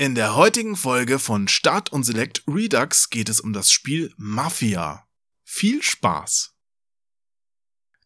[0.00, 5.08] In der heutigen Folge von Start und Select Redux geht es um das Spiel Mafia.
[5.42, 6.54] Viel Spaß!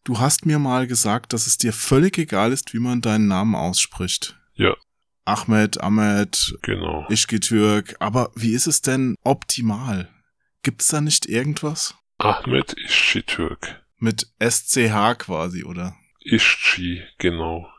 [0.03, 3.53] Du hast mir mal gesagt, dass es dir völlig egal ist, wie man deinen Namen
[3.53, 4.39] ausspricht.
[4.55, 4.75] Ja.
[5.25, 7.05] Ahmed, Ahmed, Genau.
[7.09, 7.95] Ischgitürk.
[7.99, 10.09] Aber wie ist es denn optimal?
[10.63, 11.93] Gibt's da nicht irgendwas?
[12.17, 13.85] Ahmed Ischitürk.
[13.97, 15.95] Mit SCH quasi, oder?
[16.21, 17.69] Ischchi, genau.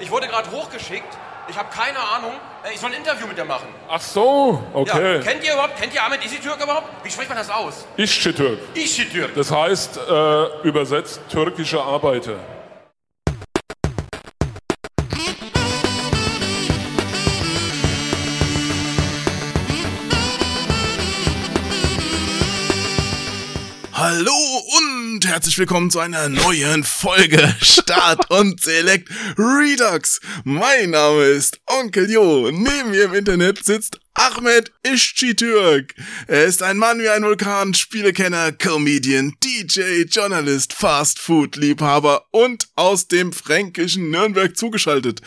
[0.00, 1.16] Ich wurde gerade hochgeschickt.
[1.48, 2.32] Ich habe keine Ahnung.
[2.64, 3.66] Äh, Ich soll ein Interview mit dir machen.
[3.88, 4.78] Ach so, Ja.
[4.80, 5.20] okay.
[5.20, 6.86] Kennt ihr überhaupt, kennt ihr Ahmed Isitürk überhaupt?
[7.04, 7.84] Wie spricht man das aus?
[7.96, 8.58] Ischitürk.
[8.74, 9.34] Isitürk.
[9.34, 12.36] Das heißt, äh, übersetzt türkische Arbeiter.
[23.92, 24.32] Hallo
[24.78, 29.08] und herzlich willkommen zu einer neuen Folge Start und Select
[29.38, 30.20] Redux.
[30.42, 32.50] Mein Name ist Onkel Jo.
[32.50, 35.94] Neben mir im Internet sitzt Ahmed Ischitürk.
[36.26, 43.32] Er ist ein Mann wie ein Vulkan, Spielekenner, Comedian, DJ, Journalist, Fast-Food-Liebhaber und aus dem
[43.32, 45.20] fränkischen Nürnberg zugeschaltet.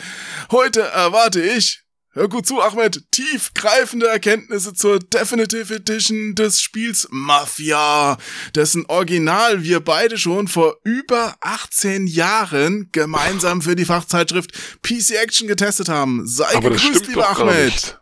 [0.50, 1.85] Heute erwarte ich
[2.16, 3.04] Hör gut zu, Ahmed.
[3.10, 8.16] Tiefgreifende Erkenntnisse zur Definitive Edition des Spiels Mafia,
[8.54, 15.46] dessen Original wir beide schon vor über 18 Jahren gemeinsam für die Fachzeitschrift PC Action
[15.46, 16.26] getestet haben.
[16.26, 17.98] Sei Aber gegrüßt, lieber Ahmed.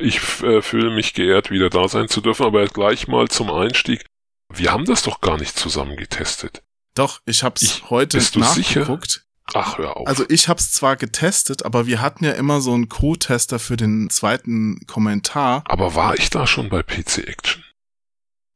[0.00, 4.02] Ich äh, fühle mich geehrt, wieder da sein zu dürfen, aber gleich mal zum Einstieg.
[4.50, 6.62] Wir haben das doch gar nicht zusammen getestet.
[6.94, 8.80] Doch, ich hab's Ich- heute bist du sicher?
[8.80, 9.26] nachgeguckt.
[9.54, 10.06] Ach, hör auf.
[10.06, 14.10] Also ich hab's zwar getestet, aber wir hatten ja immer so einen Co-Tester für den
[14.10, 15.62] zweiten Kommentar.
[15.66, 17.64] aber war ich da schon bei PC Action?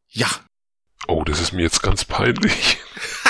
[0.08, 0.28] Ja,
[1.08, 2.78] Oh, das ist mir jetzt ganz peinlich.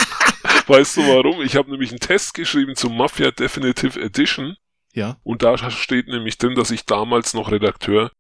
[0.67, 1.41] weißt du warum?
[1.43, 4.57] Ich habe nämlich einen Test geschrieben zum Mafia Definitive Edition
[4.93, 5.17] ja.
[5.23, 8.11] und da steht nämlich drin, dass ich damals noch Redakteur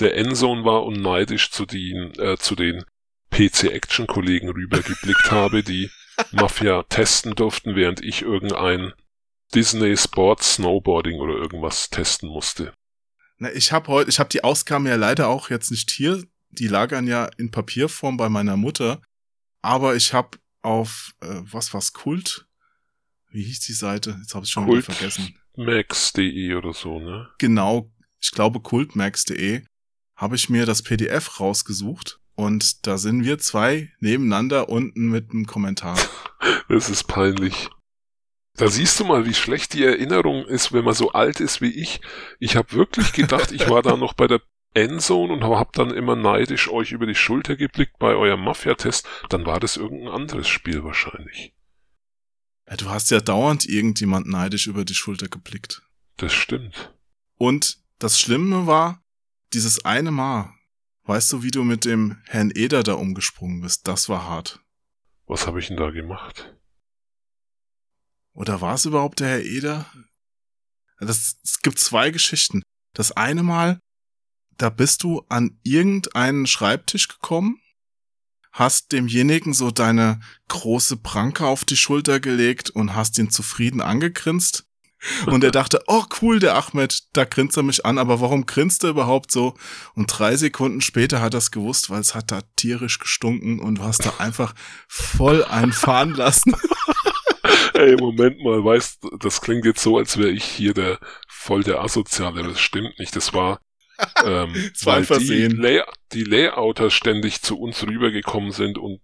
[0.00, 2.84] der Endzone war und neidisch zu den, äh, zu den
[3.30, 5.90] PC-Action-Kollegen rübergeblickt habe, die
[6.32, 8.92] Mafia testen durften, während ich irgendein
[9.54, 12.72] Disney Sports Snowboarding oder irgendwas testen musste.
[13.38, 16.22] Na, ich habe heute, ich habe die Ausgaben ja leider auch jetzt nicht hier.
[16.50, 19.00] Die lagern ja in Papierform bei meiner Mutter.
[19.62, 22.46] Aber ich habe auf äh, was war's Kult?
[23.30, 24.16] Wie hieß die Seite?
[24.20, 24.84] Jetzt habe ich schon Kult.
[24.84, 25.38] wieder vergessen.
[25.56, 27.28] Max.de oder so, ne?
[27.38, 29.64] Genau, ich glaube kultmax.de
[30.16, 35.46] habe ich mir das PDF rausgesucht und da sind wir zwei nebeneinander unten mit einem
[35.46, 35.98] Kommentar.
[36.68, 37.70] Das ist peinlich.
[38.56, 41.70] Da siehst du mal, wie schlecht die Erinnerung ist, wenn man so alt ist wie
[41.70, 42.00] ich.
[42.38, 44.40] Ich habe wirklich gedacht, ich war da noch bei der
[44.74, 49.06] Endzone und habe dann immer neidisch euch über die Schulter geblickt bei eurem Mafia-Test.
[49.28, 51.54] Dann war das irgendein anderes Spiel wahrscheinlich.
[52.68, 55.82] Ja, du hast ja dauernd irgendjemand neidisch über die Schulter geblickt.
[56.16, 56.94] Das stimmt.
[57.36, 59.02] Und das Schlimme war,
[59.52, 60.53] dieses eine Mal,
[61.04, 63.86] weißt du, wie du mit dem Herrn Eder da umgesprungen bist?
[63.86, 64.60] Das war hart.
[65.26, 66.54] Was habe ich denn da gemacht?
[68.32, 69.86] Oder war es überhaupt der Herr Eder?
[70.98, 72.62] Das, es gibt zwei Geschichten.
[72.92, 73.80] Das eine Mal,
[74.56, 77.60] da bist du an irgendeinen Schreibtisch gekommen,
[78.52, 84.66] hast demjenigen so deine große Pranke auf die Schulter gelegt und hast ihn zufrieden angegrinst.
[85.26, 88.84] Und er dachte, oh cool, der Ahmed, da grinst er mich an, aber warum grinst
[88.84, 89.54] er überhaupt so?
[89.94, 93.76] Und drei Sekunden später hat er es gewusst, weil es hat da tierisch gestunken und
[93.76, 94.54] du hast da einfach
[94.88, 96.54] voll einfahren lassen.
[97.74, 100.98] Ey, Moment mal, weißt du, das klingt jetzt so, als wäre ich hier der
[101.28, 102.42] voll der Asoziale.
[102.42, 103.14] Das stimmt nicht.
[103.16, 103.60] Das war,
[104.24, 105.56] ähm, Es war weil die, Versehen.
[105.56, 105.82] Lay
[106.12, 109.00] die Layouter ständig zu uns rübergekommen sind und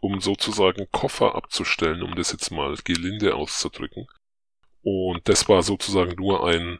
[0.00, 4.06] um sozusagen Koffer abzustellen, um das jetzt mal gelinde auszudrücken.
[4.88, 6.78] Und das war sozusagen nur ein,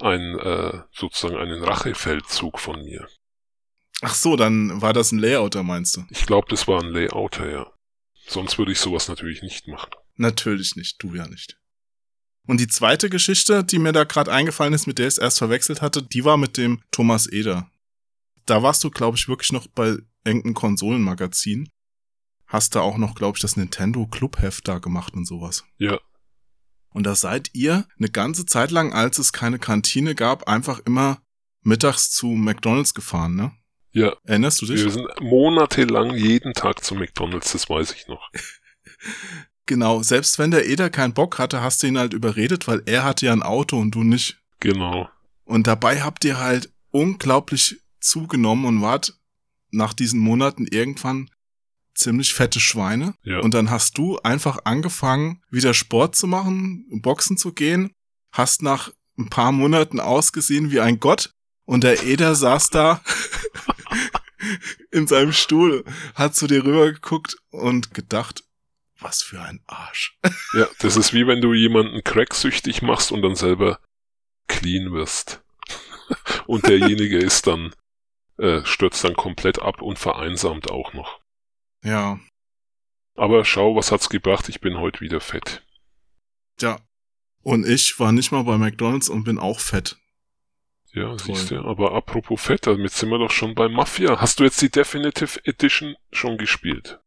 [0.00, 3.06] ein äh, sozusagen einen Rachefeldzug von mir.
[4.02, 6.04] Ach so, dann war das ein Layouter, meinst du?
[6.10, 7.72] Ich glaube, das war ein Layouter, ja.
[8.26, 9.90] Sonst würde ich sowas natürlich nicht machen.
[10.16, 11.58] Natürlich nicht, du ja nicht.
[12.46, 15.38] Und die zweite Geschichte, die mir da gerade eingefallen ist, mit der ich es erst
[15.38, 17.70] verwechselt hatte, die war mit dem Thomas Eder.
[18.46, 21.68] Da warst du, glaube ich, wirklich noch bei irgendeinem Konsolenmagazin.
[22.46, 25.64] Hast da auch noch, glaube ich, das Nintendo Clubheft da gemacht und sowas.
[25.78, 25.98] Ja.
[26.96, 31.20] Und da seid ihr eine ganze Zeit lang, als es keine Kantine gab, einfach immer
[31.60, 33.52] mittags zu McDonalds gefahren, ne?
[33.92, 34.82] Ja, Erinnerst du dich?
[34.82, 38.30] wir sind monatelang jeden Tag zu McDonalds, das weiß ich noch.
[39.66, 43.02] Genau, selbst wenn der Eder keinen Bock hatte, hast du ihn halt überredet, weil er
[43.02, 44.38] hatte ja ein Auto und du nicht.
[44.60, 45.10] Genau.
[45.44, 49.18] Und dabei habt ihr halt unglaublich zugenommen und wart
[49.72, 51.28] nach diesen Monaten irgendwann
[51.96, 53.14] ziemlich fette Schweine.
[53.22, 53.40] Ja.
[53.40, 57.92] Und dann hast du einfach angefangen, wieder Sport zu machen, Boxen zu gehen,
[58.32, 61.30] hast nach ein paar Monaten ausgesehen wie ein Gott
[61.64, 63.02] Und der Eder saß da
[64.90, 65.84] in seinem Stuhl,
[66.14, 68.44] hat zu dir rübergeguckt und gedacht,
[69.00, 70.18] was für ein Arsch.
[70.54, 73.80] Ja, das ist wie wenn du jemanden cracksüchtig machst und dann selber
[74.46, 75.42] clean wirst.
[76.46, 77.74] und derjenige ist dann,
[78.38, 81.20] äh, stürzt dann komplett ab und vereinsamt auch noch.
[81.82, 82.18] Ja.
[83.14, 84.48] Aber schau, was hat's gebracht?
[84.48, 85.62] Ich bin heute wieder fett.
[86.60, 86.78] Ja.
[87.42, 89.96] Und ich war nicht mal bei McDonalds und bin auch fett.
[90.92, 91.36] Ja, Toll.
[91.36, 91.60] siehst du.
[91.60, 94.20] Aber apropos fett, damit sind wir doch schon bei Mafia.
[94.20, 97.00] Hast du jetzt die Definitive Edition schon gespielt?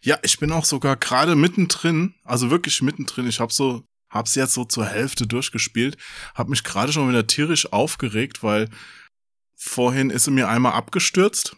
[0.00, 3.26] Ja, ich bin auch sogar gerade mittendrin, also wirklich mittendrin.
[3.26, 5.96] Ich habe so, hab's jetzt so zur Hälfte durchgespielt,
[6.34, 8.68] hab mich gerade schon wieder tierisch aufgeregt, weil
[9.56, 11.56] vorhin ist sie mir einmal abgestürzt.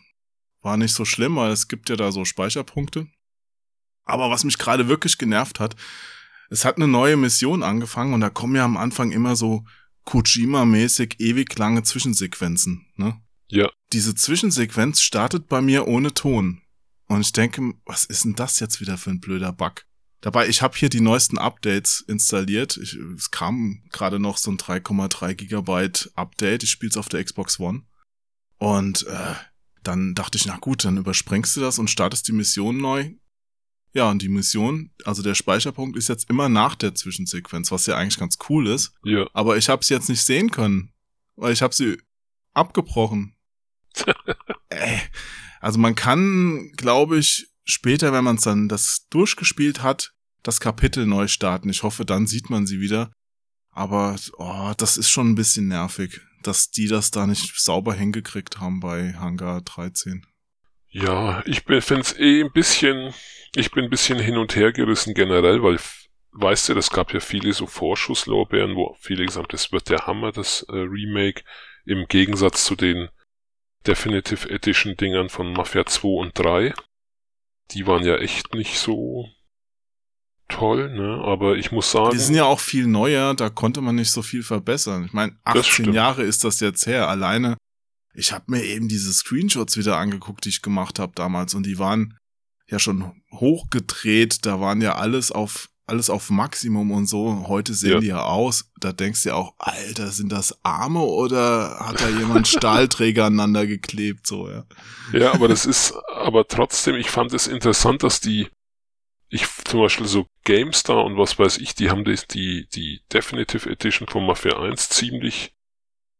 [0.62, 3.09] War nicht so schlimm, weil es gibt ja da so Speicherpunkte.
[4.05, 5.77] Aber was mich gerade wirklich genervt hat,
[6.51, 9.65] es hat eine neue Mission angefangen und da kommen ja am Anfang immer so
[10.05, 13.21] Kojima-mäßig ewig lange Zwischensequenzen, ne?
[13.49, 13.71] Ja.
[13.93, 16.62] Diese Zwischensequenz startet bei mir ohne Ton.
[17.07, 19.85] Und ich denke, was ist denn das jetzt wieder für ein blöder Bug?
[20.21, 22.77] Dabei, ich habe hier die neuesten Updates installiert.
[22.77, 26.62] Ich, es kam gerade noch so ein 3,3 Gigabyte Update.
[26.62, 27.83] Ich spiele es auf der Xbox One.
[28.59, 29.35] Und äh,
[29.82, 33.11] dann dachte ich, na gut, dann überspringst du das und startest die Mission neu.
[33.93, 37.97] Ja, und die Mission, also der Speicherpunkt ist jetzt immer nach der Zwischensequenz, was ja
[37.97, 38.93] eigentlich ganz cool ist.
[39.03, 39.27] Ja.
[39.32, 40.93] Aber ich habe sie jetzt nicht sehen können,
[41.35, 41.99] weil ich habe sie
[42.53, 43.35] abgebrochen.
[44.69, 45.00] Ey,
[45.61, 50.12] also man kann, glaube ich, später, wenn man es dann das durchgespielt hat,
[50.43, 51.69] das Kapitel neu starten.
[51.69, 53.12] Ich hoffe, dann sieht man sie wieder.
[53.73, 58.61] Aber oh, das ist schon ein bisschen nervig, dass die das da nicht sauber hingekriegt
[58.61, 60.27] haben bei Hangar 13.
[60.89, 63.15] Ja, ich finde es eh ein bisschen,
[63.55, 65.79] ich bin ein bisschen hin und her gerissen generell, weil,
[66.33, 70.07] weißt du, das gab ja viele so Vorschusslorbeeren, wo viele gesagt haben, das wird der
[70.07, 71.45] Hammer, das äh, Remake,
[71.85, 73.09] im Gegensatz zu den
[73.87, 76.75] Definitive Edition Dingern von Mafia 2 und 3.
[77.71, 79.29] Die waren ja echt nicht so
[80.50, 81.23] toll, ne?
[81.25, 82.11] Aber ich muss sagen.
[82.12, 85.05] Die sind ja auch viel neuer, da konnte man nicht so viel verbessern.
[85.05, 85.94] Ich meine, Das 18 stimmt.
[85.94, 87.08] Jahre ist das jetzt her.
[87.08, 87.56] Alleine,
[88.14, 91.79] ich habe mir eben diese Screenshots wieder angeguckt, die ich gemacht habe damals, und die
[91.79, 92.17] waren
[92.69, 94.44] ja schon hochgedreht.
[94.47, 97.47] Da waren ja alles auf alles auf Maximum und so.
[97.49, 97.99] Heute sehen Ja.
[97.99, 98.70] die ja aus.
[98.79, 103.67] Da denkst du ja auch, Alter, sind das Arme oder hat da jemand Stahlträger aneinander
[103.67, 104.25] geklebt?
[104.25, 104.64] So, ja.
[105.12, 108.47] Ja, aber das ist, aber trotzdem, ich fand es interessant, dass die,
[109.31, 113.71] ich zum Beispiel so GameStar und was weiß ich, die haben die, die, die Definitive
[113.71, 115.53] Edition von Mafia 1 ziemlich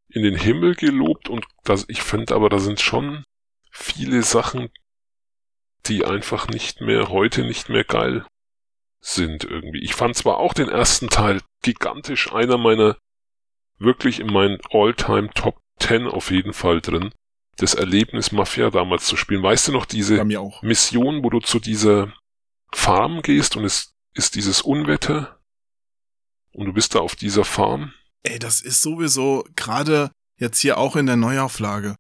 [0.09, 3.25] in den Himmel gelobt und das, ich finde aber, da sind schon
[3.71, 4.71] viele Sachen,
[5.87, 8.25] die einfach nicht mehr, heute nicht mehr geil
[9.01, 9.81] sind irgendwie.
[9.81, 12.97] Ich fand zwar auch den ersten Teil gigantisch, einer meiner
[13.79, 17.13] wirklich in meinen All-Time Top 10 auf jeden Fall drin
[17.57, 19.43] das Erlebnis Mafia damals zu spielen.
[19.43, 20.17] Weißt du noch diese.
[20.63, 22.13] Mission, wo du zu dieser
[22.73, 25.39] Farm gehst und es ist dieses Unwetter
[26.53, 27.93] und du bist da auf dieser Farm?
[28.23, 31.97] Ey, das ist sowieso gerade jetzt hier auch in der Neuauflage.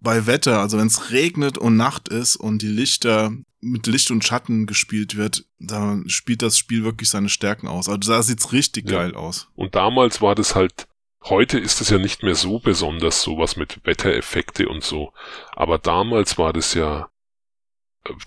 [0.00, 4.24] Bei Wetter, also wenn es regnet und Nacht ist und die Lichter mit Licht und
[4.24, 7.88] Schatten gespielt wird, da spielt das Spiel wirklich seine Stärken aus.
[7.88, 8.98] Also da sieht's richtig Ja.
[8.98, 9.48] geil aus.
[9.56, 10.86] Und damals war das halt,
[11.24, 15.12] heute ist es ja nicht mehr so besonders, sowas mit Wettereffekte und so.
[15.56, 17.08] Aber damals war das ja,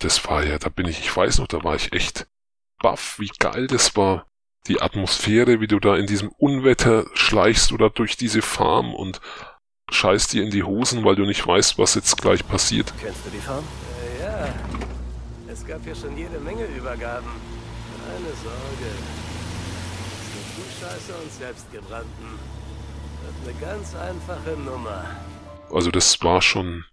[0.00, 2.26] das war ja, da bin ich, ich weiß noch, da war ich echt
[2.80, 4.26] baff, wie geil das war.
[4.68, 9.20] Die Atmosphäre, wie du da in diesem Unwetter schleichst oder durch diese Farm und
[9.90, 12.92] scheißt dir in die Hosen, weil du nicht weißt, was jetzt gleich passiert.
[13.00, 13.64] Kennst du die Farm?
[14.20, 14.54] Äh, ja.
[15.48, 17.28] Es gab hier schon jede Menge Übergaben.
[18.06, 18.90] Keine Sorge.
[20.38, 22.38] Es gibt Scheiße und Selbstgebrannten.
[23.22, 25.04] Wird eine ganz einfache Nummer.
[25.70, 26.84] Also das war schon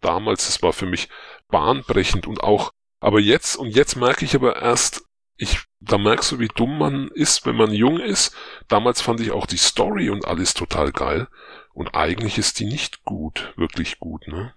[0.00, 1.08] damals, das war für mich
[1.48, 5.02] bahnbrechend und auch, aber jetzt, und jetzt merke ich aber erst,
[5.36, 8.34] ich, da merkst du, wie dumm man ist, wenn man jung ist.
[8.66, 11.28] Damals fand ich auch die Story und alles total geil.
[11.72, 14.52] Und eigentlich ist die nicht gut, wirklich gut, ne?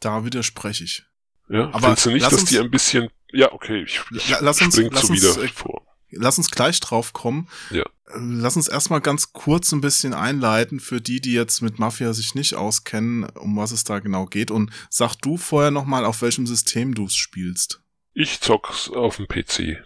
[0.00, 1.04] Da widerspreche ich.
[1.50, 4.62] Ja, Aber findest du nicht, dass die ein bisschen, ja, okay, ich, ich La- lass
[4.62, 5.86] uns- spring lass zu uns, wieder äh, vor.
[6.12, 7.48] Lass uns gleich drauf kommen.
[7.70, 7.84] Ja.
[8.14, 12.34] Lass uns erstmal ganz kurz ein bisschen einleiten für die, die jetzt mit Mafia sich
[12.34, 14.50] nicht auskennen, um was es da genau geht.
[14.50, 17.80] Und sag du vorher nochmal, auf welchem System du es spielst.
[18.12, 19.84] Ich zock's auf dem PC.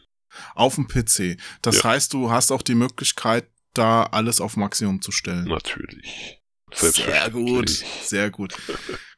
[0.55, 1.37] Auf dem PC.
[1.63, 1.85] Das Ja.
[1.85, 5.45] heißt, du hast auch die Möglichkeit, da alles auf Maximum zu stellen.
[5.47, 6.41] Natürlich.
[6.73, 7.69] Sehr gut,
[8.03, 8.55] sehr gut.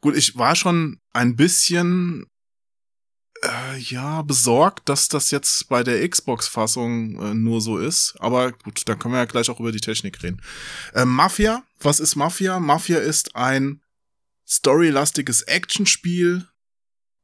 [0.00, 2.26] Gut, ich war schon ein bisschen
[3.46, 8.16] äh, ja besorgt, dass das jetzt bei der Xbox-Fassung äh, nur so ist.
[8.18, 10.42] Aber gut, da können wir ja gleich auch über die Technik reden.
[10.94, 12.58] Äh, Mafia was ist Mafia?
[12.58, 13.82] Mafia ist ein
[14.46, 16.46] storylastiges Actionspiel,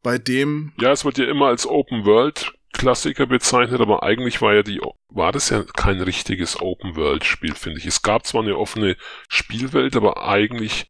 [0.03, 4.55] bei dem Ja, es wird ja immer als Open World Klassiker bezeichnet, aber eigentlich war
[4.55, 7.87] ja die, war das ja kein richtiges Open World Spiel, finde ich.
[7.87, 8.97] Es gab zwar eine offene
[9.29, 10.87] Spielwelt, aber eigentlich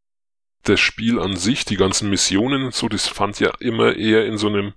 [0.62, 4.38] das Spiel an sich, die ganzen Missionen und so, das fand ja immer eher in
[4.38, 4.74] so einem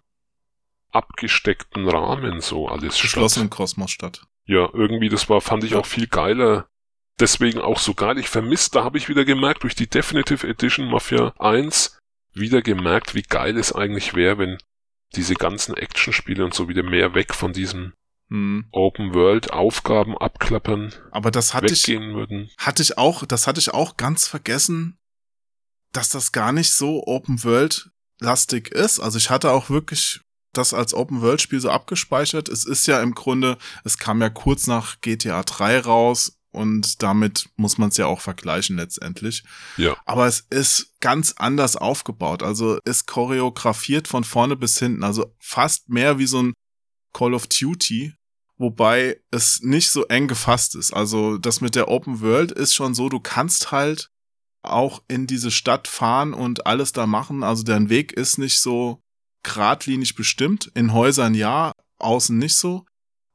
[0.95, 4.25] abgesteckten Rahmen so alles geschlossenen Kosmos statt.
[4.45, 6.67] Ja, irgendwie, das war, fand ich auch viel geiler.
[7.19, 8.17] Deswegen auch so geil.
[8.17, 11.97] Ich vermisst, da habe ich wieder gemerkt, durch die Definitive Edition Mafia 1
[12.33, 14.57] wieder gemerkt, wie geil es eigentlich wäre, wenn
[15.15, 17.93] diese ganzen Actionspiele und so wieder mehr weg von diesem
[18.29, 18.65] hm.
[18.71, 20.93] Open World Aufgaben abklappern.
[21.11, 22.49] Aber das hatte ich, würden.
[22.57, 24.97] hatte ich auch, das hatte ich auch ganz vergessen,
[25.93, 28.99] dass das gar nicht so Open World lastig ist.
[28.99, 30.21] Also ich hatte auch wirklich
[30.57, 32.50] das als Open World Spiel so abgespeichert.
[32.50, 37.50] Es ist ja im Grunde, es kam ja kurz nach GTA 3 raus und damit
[37.57, 39.43] muss man es ja auch vergleichen letztendlich.
[39.77, 39.97] Ja.
[40.05, 42.43] Aber es ist ganz anders aufgebaut.
[42.43, 45.03] Also ist choreografiert von vorne bis hinten.
[45.03, 46.53] Also fast mehr wie so ein
[47.13, 48.13] Call of Duty,
[48.57, 50.93] wobei es nicht so eng gefasst ist.
[50.93, 54.09] Also das mit der Open World ist schon so, du kannst halt
[54.62, 57.43] auch in diese Stadt fahren und alles da machen.
[57.43, 59.01] Also dein Weg ist nicht so
[59.45, 60.71] geradlinig bestimmt.
[60.73, 62.85] In Häusern ja, außen nicht so.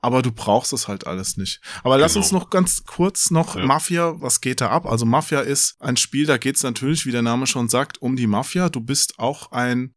[0.03, 1.61] Aber du brauchst es halt alles nicht.
[1.83, 2.25] Aber lass genau.
[2.25, 3.65] uns noch ganz kurz noch ja.
[3.65, 4.87] Mafia, was geht da ab?
[4.87, 8.17] Also Mafia ist ein Spiel, da geht es natürlich, wie der Name schon sagt, um
[8.17, 8.71] die Mafia.
[8.71, 9.95] Du bist auch ein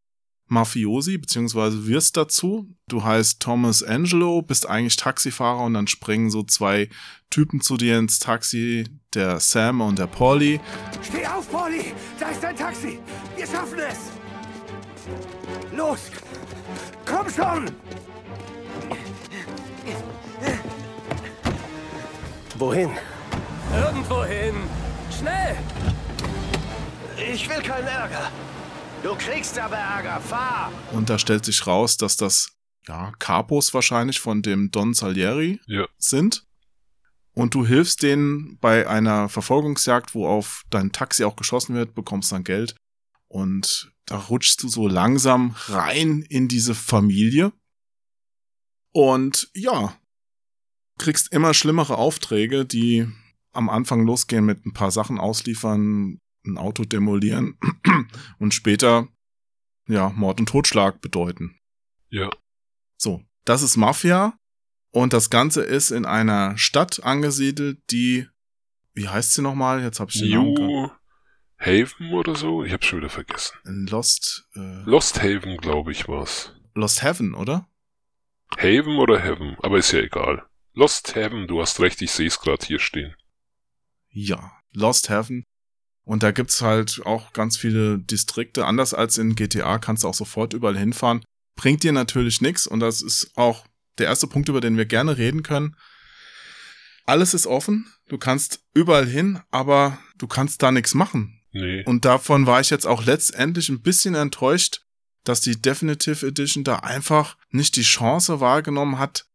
[0.48, 2.70] Mafiosi, beziehungsweise wirst dazu.
[2.90, 6.90] Du heißt Thomas Angelo, bist eigentlich Taxifahrer und dann springen so zwei
[7.30, 10.60] Typen zu dir ins Taxi, der Sam und der Polly.
[11.02, 11.94] Steh auf, Polly!
[12.20, 13.00] Da ist dein Taxi!
[13.36, 14.23] Wir schaffen es!
[15.76, 16.12] Los!
[17.06, 17.72] Komm schon!
[22.58, 22.92] Wohin?
[23.76, 24.56] Irgendwohin.
[25.18, 25.58] Schnell!
[27.18, 28.32] Ich will keinen Ärger.
[29.02, 30.22] Du kriegst aber Ärger.
[30.22, 30.72] Fahr!
[30.92, 32.54] Und da stellt sich raus, dass das
[32.88, 35.88] ja Capos wahrscheinlich von dem Don Salieri ja.
[35.98, 36.46] sind.
[37.34, 42.32] Und du hilfst denen bei einer Verfolgungsjagd, wo auf dein Taxi auch geschossen wird, bekommst
[42.32, 42.76] dann Geld.
[43.34, 47.52] Und da rutschst du so langsam rein in diese Familie.
[48.92, 49.98] Und ja,
[51.00, 53.08] kriegst immer schlimmere Aufträge, die
[53.52, 57.58] am Anfang losgehen mit ein paar Sachen ausliefern, ein Auto demolieren
[58.38, 59.08] und später
[59.88, 61.58] ja Mord und Totschlag bedeuten.
[62.10, 62.30] Ja.
[62.98, 64.38] So, das ist Mafia
[64.92, 68.28] und das Ganze ist in einer Stadt angesiedelt, die
[68.94, 69.82] wie heißt sie nochmal?
[69.82, 70.92] Jetzt habe ich den New Namen.
[71.66, 72.64] Haven oder so?
[72.64, 73.88] Ich habe schon wieder vergessen.
[73.90, 74.46] Lost.
[74.56, 76.52] Äh, Lost Haven, glaube ich, war's.
[76.76, 77.68] Lost Heaven, oder?
[78.58, 80.44] Haven oder Heaven, aber ist ja egal.
[80.74, 83.16] Lost Heaven, du hast recht, ich sehe es gerade hier stehen.
[84.10, 85.44] Ja, Lost Heaven.
[86.04, 88.66] Und da gibt's halt auch ganz viele Distrikte.
[88.66, 91.24] Anders als in GTA kannst du auch sofort überall hinfahren.
[91.56, 93.66] Bringt dir natürlich nichts und das ist auch
[94.00, 95.78] der erste Punkt, über den wir gerne reden können.
[97.06, 101.33] Alles ist offen, du kannst überall hin, aber du kannst da nichts machen.
[101.54, 101.84] Nee.
[101.86, 104.82] Und davon war ich jetzt auch letztendlich ein bisschen enttäuscht,
[105.24, 109.28] dass die Definitive Edition da einfach nicht die Chance wahrgenommen hat,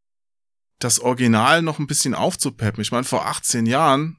[0.78, 2.82] das Original noch ein bisschen aufzupeppen.
[2.82, 4.18] Ich meine, vor 18 Jahren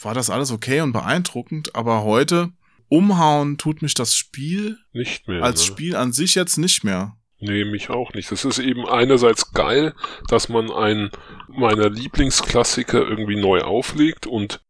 [0.00, 2.52] war das alles okay und beeindruckend, aber heute
[2.88, 5.42] umhauen tut mich das Spiel nicht mehr.
[5.42, 5.66] Als ne?
[5.66, 7.16] Spiel an sich jetzt nicht mehr.
[7.38, 8.30] Nee, mich auch nicht.
[8.30, 9.94] Das ist eben einerseits geil,
[10.28, 11.10] dass man einen
[11.48, 14.62] meiner Lieblingsklassiker irgendwie neu auflegt und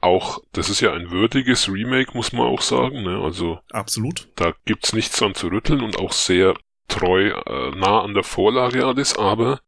[0.00, 3.02] auch, das ist ja ein würdiges Remake, muss man auch sagen.
[3.02, 3.20] Ne?
[3.22, 4.28] Also absolut.
[4.36, 6.54] Da gibt's nichts dran zu rütteln und auch sehr
[6.86, 9.60] treu äh, nah an der Vorlage alles, aber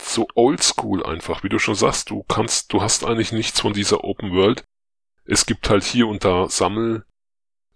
[0.00, 4.04] so oldschool einfach, wie du schon sagst, du kannst, du hast eigentlich nichts von dieser
[4.04, 4.64] Open World.
[5.24, 7.04] Es gibt halt hier und da Sammel,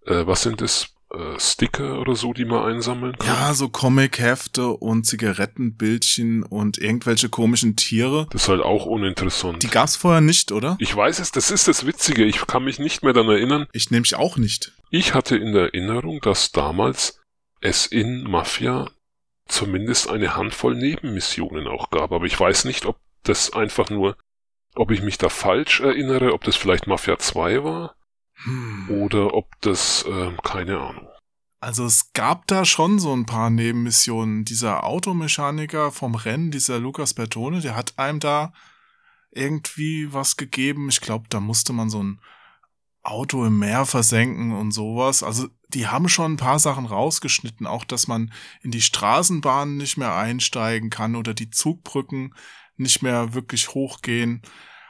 [0.04, 3.28] äh, was sind das, äh, Sticker oder so, die man einsammeln kann.
[3.28, 8.26] Ja, so Comic-Hefte und Zigarettenbildchen und irgendwelche komischen Tiere.
[8.30, 9.62] Das ist halt auch uninteressant.
[9.62, 10.76] Die gab's vorher nicht, oder?
[10.78, 13.66] Ich weiß es, das ist das Witzige, ich kann mich nicht mehr daran erinnern.
[13.72, 14.72] Ich nehme mich auch nicht.
[14.90, 17.20] Ich hatte in der Erinnerung, dass damals
[17.60, 18.90] es in Mafia
[19.48, 22.12] zumindest eine Handvoll Nebenmissionen auch gab.
[22.12, 24.16] Aber ich weiß nicht, ob das einfach nur,
[24.74, 27.96] ob ich mich da falsch erinnere, ob das vielleicht Mafia 2 war
[28.88, 31.08] oder ob das, äh, keine Ahnung.
[31.60, 34.44] Also es gab da schon so ein paar Nebenmissionen.
[34.44, 38.52] Dieser Automechaniker vom Rennen, dieser Lukas Bertone, der hat einem da
[39.30, 40.88] irgendwie was gegeben.
[40.88, 42.20] Ich glaube, da musste man so ein
[43.02, 45.22] Auto im Meer versenken und sowas.
[45.22, 49.96] Also die haben schon ein paar Sachen rausgeschnitten, auch dass man in die Straßenbahnen nicht
[49.96, 52.34] mehr einsteigen kann oder die Zugbrücken
[52.76, 54.42] nicht mehr wirklich hochgehen.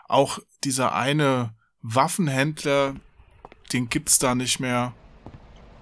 [0.08, 2.96] Auch dieser eine Waffenhändler,
[3.72, 4.92] den gibt's da nicht mehr.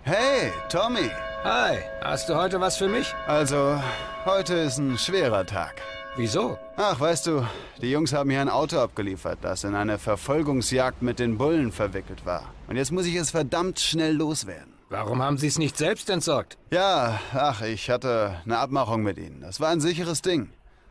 [0.03, 1.11] Hey, Tommy.
[1.45, 3.14] Hi, hast du heute was für mich?
[3.26, 3.81] Also,
[4.25, 5.83] heute ist ein schwerer Tag.
[6.17, 6.59] Wieso?
[6.76, 7.47] Ach, weißt du,
[7.83, 12.25] die Jungs haben hier ein Auto abgeliefert, das in eine Verfolgungsjagd mit den Bullen verwickelt
[12.25, 12.53] war.
[12.69, 14.73] Und jetzt muss ich es verdammt schnell loswerden.
[14.91, 16.57] Warum haben sie es nicht selbst entsorgt?
[16.71, 19.41] Ja, ach, ich hatte eine Abmachung mit ihnen.
[19.41, 20.50] Das war ein sicheres Ding.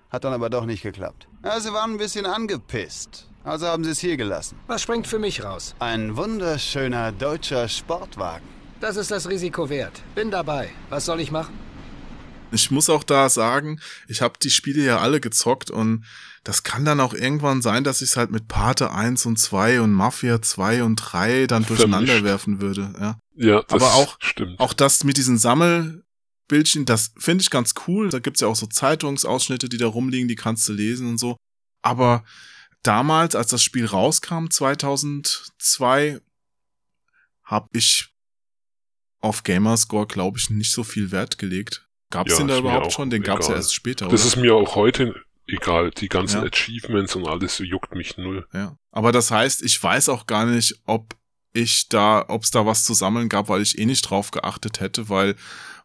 [0.09, 1.27] Hat dann aber doch nicht geklappt.
[1.43, 3.29] Ja, sie waren ein bisschen angepisst.
[3.43, 4.57] Also haben sie es hier gelassen.
[4.67, 5.75] Was springt für mich raus?
[5.79, 8.47] Ein wunderschöner deutscher Sportwagen.
[8.79, 10.01] Das ist das Risiko wert.
[10.15, 10.69] Bin dabei.
[10.89, 11.53] Was soll ich machen?
[12.51, 16.05] Ich muss auch da sagen, ich habe die Spiele ja alle gezockt und
[16.43, 19.81] das kann dann auch irgendwann sein, dass ich es halt mit Pate 1 und 2
[19.81, 22.23] und Mafia 2 und 3 dann durcheinander Vermischt.
[22.25, 22.93] werfen würde.
[23.00, 23.17] Ja.
[23.35, 24.59] Ja, das Aber auch- stimmt.
[24.59, 28.09] Auch das mit diesen Sammelbildchen, das finde ich ganz cool.
[28.09, 31.38] Da gibt's ja auch so Zeitungsausschnitte, die da rumliegen, die kannst du lesen und so.
[31.81, 32.23] Aber
[32.83, 36.19] damals, als das Spiel rauskam, 2002,
[37.43, 38.09] habe ich
[39.21, 41.87] auf Gamerscore, glaube ich, nicht so viel Wert gelegt.
[42.09, 43.09] Gab's Ja, den da überhaupt schon?
[43.09, 43.61] Den gab's ja egal.
[43.61, 44.07] erst später.
[44.07, 44.27] Das oder?
[44.27, 45.15] ist mir auch heute
[45.47, 45.91] egal.
[45.91, 46.47] Die ganzen Ja.
[46.47, 48.47] Achievements und alles juckt mich null.
[48.53, 48.77] Ja.
[48.91, 51.15] Aber das heißt, ich weiß auch gar nicht, ob
[51.53, 54.79] ich da, ob es da was zu sammeln gab, weil ich eh nicht drauf geachtet
[54.79, 55.35] hätte, weil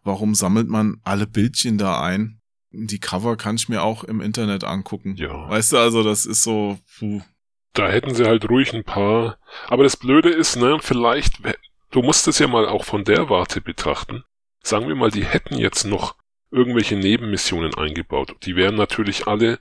[0.03, 2.38] warum sammelt man alle Bildchen da ein?
[2.71, 5.17] Die Cover kann ich mir auch im Internet angucken.
[5.17, 5.49] Ja.
[5.49, 7.23] Weißt du, also das ist so, puh.
[7.73, 9.39] Da hätten sie halt ruhig ein paar.
[9.69, 11.35] Aber das Blöde ist, ne, vielleicht,
[11.91, 14.25] du musst es ja mal auch von der Warte betrachten.
[14.63, 16.17] Sagen wir mal, die hätten jetzt noch
[16.51, 18.37] irgendwelche Nebenmissionen eingebaut.
[18.45, 19.59] Die wären natürlich alle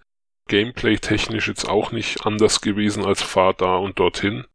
[0.47, 4.45] gameplay-technisch jetzt auch nicht anders gewesen als fahr da und dorthin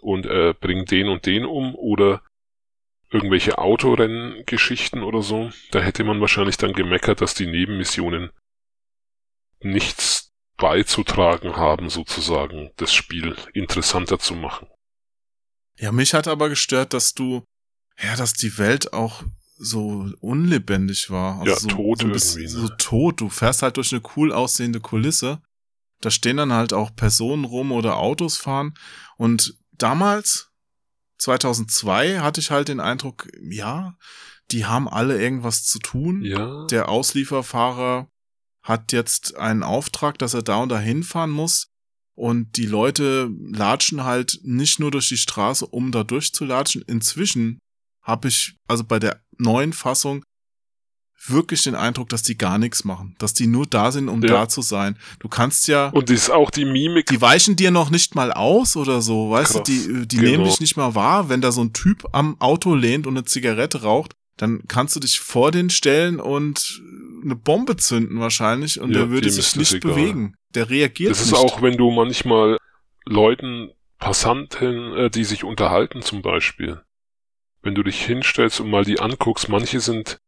[0.00, 2.22] und äh, bring den und den um oder
[3.10, 5.50] irgendwelche Autorennen-Geschichten oder so.
[5.70, 8.30] Da hätte man wahrscheinlich dann gemeckert, dass die Nebenmissionen
[9.60, 14.66] nichts beizutragen haben, sozusagen, das Spiel interessanter zu machen.
[15.78, 17.44] Ja, mich hat aber gestört, dass du,
[18.02, 19.22] ja, dass die Welt auch
[19.56, 21.40] so unlebendig war.
[21.40, 22.48] Also Ja, so, tot so, irgendwie, ne?
[22.48, 23.20] so tot.
[23.20, 25.40] Du fährst halt durch eine cool aussehende Kulisse.
[26.00, 28.74] Da stehen dann halt auch Personen rum oder Autos fahren.
[29.16, 30.47] Und damals,
[31.18, 33.96] 2002, hatte ich halt den Eindruck, ja,
[34.50, 36.22] die haben alle irgendwas zu tun.
[36.24, 38.08] Ja, Der Auslieferfahrer
[38.62, 41.68] hat jetzt einen Auftrag, dass er da und da hinfahren muss.
[42.14, 46.82] Und die Leute latschen halt nicht nur durch die Straße, um da durchzulatschen.
[46.82, 47.60] Inzwischen
[48.02, 50.24] habe ich, also bei der neuen Fassung,
[51.26, 53.14] wirklich den Eindruck, dass die gar nichts machen.
[53.18, 54.28] Dass die nur da sind, um Ja.
[54.28, 54.96] da zu sein.
[55.18, 58.76] Du kannst ja, und ist auch die Mimik, die weichen dir noch nicht mal aus
[58.76, 60.30] oder so, weißt Krass, du, die, die genau.
[60.30, 61.28] nehmen dich nicht mal wahr.
[61.28, 65.00] Wenn da so ein Typ am Auto lehnt und eine Zigarette raucht, dann kannst du
[65.00, 66.80] dich vor den stellen und
[67.24, 69.92] eine Bombe zünden wahrscheinlich und Ja, der würde sich nicht egal.
[69.92, 70.34] bewegen.
[70.54, 71.40] Der reagiert das ist nicht.
[71.40, 72.56] auch, wenn du manchmal
[73.04, 76.80] Leuten, Passanten, äh, die sich unterhalten zum Beispiel,
[77.62, 80.18] wenn du dich hinstellst und mal die anguckst, manche sind,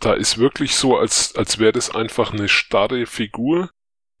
[0.00, 3.70] da ist wirklich so, als, als wäre das einfach eine starre Figur,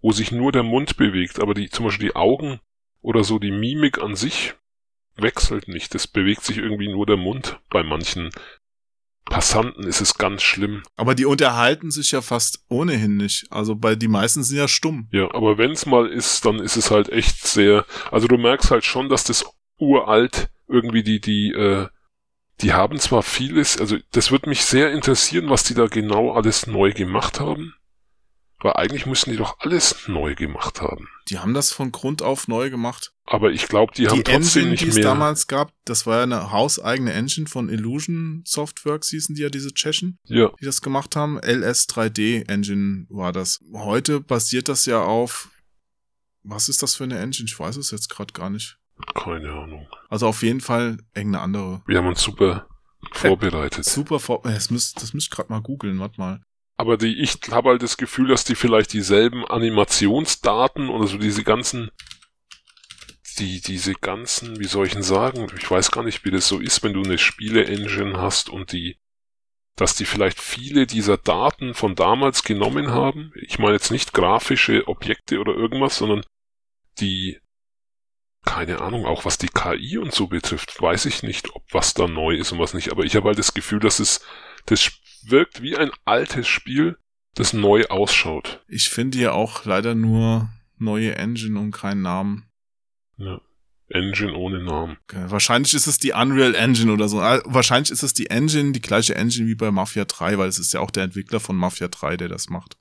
[0.00, 2.60] wo sich nur der Mund bewegt, aber die, zum Beispiel die Augen
[3.00, 4.54] oder so, die Mimik an sich
[5.16, 5.94] wechselt nicht.
[5.94, 7.58] Das bewegt sich irgendwie nur der Mund.
[7.70, 8.30] Bei manchen
[9.24, 10.82] Passanten ist es ganz schlimm.
[10.96, 13.46] Aber die unterhalten sich ja fast ohnehin nicht.
[13.50, 15.08] Also bei die meisten sind ja stumm.
[15.12, 17.84] Ja, aber wenn's mal ist, dann ist es halt echt sehr.
[18.10, 19.44] Also du merkst halt schon, dass das
[19.78, 21.88] uralt irgendwie die die äh,
[22.60, 26.66] die haben zwar vieles, also das wird mich sehr interessieren, was die da genau alles
[26.66, 27.74] neu gemacht haben.
[28.60, 31.08] Weil eigentlich müssen die doch alles neu gemacht haben.
[31.28, 33.12] Die haben das von Grund auf neu gemacht.
[33.24, 35.04] Aber ich glaube, die, haben die trotzdem Engine, nicht die es mehr.
[35.04, 39.72] damals gab, das war ja eine hauseigene Engine von Illusion Softworks, hießen die ja, diese
[39.72, 40.18] Tschechen.
[40.24, 41.38] ja, die das gemacht haben.
[41.38, 43.60] LS3D Engine war das.
[43.72, 45.50] Heute basiert das ja auf.
[46.42, 47.46] Was ist das für eine Engine?
[47.46, 48.78] Ich weiß es jetzt gerade gar nicht.
[49.14, 49.88] Keine Ahnung.
[50.08, 51.82] Also auf jeden Fall irgendeine andere.
[51.86, 52.66] Wir haben uns super
[53.12, 53.84] vorbereitet.
[53.84, 54.44] Super vor.
[54.46, 56.42] äh, Das müsst, das müsst ich gerade mal googeln, warte mal.
[56.76, 61.42] Aber die, ich habe halt das Gefühl, dass die vielleicht dieselben Animationsdaten oder so diese
[61.42, 61.90] ganzen,
[63.38, 66.58] die, diese ganzen, wie soll ich denn sagen, ich weiß gar nicht, wie das so
[66.58, 68.96] ist, wenn du eine Spiele-Engine hast und die,
[69.76, 73.32] dass die vielleicht viele dieser Daten von damals genommen haben.
[73.34, 76.24] Ich meine jetzt nicht grafische Objekte oder irgendwas, sondern
[77.00, 77.38] die,
[78.48, 82.08] keine Ahnung, auch was die KI und so betrifft, weiß ich nicht, ob was da
[82.08, 82.90] neu ist und was nicht.
[82.90, 84.24] Aber ich habe halt das Gefühl, dass es,
[84.64, 84.90] das
[85.22, 86.96] wirkt wie ein altes Spiel,
[87.34, 88.64] das neu ausschaut.
[88.66, 92.48] Ich finde hier auch leider nur neue Engine und keinen Namen.
[93.18, 93.38] Ja.
[93.90, 94.96] Engine ohne Namen.
[95.04, 97.20] Okay, wahrscheinlich ist es die Unreal Engine oder so.
[97.20, 100.58] Ah, Wahrscheinlich ist es die Engine, die gleiche Engine wie bei Mafia 3, weil es
[100.58, 102.78] ist ja auch der Entwickler von Mafia 3, der das macht.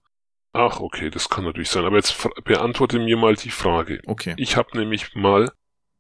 [0.58, 1.86] Ach, okay, das kann natürlich sein.
[1.86, 4.02] Aber jetzt beantworte mir mal die Frage.
[4.08, 4.34] Okay.
[4.38, 5.52] Ich habe nämlich mal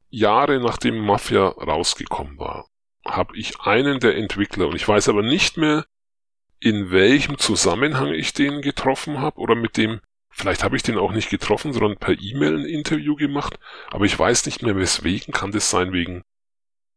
[0.09, 2.67] Jahre nachdem Mafia rausgekommen war,
[3.05, 5.85] habe ich einen der Entwickler, und ich weiß aber nicht mehr,
[6.59, 11.11] in welchem Zusammenhang ich den getroffen habe oder mit dem, vielleicht habe ich den auch
[11.11, 13.59] nicht getroffen, sondern per E-Mail ein Interview gemacht,
[13.91, 16.23] aber ich weiß nicht mehr weswegen, kann das sein wegen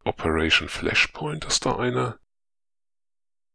[0.04, 2.18] Operation Flashpoint, dass da einer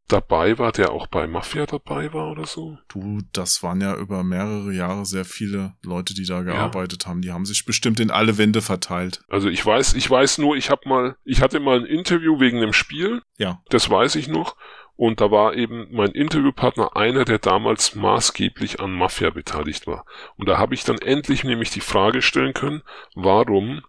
[0.07, 2.77] dabei war, der auch bei Mafia dabei war oder so?
[2.87, 7.09] Du, das waren ja über mehrere Jahre sehr viele Leute, die da gearbeitet ja.
[7.09, 7.21] haben.
[7.21, 9.21] Die haben sich bestimmt in alle Wände verteilt.
[9.27, 12.57] Also ich weiß, ich weiß nur, ich habe mal, ich hatte mal ein Interview wegen
[12.57, 13.21] einem Spiel.
[13.37, 13.61] Ja.
[13.69, 14.55] Das weiß ich noch.
[14.97, 20.05] Und da war eben mein Interviewpartner einer, der damals maßgeblich an Mafia beteiligt war.
[20.37, 22.81] Und da habe ich dann endlich nämlich die Frage stellen können,
[23.13, 23.81] warum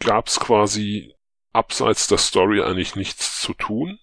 [0.00, 1.14] gab es quasi
[1.52, 3.98] abseits der Story eigentlich nichts zu tun?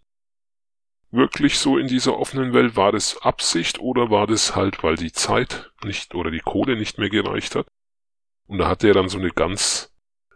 [1.11, 2.75] Wirklich so in dieser offenen Welt?
[2.75, 6.97] War das Absicht oder war das halt, weil die Zeit nicht oder die Kohle nicht
[6.97, 7.67] mehr gereicht hat?
[8.47, 9.91] Und da hat er dann so eine ganz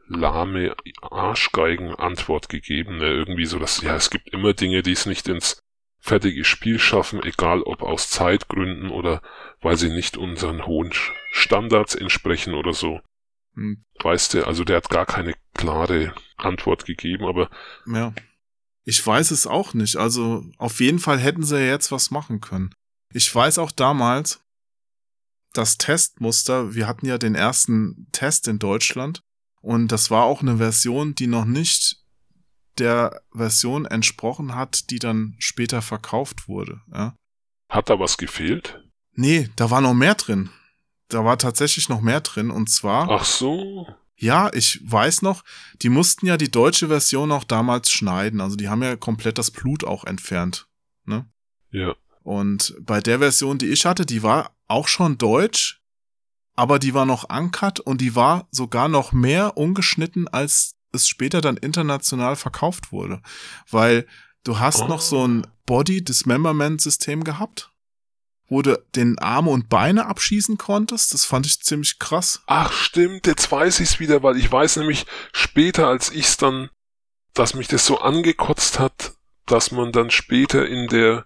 [0.07, 3.07] lahme Arschgeigen-Antwort gegeben, ne?
[3.07, 5.59] irgendwie so, dass, ja, es gibt immer Dinge, die es nicht ins
[5.99, 9.21] fertige Spiel schaffen, egal ob aus Zeitgründen oder
[9.61, 10.91] weil sie nicht unseren hohen
[11.31, 13.01] Standards entsprechen oder so.
[13.55, 13.83] Hm.
[14.03, 17.49] Weißt du, also der hat gar keine klare Antwort gegeben, aber
[17.87, 18.13] ja.
[18.85, 19.97] Ich weiß es auch nicht.
[19.97, 22.73] Also auf jeden Fall hätten sie ja jetzt was machen können.
[23.13, 24.41] Ich weiß auch damals,
[25.53, 29.21] das Testmuster, wir hatten ja den ersten Test in Deutschland
[29.61, 32.03] und das war auch eine Version, die noch nicht
[32.77, 36.81] der Version entsprochen hat, die dann später verkauft wurde.
[36.91, 37.15] Ja.
[37.69, 38.83] Hat da was gefehlt?
[39.13, 40.49] Nee, da war noch mehr drin.
[41.07, 43.09] Da war tatsächlich noch mehr drin und zwar.
[43.09, 43.87] Ach so.
[44.17, 45.43] Ja, ich weiß noch,
[45.81, 48.41] die mussten ja die deutsche Version auch damals schneiden.
[48.41, 50.67] Also die haben ja komplett das Blut auch entfernt.
[51.05, 51.25] Ne?
[51.71, 51.95] Ja.
[52.23, 55.81] Und bei der Version, die ich hatte, die war auch schon deutsch,
[56.55, 61.41] aber die war noch ankert und die war sogar noch mehr ungeschnitten, als es später
[61.41, 63.21] dann international verkauft wurde.
[63.69, 64.07] Weil
[64.43, 64.87] du hast oh.
[64.87, 67.74] noch so ein Body Dismemberment System gehabt
[68.47, 71.13] wo du den Arme und Beine abschießen konntest.
[71.13, 72.43] Das fand ich ziemlich krass.
[72.45, 76.69] Ach stimmt, jetzt weiß ich's wieder, weil ich weiß nämlich später, als ich's dann,
[77.33, 79.13] dass mich das so angekotzt hat,
[79.45, 81.25] dass man dann später in der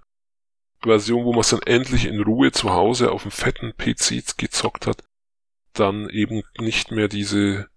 [0.82, 4.88] Version, wo man es dann endlich in Ruhe zu Hause auf dem fetten PC gezockt
[4.88, 5.04] hat,
[5.74, 7.68] dann eben nicht mehr diese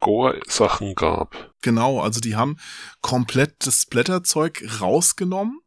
[0.00, 1.52] Gore-Sachen gab.
[1.62, 2.58] Genau, also die haben
[3.00, 5.60] komplett das Blätterzeug rausgenommen.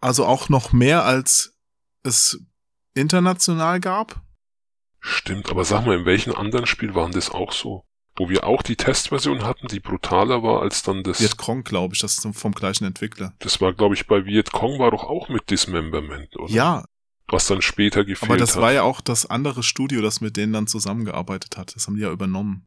[0.00, 1.54] Also auch noch mehr als
[2.02, 2.40] es
[2.94, 4.22] international gab.
[5.00, 7.84] Stimmt, aber sag mal, in welchem anderen Spiel waren das auch so?
[8.16, 11.20] Wo wir auch die Testversion hatten, die brutaler war als dann das.
[11.20, 13.32] Vietcong, glaube ich, das ist vom gleichen Entwickler.
[13.38, 16.52] Das war, glaube ich, bei Vietcong war doch auch mit Dismemberment, oder?
[16.52, 16.84] Ja.
[17.28, 18.30] Was dann später gefehlt hat.
[18.30, 18.62] Aber das hat.
[18.62, 21.74] war ja auch das andere Studio, das mit denen dann zusammengearbeitet hat.
[21.76, 22.66] Das haben die ja übernommen.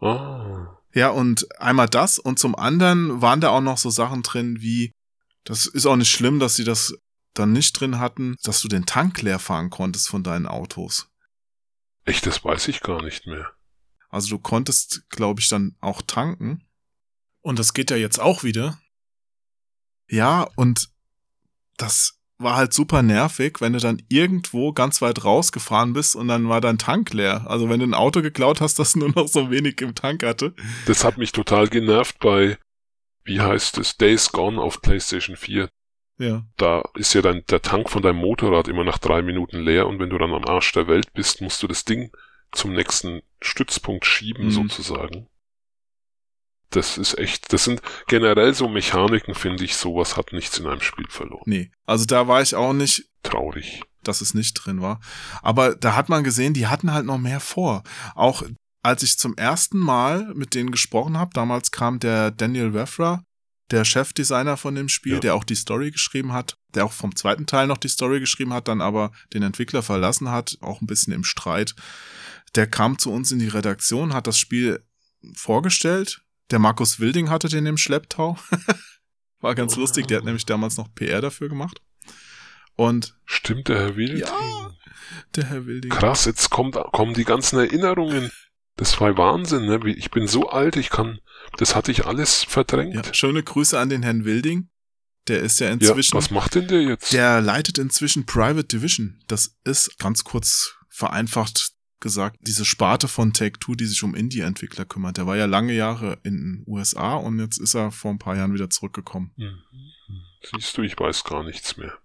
[0.00, 0.78] ah.
[0.94, 4.92] Ja, und einmal das und zum anderen waren da auch noch so Sachen drin wie,
[5.44, 6.94] das ist auch nicht schlimm, dass sie das
[7.34, 11.08] dann nicht drin hatten, dass du den Tank leer fahren konntest von deinen Autos.
[12.04, 13.52] Echt, das weiß ich gar nicht mehr.
[14.08, 16.66] Also du konntest, glaube ich, dann auch tanken.
[17.40, 18.78] Und das geht ja jetzt auch wieder.
[20.08, 20.90] Ja, und
[21.76, 26.48] das war halt super nervig, wenn du dann irgendwo ganz weit rausgefahren bist und dann
[26.48, 27.46] war dein Tank leer.
[27.48, 30.54] Also wenn du ein Auto geklaut hast, das nur noch so wenig im Tank hatte.
[30.86, 32.58] Das hat mich total genervt bei,
[33.24, 35.70] wie heißt es, Days Gone auf PlayStation 4.
[36.22, 36.44] Ja.
[36.56, 39.98] Da ist ja dann der Tank von deinem Motorrad immer nach drei Minuten leer und
[39.98, 42.12] wenn du dann am Arsch der Welt bist, musst du das Ding
[42.52, 44.50] zum nächsten Stützpunkt schieben, mhm.
[44.50, 45.26] sozusagen.
[46.70, 50.80] Das ist echt, das sind generell so Mechaniken, finde ich, sowas hat nichts in einem
[50.80, 51.42] Spiel verloren.
[51.46, 55.00] Nee, also da war ich auch nicht traurig, dass es nicht drin war.
[55.42, 57.82] Aber da hat man gesehen, die hatten halt noch mehr vor.
[58.14, 58.42] Auch
[58.82, 63.22] als ich zum ersten Mal mit denen gesprochen habe, damals kam der Daniel Weffra,
[63.70, 65.20] der Chefdesigner von dem Spiel, ja.
[65.20, 68.52] der auch die Story geschrieben hat, der auch vom zweiten Teil noch die Story geschrieben
[68.52, 71.74] hat, dann aber den Entwickler verlassen hat, auch ein bisschen im Streit.
[72.54, 74.84] Der kam zu uns in die Redaktion, hat das Spiel
[75.34, 76.22] vorgestellt.
[76.50, 78.38] Der Markus Wilding hatte den im Schlepptau.
[79.40, 79.80] War ganz oh.
[79.80, 81.80] lustig, der hat nämlich damals noch PR dafür gemacht.
[82.76, 84.18] Und Stimmt, der Herr Wilding.
[84.18, 84.70] Ja,
[85.34, 85.90] der Herr Wilding.
[85.90, 88.30] Krass, jetzt kommt, kommen die ganzen Erinnerungen.
[88.76, 89.80] Das war Wahnsinn, ne?
[89.96, 91.18] Ich bin so alt, ich kann,
[91.58, 92.94] das hatte ich alles verdrängt.
[92.94, 94.70] Ja, schöne Grüße an den Herrn Wilding.
[95.28, 96.16] Der ist ja inzwischen.
[96.16, 97.12] Ja, was macht denn der jetzt?
[97.12, 99.22] Der leitet inzwischen Private Division.
[99.28, 104.84] Das ist ganz kurz vereinfacht gesagt diese Sparte von Take Two, die sich um Indie-Entwickler
[104.84, 105.16] kümmert.
[105.16, 108.36] Der war ja lange Jahre in den USA und jetzt ist er vor ein paar
[108.36, 109.32] Jahren wieder zurückgekommen.
[109.36, 109.62] Mhm.
[110.54, 111.96] Siehst du, ich weiß gar nichts mehr.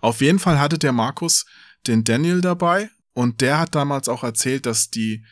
[0.00, 1.46] Auf jeden Fall hatte der Markus
[1.86, 5.24] den Daniel dabei und der hat damals auch erzählt, dass die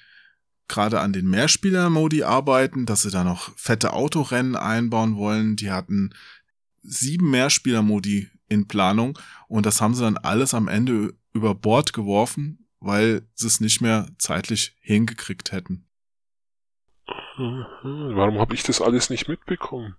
[0.73, 5.55] gerade an den Mehrspieler-Modi arbeiten, dass sie da noch fette Autorennen einbauen wollen.
[5.57, 6.15] Die hatten
[6.83, 12.67] sieben Mehrspieler-Modi in Planung und das haben sie dann alles am Ende über Bord geworfen,
[12.81, 15.87] weil sie es nicht mehr zeitlich hingekriegt hätten.
[17.37, 17.67] Mhm.
[18.15, 19.97] Warum habe ich das alles nicht mitbekommen?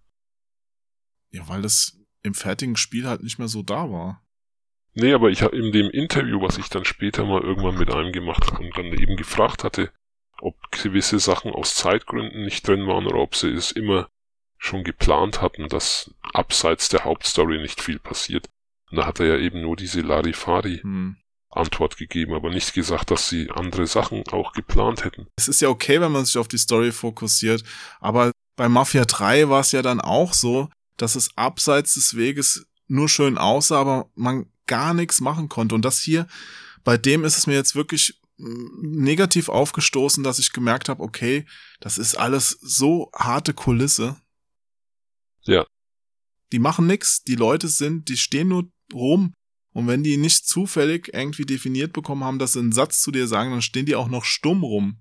[1.32, 4.24] Ja, weil das im fertigen Spiel halt nicht mehr so da war.
[4.96, 8.12] Nee, aber ich habe in dem Interview, was ich dann später mal irgendwann mit einem
[8.12, 9.92] gemacht habe und dann eben gefragt hatte,
[10.44, 14.10] ob gewisse Sachen aus Zeitgründen nicht drin waren oder ob sie es immer
[14.58, 18.50] schon geplant hatten, dass abseits der Hauptstory nicht viel passiert.
[18.92, 21.18] Und da hat er ja eben nur diese Larifari Hm.
[21.50, 25.28] Antwort gegeben, aber nicht gesagt, dass sie andere Sachen auch geplant hätten.
[25.36, 27.64] Es ist ja okay, wenn man sich auf die Story fokussiert,
[28.00, 32.66] aber bei Mafia 3 war es ja dann auch so, dass es abseits des Weges
[32.88, 35.76] nur schön aussah, aber man gar nichts machen konnte.
[35.76, 36.28] Und das hier,
[36.84, 41.46] bei dem ist es mir jetzt wirklich negativ aufgestoßen, dass ich gemerkt habe, okay,
[41.80, 44.18] das ist alles so harte Kulisse.
[45.44, 45.66] Ja.
[46.52, 49.34] Die machen nix, die Leute sind, die stehen nur rum.
[49.72, 53.28] Und wenn die nicht zufällig irgendwie definiert bekommen haben, dass sie einen Satz zu dir
[53.28, 55.00] sagen, dann stehen die auch noch stumm rum.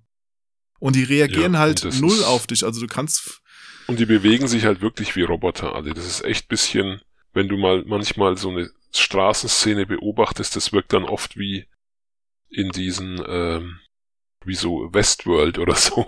[0.79, 2.63] Und die reagieren Ja, halt null auf dich.
[2.63, 3.41] Also du kannst,
[3.87, 5.93] Und die bewegen sich halt wirklich wie Roboter alle.
[5.93, 7.01] Das ist echt bisschen,
[7.33, 11.67] wenn du mal manchmal so eine Straßenszene beobachtest, das wirkt dann oft wie
[12.53, 13.79] in diesen, ähm,
[14.45, 16.07] wie so Westworld oder so.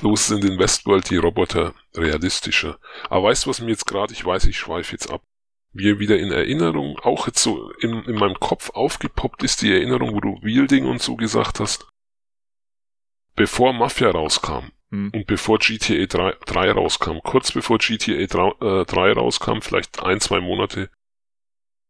[0.00, 2.78] Bloß sind in Westworld die Roboter realistischer.
[3.10, 5.22] Aber weißt du, was mir jetzt gerade, ich weiß, ich schweife jetzt ab,
[5.72, 10.14] mir wieder in Erinnerung, auch jetzt so in, in meinem Kopf aufgepoppt ist die Erinnerung,
[10.14, 11.88] wo du Wielding und so gesagt hast,
[13.34, 18.84] bevor Mafia rauskam, hm, und bevor GTA 3, 3 rauskam, kurz bevor GTA 3, äh,
[18.84, 20.90] 3 rauskam, vielleicht ein, zwei Monate,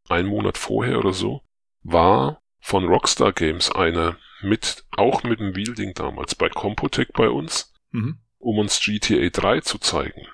[0.09, 1.43] ein Monat vorher oder so,
[1.83, 7.75] war von Rockstar Games einer mit, auch mit dem Wielding damals bei Compotech bei uns,
[7.91, 8.21] mhm.
[8.39, 10.27] um uns GTA 3 zu zeigen.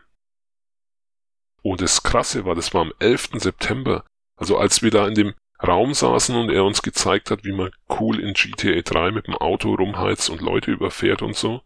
[1.63, 3.31] Und das Krasse war, das war am 11.
[3.35, 4.05] September,
[4.37, 5.35] also als wir da in dem
[5.67, 9.35] Raum saßen und er uns gezeigt hat, wie man cool in GTA 3 mit dem
[9.35, 11.63] Auto rumheizt und Leute überfährt und so,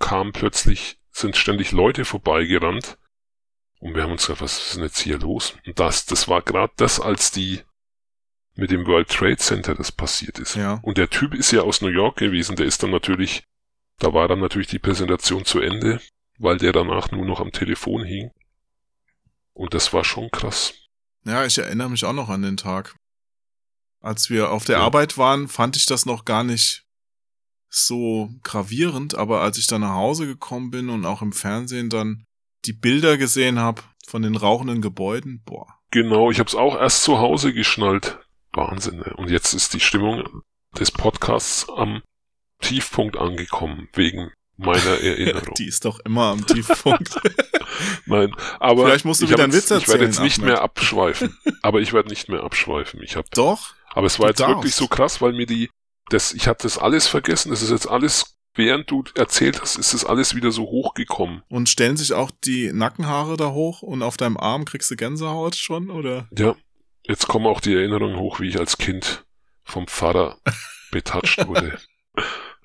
[0.00, 2.98] kam plötzlich, sind ständig Leute vorbeigerannt
[3.78, 5.54] und wir haben uns gedacht, was ist denn jetzt hier los?
[5.64, 7.62] Und das, das war gerade das, als die
[8.54, 10.56] mit dem World Trade Center das passiert ist.
[10.56, 10.78] Ja.
[10.82, 13.44] Und der Typ ist ja aus New York gewesen, der ist dann natürlich,
[13.98, 16.00] da war dann natürlich die Präsentation zu Ende,
[16.38, 18.30] weil der danach nur noch am Telefon hing.
[19.54, 20.74] Und das war schon krass.
[21.24, 22.94] Ja, ich erinnere mich auch noch an den Tag.
[24.00, 24.84] Als wir auf der Ja.
[24.84, 26.84] Arbeit waren, fand ich das noch gar nicht
[27.68, 32.24] so gravierend, aber als ich dann nach Hause gekommen bin und auch im Fernsehen dann
[32.64, 35.78] die Bilder gesehen habe von den rauchenden Gebäuden, boah.
[35.90, 38.18] Genau, ich habe es auch erst zu Hause geschnallt.
[38.54, 38.96] Wahnsinn.
[38.98, 39.14] Ne?
[39.16, 40.42] Und jetzt ist die Stimmung
[40.78, 42.02] des Podcasts am
[42.60, 45.54] Tiefpunkt angekommen, wegen meiner Erinnerung.
[45.58, 47.14] Die ist doch immer am Tiefpunkt.
[48.06, 50.52] Nein, aber Vielleicht musst du ich wieder einen Witz Ich werde jetzt erzählen, nicht Ahmed.
[50.52, 51.36] mehr abschweifen.
[51.62, 53.02] aber ich werde nicht mehr abschweifen.
[53.02, 54.76] Ich habe doch, Aber es war jetzt wirklich darfst.
[54.76, 55.70] so krass, weil mir die,
[56.10, 57.50] das, ich hatte das alles vergessen.
[57.50, 61.42] Das ist jetzt alles, während du erzählt hast, ist das alles wieder so hochgekommen.
[61.48, 65.56] und stellen sich auch die Nackenhaare da hoch und auf deinem Arm kriegst du Gänsehaut
[65.56, 66.28] schon, oder?
[66.36, 66.54] Ja,
[67.04, 69.24] jetzt kommen auch die Erinnerungen hoch, wie ich als Kind
[69.64, 70.38] vom Pfarrer
[70.90, 71.78] betatscht wurde.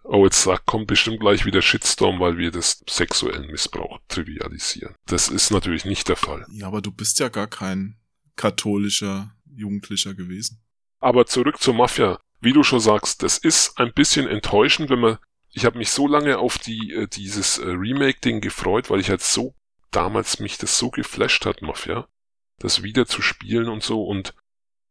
[0.04, 4.96] Oh, jetzt sagt, kommt bestimmt gleich wieder Shitstorm, weil wir das sexuellen Missbrauch trivialisieren.
[5.06, 6.46] Das ist natürlich nicht der Fall.
[6.50, 7.98] Ja, aber du bist ja gar kein
[8.38, 10.62] katholischer Jugendlicher gewesen.
[11.00, 12.20] Aber zurück zur Mafia.
[12.40, 15.18] Wie du schon sagst, das ist ein bisschen enttäuschend, wenn man.
[15.52, 19.22] Ich habe mich so lange auf die äh, dieses äh, Remake-Ding gefreut, weil ich halt
[19.22, 19.56] so
[19.92, 22.08] damals mich das so geflasht hat, Mafia,
[22.60, 24.34] das wieder zu spielen und so und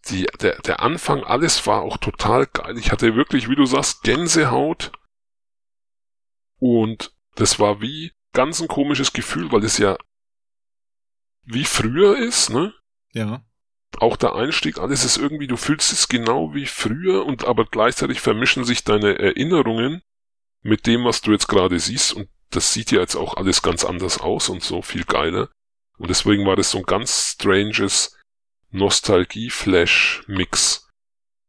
[0.08, 2.78] die, der, der Anfang, alles war auch total geil.
[2.78, 4.92] Ich hatte wirklich, wie du sagst, Gänsehaut.
[6.58, 9.96] Und das war wie ganz ein komisches Gefühl, weil es ja
[11.42, 12.74] wie früher ist, ne?
[13.12, 13.44] Ja.
[13.98, 18.20] auch der Einstieg, alles ist irgendwie, du fühlst es genau wie früher und aber gleichzeitig
[18.20, 20.02] vermischen sich deine Erinnerungen
[20.60, 23.84] mit dem, was du jetzt gerade siehst und das sieht ja jetzt auch alles ganz
[23.84, 25.48] anders aus und so viel geiler.
[25.98, 28.16] Und deswegen war das so ein ganz stranges
[28.70, 30.88] Nostalgie-Flash-Mix.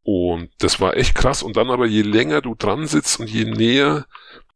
[0.03, 1.43] Und das war echt krass.
[1.43, 4.05] Und dann aber je länger du dran sitzt und je näher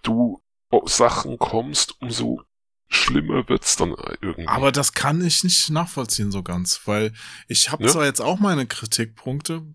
[0.04, 2.41] du auf Sachen kommst, umso
[2.88, 4.47] schlimmer wird's dann irgendwie.
[4.47, 7.12] Aber das kann ich nicht nachvollziehen so ganz, weil
[7.47, 7.89] ich habe Ja.
[7.89, 9.65] zwar jetzt auch meine Kritikpunkte,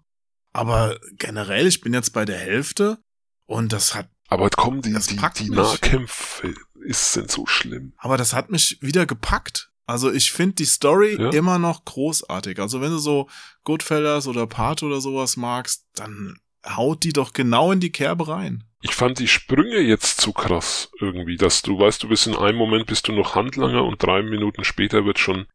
[0.53, 2.99] aber generell, ich bin jetzt bei der Hälfte
[3.47, 5.51] und das hat, Aber kommen die, die, die.
[5.51, 6.55] Nahkämpfe
[6.87, 7.93] ist, sind so schlimm.
[7.99, 9.71] aber das hat mich wieder gepackt.
[9.87, 11.31] Also ich finde die Story Ja.
[11.31, 12.59] immer noch großartig.
[12.59, 13.29] Also wenn du so
[13.65, 18.65] Goodfellas oder Part oder sowas magst, dann haut die doch genau in die Kerbe rein.
[18.83, 22.59] ich fand die Sprünge jetzt zu krass irgendwie, dass du weißt, du bist in einem
[22.59, 25.47] Moment bist du noch Handlanger und drei Minuten später wird schon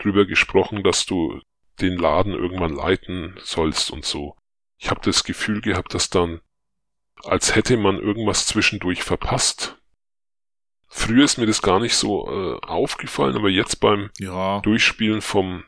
[0.00, 1.40] drüber gesprochen, dass du
[1.80, 4.36] den Laden irgendwann leiten sollst und so.
[4.78, 6.40] Ich habe das Gefühl gehabt, dass dann,
[7.24, 9.76] als hätte man irgendwas zwischendurch verpasst.
[10.92, 14.60] Früher ist mir das gar nicht so äh, aufgefallen, aber jetzt beim Ja.
[14.60, 15.62] Durchspielen vom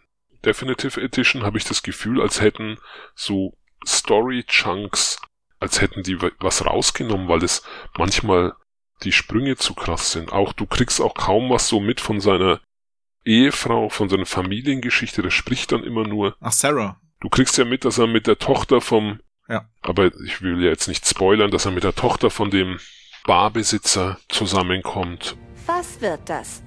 [0.44, 2.78] Definitive Edition habe ich das Gefühl, als hätten
[3.14, 3.56] so
[3.86, 5.20] Story-Chunks,
[5.60, 7.62] als hätten die wa- was rausgenommen, weil es
[7.96, 8.54] manchmal
[9.04, 10.32] die Sprünge zu krass sind.
[10.32, 12.60] Auch du kriegst auch kaum was so mit von seiner
[13.24, 16.36] Ehefrau, von seiner Familiengeschichte, der spricht dann immer nur.
[16.40, 17.00] Ach, Sarah.
[17.20, 19.68] Du kriegst ja mit, dass er mit der Tochter vom, Ja.
[19.80, 22.80] aber ich will ja jetzt nicht spoilern, dass er mit der Tochter von dem
[23.24, 25.36] Barbesitzer zusammenkommt.
[25.66, 26.62] Was wird das?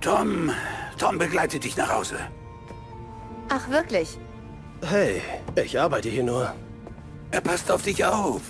[0.00, 0.50] Tom,
[0.98, 2.18] Tom begleitet dich nach Hause.
[3.48, 4.18] Ach, wirklich?
[4.82, 5.20] Hey,
[5.56, 6.54] ich arbeite hier nur.
[7.30, 8.42] Er passt auf dich auf.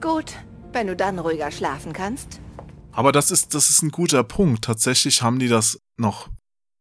[0.00, 0.32] Gut,
[0.72, 2.40] wenn du dann ruhiger schlafen kannst.
[2.92, 4.64] Aber das ist, das ist ein guter Punkt.
[4.64, 6.28] Tatsächlich haben die das noch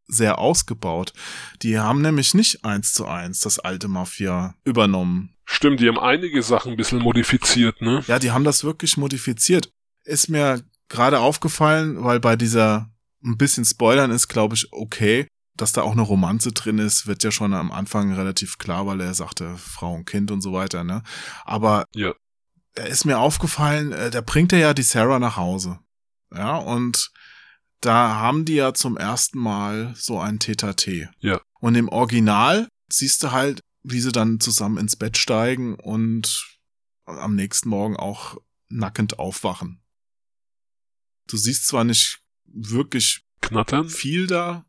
[0.07, 1.13] sehr ausgebaut.
[1.61, 5.33] Die haben nämlich nicht eins zu eins das alte Mafia übernommen.
[5.45, 8.03] Stimmt, die haben einige Sachen ein bisschen modifiziert, ne?
[8.07, 9.69] Ja, die haben das wirklich modifiziert.
[10.03, 12.89] Ist mir gerade aufgefallen, weil bei dieser
[13.23, 15.27] ein bisschen Spoilern ist, glaube ich, okay.
[15.55, 19.01] Dass da auch eine Romanze drin ist, wird ja schon am Anfang relativ klar, weil
[19.01, 21.01] er sagte Frau und Kind und so weiter, ne?
[21.45, 22.13] Aber Ja.
[22.75, 25.79] da ist mir aufgefallen, äh, da bringt er ja die Sarah nach Hause.
[26.31, 27.09] Ja, und
[27.81, 31.09] da haben die ja zum ersten Mal so ein Tete.
[31.19, 31.41] Ja.
[31.59, 36.45] Und im Original siehst du halt, wie sie dann zusammen ins Bett steigen und
[37.05, 38.37] am nächsten Morgen auch
[38.69, 39.81] nackend aufwachen.
[41.27, 43.89] Du siehst zwar nicht wirklich Knattern?
[43.89, 44.63] viel da,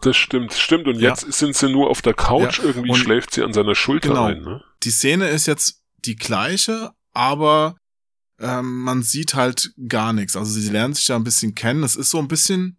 [0.00, 0.86] Das stimmt, stimmt.
[0.86, 1.10] Und Ja.
[1.10, 4.10] jetzt sind sie nur auf der Couch, Ja, irgendwie und- schläft sie an seiner Schulter
[4.10, 4.24] Genau.
[4.26, 4.62] ein, ne?
[4.84, 7.76] die Szene ist jetzt die gleiche, aber
[8.40, 10.36] ähm, man sieht halt gar nichts.
[10.36, 11.82] Also sie lernen sich ja ein bisschen kennen.
[11.82, 12.78] Es ist so ein bisschen,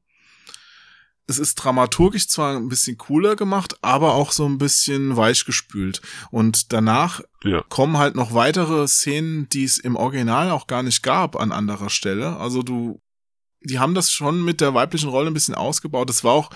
[1.27, 6.01] es ist dramaturgisch zwar ein bisschen cooler gemacht, aber auch so ein bisschen weichgespült.
[6.31, 7.63] Und danach Ja.
[7.69, 11.89] kommen halt noch weitere Szenen, die es im Original auch gar nicht gab an anderer
[11.89, 12.37] Stelle.
[12.37, 13.01] Also du,
[13.61, 16.09] die haben das schon mit der weiblichen Rolle ein bisschen ausgebaut.
[16.09, 16.49] Es war auch,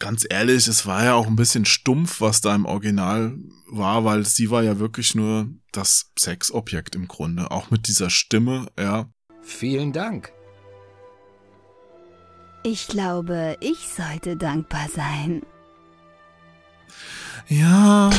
[0.00, 3.36] ganz ehrlich, es war ja auch ein bisschen stumpf, was da im Original
[3.70, 7.52] war, weil sie war ja wirklich nur das Sexobjekt im Grunde.
[7.52, 9.08] Auch mit dieser Stimme, ja.
[9.42, 10.32] Vielen Dank.
[12.62, 15.42] Ich glaube, ich sollte dankbar sein.
[17.48, 18.10] Ja.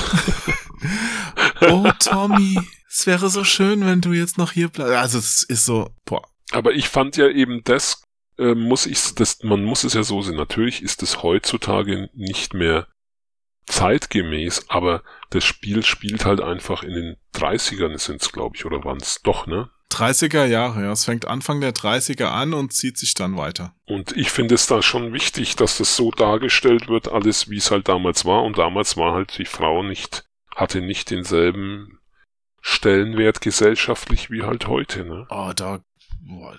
[1.62, 2.58] oh, Tommy.
[2.89, 4.96] Es wäre so schön, wenn du jetzt noch hier bleibst.
[4.96, 6.28] Also, es ist so, boah.
[6.52, 8.02] Aber ich fand ja eben das,
[8.38, 10.36] äh, muss ich, das, man muss es ja so sehen.
[10.36, 12.88] Natürlich ist es heutzutage nicht mehr
[13.65, 19.22] zeitgemäß, aber das Spiel spielt halt einfach in den 30ern sind's, glaube ich, oder waren's
[19.22, 19.70] doch, ne?
[19.91, 20.91] 30er Jahre, ja.
[20.91, 23.76] Es fängt Anfang der 30er an und zieht sich dann weiter.
[23.86, 27.72] Und ich finde es da schon wichtig, dass das so dargestellt wird, alles wie es
[27.72, 28.44] halt damals war.
[28.44, 30.24] Und damals war halt die Frau nicht,
[30.56, 32.00] hatte nicht denselben
[32.62, 35.26] Stellenwert gesellschaftlich wie halt heute, ne?
[35.30, 35.84] Oh, da,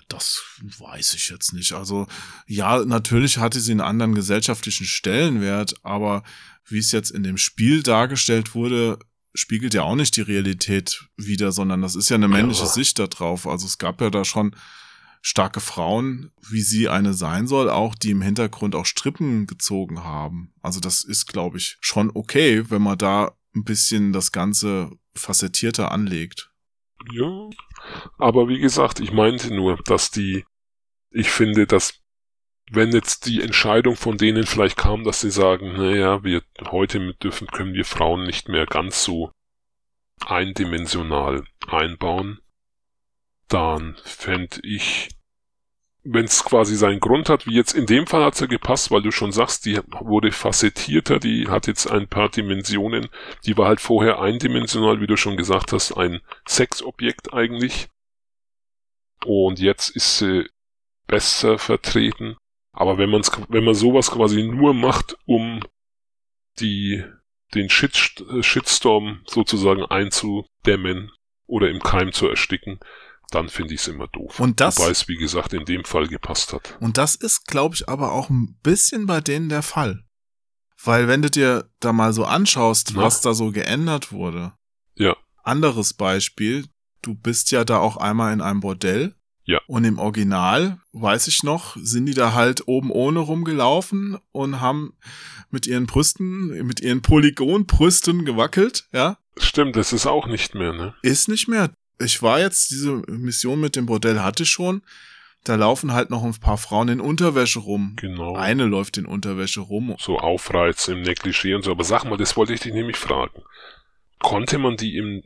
[0.07, 0.43] das
[0.77, 1.73] weiß ich jetzt nicht.
[1.73, 2.07] Also,
[2.47, 6.23] ja, natürlich hatte sie einen anderen gesellschaftlichen Stellenwert, aber
[6.67, 8.99] wie es jetzt in dem Spiel dargestellt wurde,
[9.33, 12.69] spiegelt ja auch nicht die Realität wider, sondern das ist ja eine männliche Ja.
[12.69, 13.47] Sicht da drauf.
[13.47, 14.55] Also es gab ja da schon
[15.21, 20.53] starke Frauen, wie sie eine sein soll, auch die im Hintergrund auch Strippen gezogen haben.
[20.61, 25.91] Also das ist, glaube ich, schon okay, wenn man da ein bisschen das Ganze facettierter
[25.91, 26.51] anlegt.
[27.11, 27.49] Ja.
[28.17, 30.45] Aber wie gesagt, ich meinte nur, dass die,
[31.11, 32.03] ich finde, dass
[32.71, 36.41] wenn jetzt die Entscheidung von denen vielleicht kam, dass sie sagen, naja, wir
[36.71, 39.31] heute mit dürfen, können wir Frauen nicht mehr ganz so
[40.25, 42.39] eindimensional einbauen,
[43.47, 45.09] dann fände ich,
[46.03, 48.91] wenn es quasi seinen Grund hat, wie jetzt in dem Fall hat es ja gepasst,
[48.91, 53.07] weil du schon sagst, die wurde facettierter, die hat jetzt ein paar Dimensionen,
[53.45, 57.87] die war halt vorher eindimensional, wie du schon gesagt hast, ein Sexobjekt eigentlich.
[59.25, 60.49] Und jetzt ist sie
[61.07, 62.35] besser vertreten.
[62.73, 65.61] Aber wenn man's, wenn man sowas quasi nur macht, um
[66.59, 67.03] die,
[67.53, 71.11] den Shit, Shitstorm sozusagen einzudämmen
[71.45, 72.79] oder im Keim zu ersticken,
[73.33, 74.39] dann finde ich es immer doof.
[74.39, 76.77] Und das- Wobei es, wie gesagt, in dem Fall gepasst hat.
[76.79, 80.03] Und das ist, glaube ich, aber auch ein bisschen bei denen der Fall.
[80.83, 83.03] Weil wenn du dir da mal so anschaust, Na?
[83.03, 84.53] was da so geändert wurde.
[84.95, 85.15] Ja.
[85.43, 86.65] Anderes Beispiel,
[87.01, 89.15] du bist ja da auch einmal in einem Bordell.
[89.45, 89.59] Ja.
[89.67, 94.93] Und im Original, weiß ich noch, sind die da halt oben ohne rumgelaufen und haben
[95.51, 99.17] mit ihren Brüsten, mit ihren Polygonbrüsten gewackelt, ja.
[99.37, 100.95] Stimmt, das ist auch nicht mehr, ne?
[101.01, 101.71] Ist nicht mehr.
[102.03, 104.81] Ich war jetzt, diese Mission mit dem Bordell hatte ich schon.
[105.43, 107.93] Da laufen halt noch ein paar Frauen in Unterwäsche rum.
[107.97, 108.35] Genau.
[108.35, 109.95] Eine läuft in Unterwäsche rum.
[109.99, 111.71] So Aufreiz im Negligé und so.
[111.71, 113.41] Aber sag mal, das wollte ich dich nämlich fragen.
[114.19, 115.23] Konnte man die im,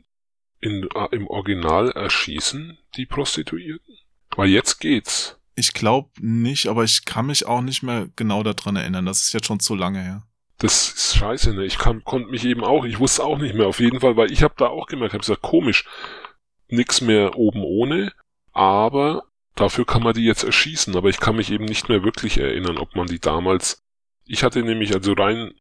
[0.60, 3.94] in, äh, im Original erschießen, die Prostituierten?
[4.34, 5.36] Weil jetzt geht's.
[5.54, 9.06] Ich glaube nicht, aber ich kann mich auch nicht mehr genau daran erinnern.
[9.06, 10.24] Das ist jetzt schon zu lange her.
[10.58, 11.64] Das ist scheiße, ne?
[11.64, 14.32] Ich kann, konnte mich eben auch, ich wusste auch nicht mehr, auf jeden Fall, weil
[14.32, 15.84] ich habe da auch gemerkt, habe gesagt, komisch,
[16.68, 18.12] nix mehr oben ohne,
[18.52, 22.38] aber dafür kann man die jetzt erschießen, aber ich kann mich eben nicht mehr wirklich
[22.38, 23.82] erinnern, ob man die damals,
[24.24, 25.52] ich hatte nämlich also rein,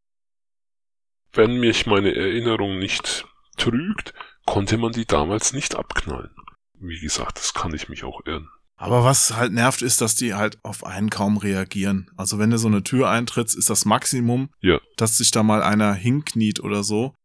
[1.33, 3.25] wenn mich meine Erinnerung nicht
[3.57, 4.13] trügt,
[4.45, 6.31] konnte man die damals nicht abknallen.
[6.79, 8.49] Wie gesagt, das kann ich mich auch irren.
[8.79, 12.11] Aber was halt nervt, ist, dass die halt auf einen kaum reagieren.
[12.15, 14.79] Also wenn du so eine Tür eintrittst, ist das Maximum, Ja.
[14.97, 17.15] dass sich da mal einer hinkniet oder so.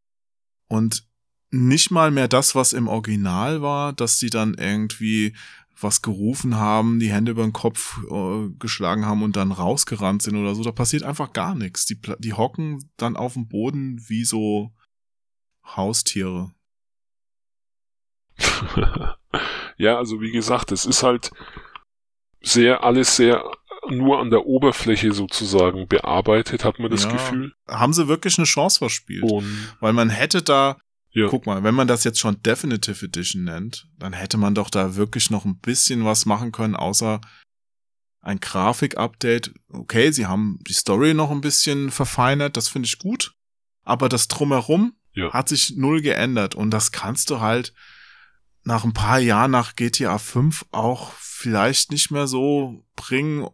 [0.69, 1.05] Und
[1.53, 5.35] nicht mal mehr das, was im Original war, dass die dann irgendwie
[5.81, 10.37] was gerufen haben, die Hände über den Kopf äh, geschlagen haben und dann rausgerannt sind
[10.37, 10.63] oder so.
[10.63, 11.85] Da passiert einfach gar nichts.
[11.87, 14.73] Die, die hocken dann auf dem Boden wie so
[15.65, 16.53] Haustiere.
[19.77, 21.31] ja, also wie gesagt, es ist halt
[22.41, 23.45] sehr, alles sehr
[23.89, 27.13] nur an der Oberfläche sozusagen bearbeitet, hat man das Ja.
[27.13, 27.53] Gefühl.
[27.69, 29.25] Haben sie wirklich eine Chance verspielt?
[29.25, 30.79] Und Weil man hätte da,
[31.15, 31.29] Ja.
[31.29, 34.97] guck mal, wenn man das jetzt schon Definitive Edition nennt, dann hätte man doch da
[34.97, 37.21] wirklich noch ein bisschen was machen können, außer
[38.23, 39.53] ein Grafik-Update.
[39.69, 43.35] Okay, sie haben die Story noch ein bisschen verfeinert, das finde ich gut.
[43.85, 45.33] Aber das Drumherum Ja.
[45.33, 47.75] hat sich null geändert und das kannst du halt
[48.65, 53.49] nach ein paar Jahren nach GTA 5 auch vielleicht nicht mehr so bringen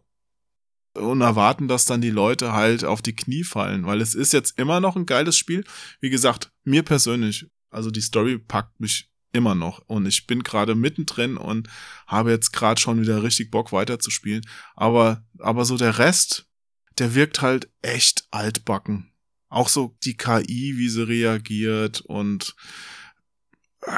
[0.93, 4.57] und erwarten, dass dann die Leute halt auf die Knie fallen, weil es ist jetzt
[4.57, 5.63] immer noch ein geiles Spiel.
[6.01, 10.75] Wie gesagt, mir persönlich, also die Story packt mich immer noch und ich bin gerade
[10.75, 11.69] mittendrin und
[12.07, 14.43] habe jetzt gerade schon wieder richtig Bock weiterzuspielen,
[14.75, 16.47] aber aber so der Rest,
[16.97, 19.13] der wirkt halt echt altbacken.
[19.49, 22.55] Auch so die KI, wie sie reagiert und
[23.83, 23.91] äh,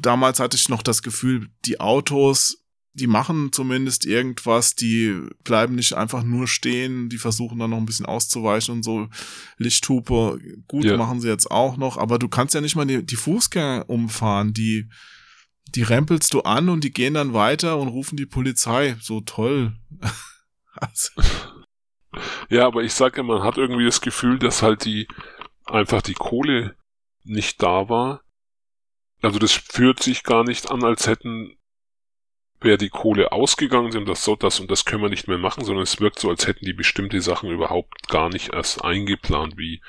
[0.00, 2.63] damals hatte ich noch das Gefühl, die Autos
[2.94, 7.86] die machen zumindest irgendwas, die bleiben nicht einfach nur stehen, die versuchen dann noch ein
[7.86, 9.08] bisschen auszuweichen und so.
[9.58, 10.38] Lichthupe,
[10.68, 10.96] gut, Ja.
[10.96, 14.52] machen sie jetzt auch noch, aber du kannst ja nicht mal die, die Fußgänger umfahren,
[14.52, 14.88] die,
[15.74, 18.96] die rempelst du an und die gehen dann weiter und rufen die Polizei.
[19.00, 19.74] So toll.
[20.74, 21.10] also,
[22.48, 25.08] Ja, aber ich sage, man hat irgendwie das Gefühl, dass halt die
[25.64, 26.76] einfach die Kohle
[27.24, 28.20] nicht da war.
[29.20, 31.56] Also das fühlt sich gar nicht an, als hätten
[32.64, 35.64] wäre die Kohle ausgegangen sind, das so, das und das können wir nicht mehr machen,
[35.64, 39.80] sondern es wirkt so, als hätten die bestimmte Sachen überhaupt gar nicht erst eingeplant, wie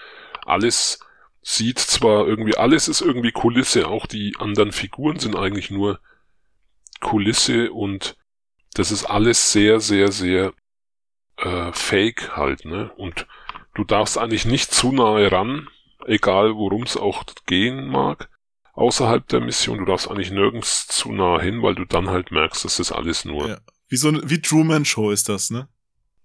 [0.45, 0.99] alles
[1.41, 5.99] sieht zwar irgendwie, alles ist irgendwie Kulisse, auch die anderen Figuren sind eigentlich nur
[7.01, 8.17] Kulisse und
[8.73, 10.53] das ist alles sehr, sehr, sehr
[11.37, 12.91] äh, fake halt, ne?
[12.97, 13.27] Und
[13.73, 15.69] du darfst eigentlich nicht zu nahe ran,
[16.05, 18.29] egal worum es auch gehen mag,
[18.75, 19.79] außerhalb der Mission.
[19.79, 23.25] Du darfst eigentlich nirgends zu nah hin, weil du dann halt merkst, dass das alles
[23.25, 23.47] nur.
[23.49, 23.57] ja.
[23.87, 25.67] Wie so eine, wie Truman Show ist das, ne?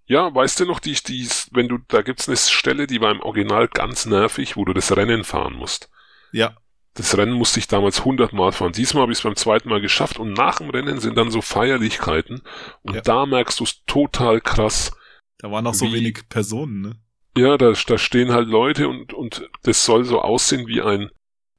[0.05, 3.21] Ja, weißt du noch, die, die, wenn du, da gibt's eine Stelle, die war im
[3.21, 5.89] Original ganz nervig, wo du das Rennen fahren musst.
[6.31, 6.55] Ja.
[6.95, 8.73] Das Rennen musste ich damals hundertmal fahren.
[8.73, 11.41] Diesmal habe ich es beim zweiten Mal geschafft und nach dem Rennen sind dann so
[11.41, 12.41] Feierlichkeiten
[12.81, 13.01] und Ja.
[13.01, 14.91] da merkst du es total krass.
[15.37, 16.95] Da waren auch so wenig Personen, ne?
[17.37, 21.11] Ja, da, da stehen halt Leute und, und das soll so aussehen wie ein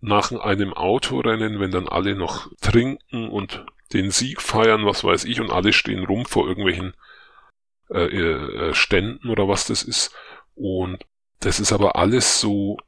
[0.03, 5.41] nach einem Autorennen, wenn dann alle noch trinken und den Sieg feiern, was weiß ich,
[5.41, 6.95] und alle stehen rum vor irgendwelchen
[7.89, 10.13] äh, äh, Ständen oder was das ist.
[10.57, 11.07] Und
[11.39, 12.79] das ist aber alles so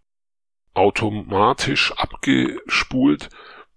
[0.75, 3.29] automatisch abgespult,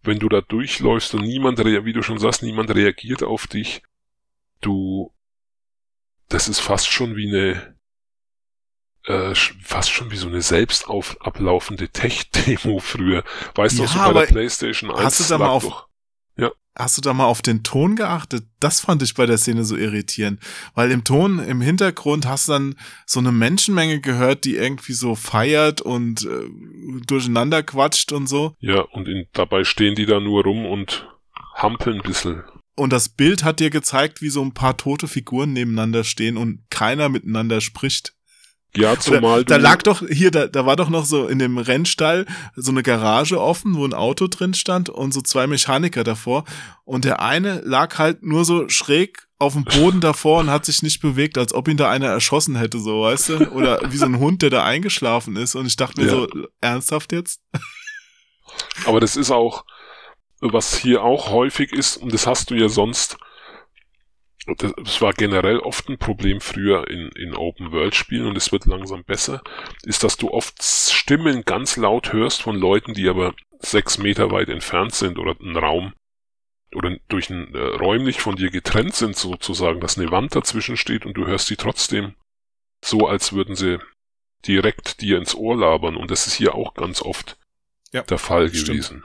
[0.02, 3.84] wenn du da durchläufst und niemand, wie du schon sagst, niemand reagiert auf dich.
[4.62, 5.14] Du,
[6.28, 7.77] das ist fast schon wie eine,
[9.08, 9.34] äh,
[9.64, 13.24] fast schon wie so eine selbst auf, ablaufende Tech-Demo früher.
[13.56, 15.88] Weißt du, Ja, so bei der Playstation 1 hast du da mal auf- doch-
[16.80, 18.46] Hast du da mal auf den Ton geachtet?
[18.60, 20.40] Das fand ich bei der Szene so irritierend.
[20.76, 22.76] Weil im Ton, im Hintergrund hast du dann
[23.08, 28.54] so eine Menschenmenge gehört, die irgendwie so feiert und äh, durcheinander quatscht und so.
[28.60, 31.08] Ja, und in, dabei stehen die da nur rum und
[31.56, 32.44] hampeln ein bisschen.
[32.76, 36.62] Und das Bild hat dir gezeigt, wie so ein paar tote Figuren nebeneinander stehen und
[36.70, 38.14] keiner miteinander spricht.
[38.78, 41.58] Ja, zumal da, da lag doch, hier, da, da war doch noch so in dem
[41.58, 42.26] Rennstall
[42.56, 46.44] so eine Garage offen, wo ein Auto drin stand und so zwei Mechaniker davor.
[46.86, 50.82] Und der eine lag halt nur so schräg auf dem Boden davor und hat sich
[50.82, 53.52] nicht bewegt, als ob ihn da einer erschossen hätte, so, weißt du?
[53.52, 55.56] Oder wie so ein Hund, der da eingeschlafen ist.
[55.56, 56.14] Und ich dachte mir Ja.
[56.14, 56.28] so,
[56.62, 57.42] ernsthaft jetzt?
[58.86, 59.64] Aber das ist auch,
[60.40, 63.18] was hier auch häufig ist, und das hast du ja sonst,
[64.56, 69.44] das war generell oft ein Problem früher in, in Open-World-Spielen und es wird langsam besser,
[69.84, 74.50] ist, dass du oft Stimmen ganz laut hörst von Leuten, die aber sechs Meter weit
[74.50, 75.94] entfernt sind oder ein Raum
[76.74, 81.06] oder durch ein äh, räumlich von dir getrennt sind sozusagen, dass eine Wand dazwischen steht
[81.06, 82.16] und du hörst sie trotzdem
[82.84, 83.80] so, als würden sie
[84.46, 87.38] direkt dir ins Ohr labern und das ist hier auch ganz oft
[87.92, 88.68] ja, der Fall stimmt.
[88.68, 89.04] gewesen.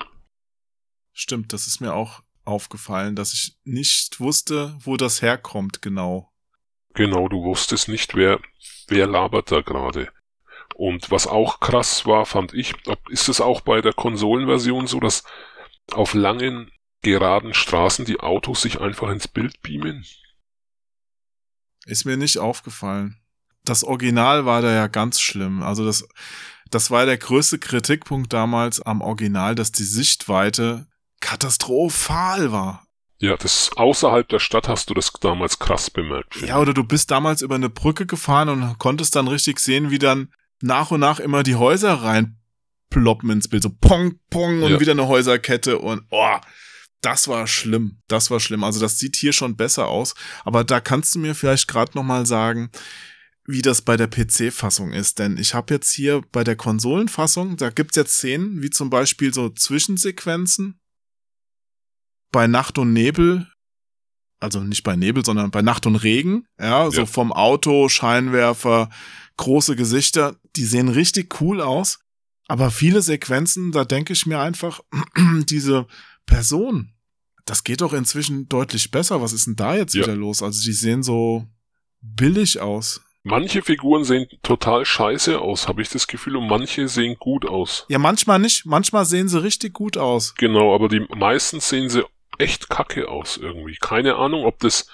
[1.13, 6.33] Stimmt, das ist mir auch aufgefallen, dass ich nicht wusste, wo das herkommt genau.
[6.95, 8.41] Genau, du wusstest nicht, wer,
[8.89, 10.13] wer labert da gerade.
[10.75, 12.75] Und was auch krass war, fand ich,
[13.09, 15.25] ist es auch bei der Konsolenversion so, dass
[15.93, 16.71] auf langen,
[17.03, 20.05] geraden Straßen die Autos sich einfach ins Bild beamen?
[21.85, 23.19] Ist mir nicht aufgefallen.
[23.65, 25.63] Das Original war da ja ganz schlimm.
[25.63, 26.07] Also das,
[26.71, 30.87] das war der größte Kritikpunkt damals am Original, dass die Sichtweite
[31.23, 32.87] katastrophal war.
[33.19, 36.37] Ja, das außerhalb der Stadt hast du das damals krass bemerkt.
[36.43, 40.01] Ja, oder du bist damals über eine Brücke gefahren und konntest dann richtig sehen, wie
[40.01, 43.63] dann nach und nach immer die Häuser reinploppen ins Bild.
[43.63, 44.81] So pong, pong und ja.
[44.81, 46.37] wieder eine Häuserkette und oh,
[47.01, 47.99] das war schlimm.
[48.09, 48.65] Das war schlimm.
[48.65, 50.15] Also das sieht hier schon besser aus.
[50.45, 52.71] Aber da kannst du mir vielleicht gerade noch mal sagen,
[53.45, 55.19] wie das bei der PC-Fassung ist.
[55.19, 59.35] Denn ich habe jetzt hier bei der Konsolenfassung, da gibt's jetzt Szenen, wie zum Beispiel
[59.35, 60.81] so Zwischensequenzen.
[62.33, 63.47] Bei Nacht und Nebel
[64.43, 67.07] also nicht bei Nebel, sondern bei Nacht und Regen, ja, so ja.
[67.07, 68.91] vom Auto, Scheinwerfer,
[69.37, 72.01] große Gesichter, die sehen richtig cool aus.
[72.49, 74.81] Aber viele Sequenzen, da denke ich mir einfach,
[75.49, 75.87] diese
[76.27, 76.93] Person,
[77.45, 79.23] das geht doch inzwischen deutlich besser.
[79.23, 80.03] Was ist denn da jetzt ja.
[80.03, 80.43] wieder los?
[80.43, 81.47] Also die sehen so
[82.01, 83.01] billig aus.
[83.25, 87.87] Manche Figuren sehen total scheiße aus, habe ich das Gefühl, und manche sehen gut aus.
[87.89, 88.67] Ja, manchmal nicht.
[88.67, 90.35] Manchmal sehen sie richtig gut aus.
[90.35, 92.03] Genau, aber die meisten sehen sie
[92.39, 93.77] echt kacke aus irgendwie.
[93.81, 94.89] Keine Ahnung, ob das.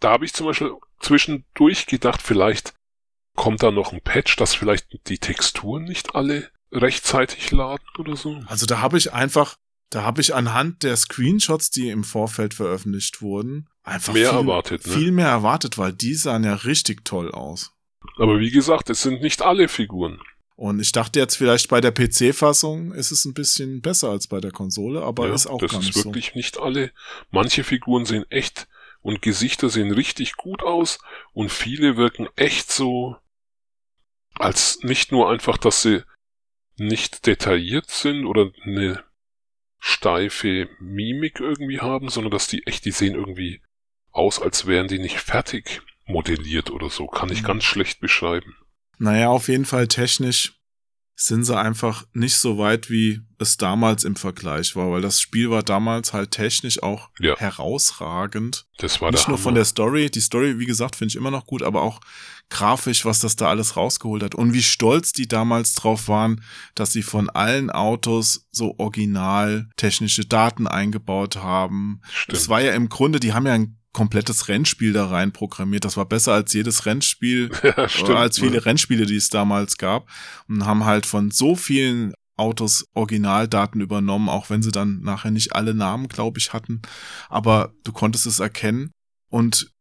[0.00, 2.74] Da habe ich zum Beispiel zwischendurch gedacht, vielleicht
[3.36, 8.40] Kommt da noch ein Patch, dass vielleicht die Texturen nicht alle rechtzeitig laden oder so?
[8.46, 9.56] Also da habe ich einfach,
[9.90, 14.86] da habe ich anhand der Screenshots, die im Vorfeld veröffentlicht wurden, einfach mehr viel, erwartet,
[14.86, 14.92] ne?
[14.92, 17.72] viel mehr erwartet, weil die sahen ja richtig toll aus.
[18.16, 20.18] Aber wie gesagt, es sind nicht alle Figuren.
[20.56, 24.40] Und ich dachte jetzt vielleicht bei der PC-Fassung ist es ein bisschen besser als bei
[24.40, 26.00] der Konsole, aber ja, ist auch das gar nicht so.
[26.00, 26.92] ist wirklich nicht alle.
[27.30, 28.66] Manche Figuren sehen echt
[29.02, 30.98] und Gesichter sehen richtig gut aus
[31.34, 33.16] und viele wirken echt so
[34.34, 36.02] als nicht nur einfach, dass sie
[36.76, 39.04] nicht detailliert sind oder eine
[39.78, 43.60] steife Mimik irgendwie haben, sondern dass die echt, die sehen irgendwie
[44.10, 47.06] aus, als wären die nicht fertig modelliert oder so.
[47.06, 47.46] Kann ich mhm.
[47.46, 48.56] ganz schlecht beschreiben.
[48.98, 50.56] Naja, auf jeden Fall technisch
[51.18, 55.50] sind sie einfach nicht so weit, wie es damals im Vergleich war, weil das Spiel
[55.50, 57.34] war damals halt technisch auch ja.
[57.38, 58.66] herausragend.
[58.76, 59.42] Das war nicht nur Hammer.
[59.42, 62.00] von der Story, die Story, wie gesagt, finde ich immer noch gut, aber auch
[62.50, 66.42] grafisch, was das da alles rausgeholt hat und wie stolz die damals drauf waren,
[66.74, 72.02] dass sie von allen Autos so original technische Daten eingebaut haben.
[72.12, 72.36] Stimmt.
[72.36, 75.86] Das war ja im Grunde, die haben ja ein komplettes Rennspiel da rein programmiert.
[75.86, 78.60] Das war besser als jedes Rennspiel, ja, stimmt, als viele ja.
[78.60, 80.06] Rennspiele, die es damals gab.
[80.48, 85.54] Und haben halt von so vielen Autos Originaldaten übernommen, auch wenn sie dann nachher nicht
[85.54, 86.82] alle Namen, glaube ich, hatten.
[87.30, 88.90] Aber du konntest es erkennen.
[89.30, 89.72] Und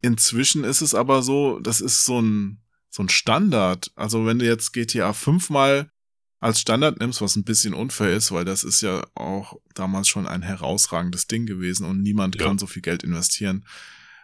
[0.00, 3.90] inzwischen ist es aber so, das ist so ein, so ein Standard.
[3.96, 5.90] Also wenn du jetzt GTA 5 mal
[6.46, 10.28] als Standard nimmst, was ein bisschen unfair ist, weil das ist ja auch damals schon
[10.28, 12.46] ein herausragendes Ding gewesen und niemand ja.
[12.46, 13.66] kann so viel Geld investieren.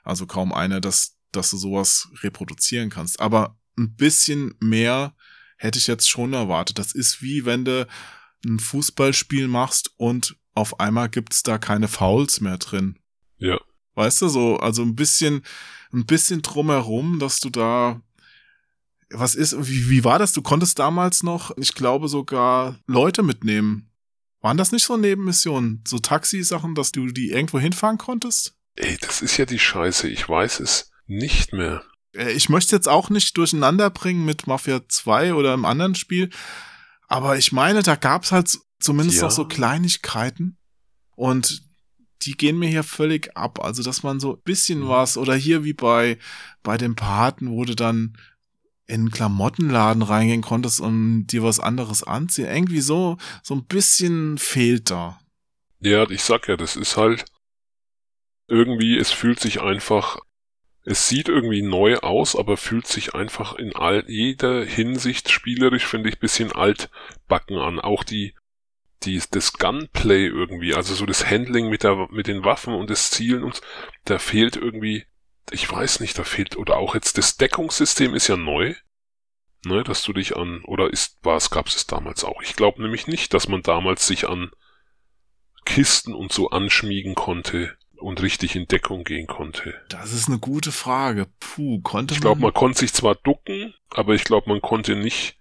[0.05, 3.19] Also kaum einer, dass, dass du sowas reproduzieren kannst.
[3.19, 5.17] Aber ein bisschen mehr
[5.57, 6.79] hätte ich jetzt schon erwartet.
[6.79, 7.89] Das ist wie wenn du
[8.47, 13.01] ein Fußballspiel machst und auf einmal gibt's da keine Fouls mehr drin.
[13.39, 13.59] Ja.
[13.97, 15.43] Weißt du, so, also ein bisschen,
[15.93, 18.01] ein bisschen drumherum, dass du da
[19.13, 20.33] was ist, wie, wie war das?
[20.33, 23.91] Du konntest damals noch, ich glaube sogar Leute mitnehmen.
[24.41, 25.83] Waren das nicht so Nebenmissionen?
[25.87, 28.55] So Taxisachen, dass du die irgendwo hinfahren konntest?
[28.77, 30.09] Ey, das ist ja die Scheiße.
[30.09, 31.85] Ich weiß es nicht mehr.
[32.15, 36.31] Äh, ich möchte jetzt auch nicht durcheinander bringen mit Mafia 2 oder einem anderen Spiel.
[37.07, 39.25] Aber ich meine, da gab's halt zumindest ja.
[39.25, 40.59] noch so Kleinigkeiten.
[41.15, 41.63] Und
[42.23, 43.63] die gehen mir hier völlig ab.
[43.63, 44.89] Also, dass man so ein bisschen mhm.
[44.89, 46.19] was, oder hier wie bei,
[46.63, 48.17] bei dem Paten, wurde dann
[48.93, 52.47] in einen Klamottenladen reingehen konntest und dir was anderes anziehen.
[52.47, 55.19] Irgendwie so, so ein bisschen fehlt da.
[55.81, 57.25] Ja, ich sag ja, das ist halt
[58.49, 60.19] irgendwie, es fühlt sich einfach,
[60.85, 66.11] es sieht irgendwie neu aus, aber fühlt sich einfach in all, jeder Hinsicht spielerisch, finde
[66.11, 67.81] ich, bisschen altbacken an.
[67.81, 68.35] Auch die,
[69.05, 73.11] die, das Gunplay irgendwie, also so das Handling mit der, mit den Waffen und das
[73.11, 73.63] Zielen und
[74.05, 75.07] da fehlt irgendwie,
[75.53, 78.75] ich weiß nicht, da fehlt, oder auch jetzt das Deckungssystem ist ja neu,
[79.65, 82.43] ne, dass du dich an, oder ist, war es, gab es damals auch.
[82.43, 84.51] Ich glaube nämlich nicht, dass man damals sich an
[85.65, 89.81] Kisten und so anschmiegen konnte und richtig in Deckung gehen konnte.
[89.89, 91.29] Das ist eine gute Frage.
[91.39, 95.39] Puh, konnte Ich glaube, man konnte sich zwar ducken, aber ich glaube, man konnte nicht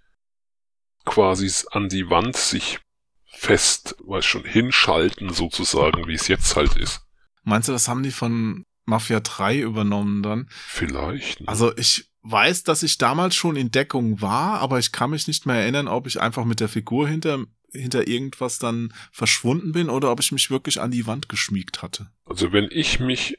[1.04, 2.78] quasi an die Wand sich
[3.26, 7.00] fest, weiß schon, hinschalten sozusagen, wie es jetzt halt ist.
[7.42, 10.48] Meinst du, das haben die von Mafia 3 übernommen dann?
[10.50, 11.40] Vielleicht.
[11.40, 11.48] Ne?
[11.48, 15.46] Also ich weiß, dass ich damals schon in Deckung war, aber ich kann mich nicht
[15.46, 20.10] mehr erinnern, ob ich einfach mit der Figur hinter hinter irgendwas dann verschwunden bin oder
[20.10, 22.10] ob ich mich wirklich an die Wand geschmiegt hatte.
[22.24, 23.38] Also wenn ich mich,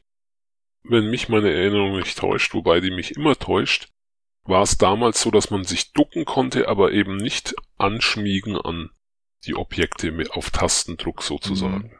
[0.83, 3.89] wenn mich meine Erinnerung nicht täuscht, wobei die mich immer täuscht,
[4.43, 8.89] war es damals so, dass man sich ducken konnte, aber eben nicht anschmiegen an
[9.45, 11.89] die Objekte auf Tastendruck sozusagen.
[11.89, 11.97] Mhm.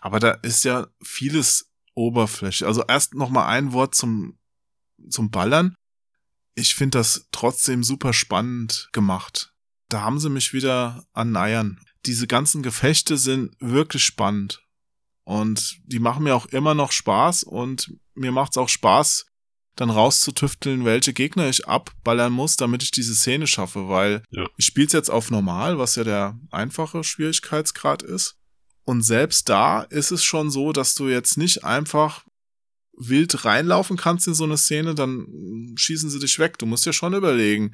[0.00, 2.66] Aber da ist ja vieles Oberfläche.
[2.66, 4.38] Also erst noch mal ein Wort zum
[5.08, 5.74] zum Ballern.
[6.54, 9.50] Ich finde das trotzdem super spannend gemacht
[9.90, 11.80] da haben sie mich wieder an Eiern.
[12.06, 14.62] Diese ganzen Gefechte sind wirklich spannend.
[15.24, 19.26] Und die machen mir auch immer noch Spaß und mir macht es auch Spaß,
[19.76, 24.46] dann rauszutüfteln, welche Gegner ich abballern muss, damit ich diese Szene schaffe, weil ja.
[24.56, 28.36] ich spiele es jetzt auf normal, was ja der einfache Schwierigkeitsgrad ist.
[28.90, 32.24] Und selbst da ist es schon so, dass du jetzt nicht einfach
[32.96, 36.58] wild reinlaufen kannst in so eine Szene, dann schießen sie dich weg.
[36.58, 37.72] Du musst ja schon überlegen,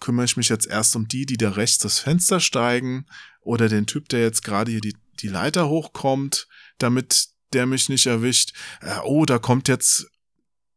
[0.00, 3.04] kümmere ich mich jetzt erst um die, die da rechts das Fenster steigen
[3.42, 8.06] oder den Typ, der jetzt gerade hier die, die Leiter hochkommt, damit der mich nicht
[8.06, 8.54] erwischt.
[8.80, 10.06] Äh, oh, da kommt jetzt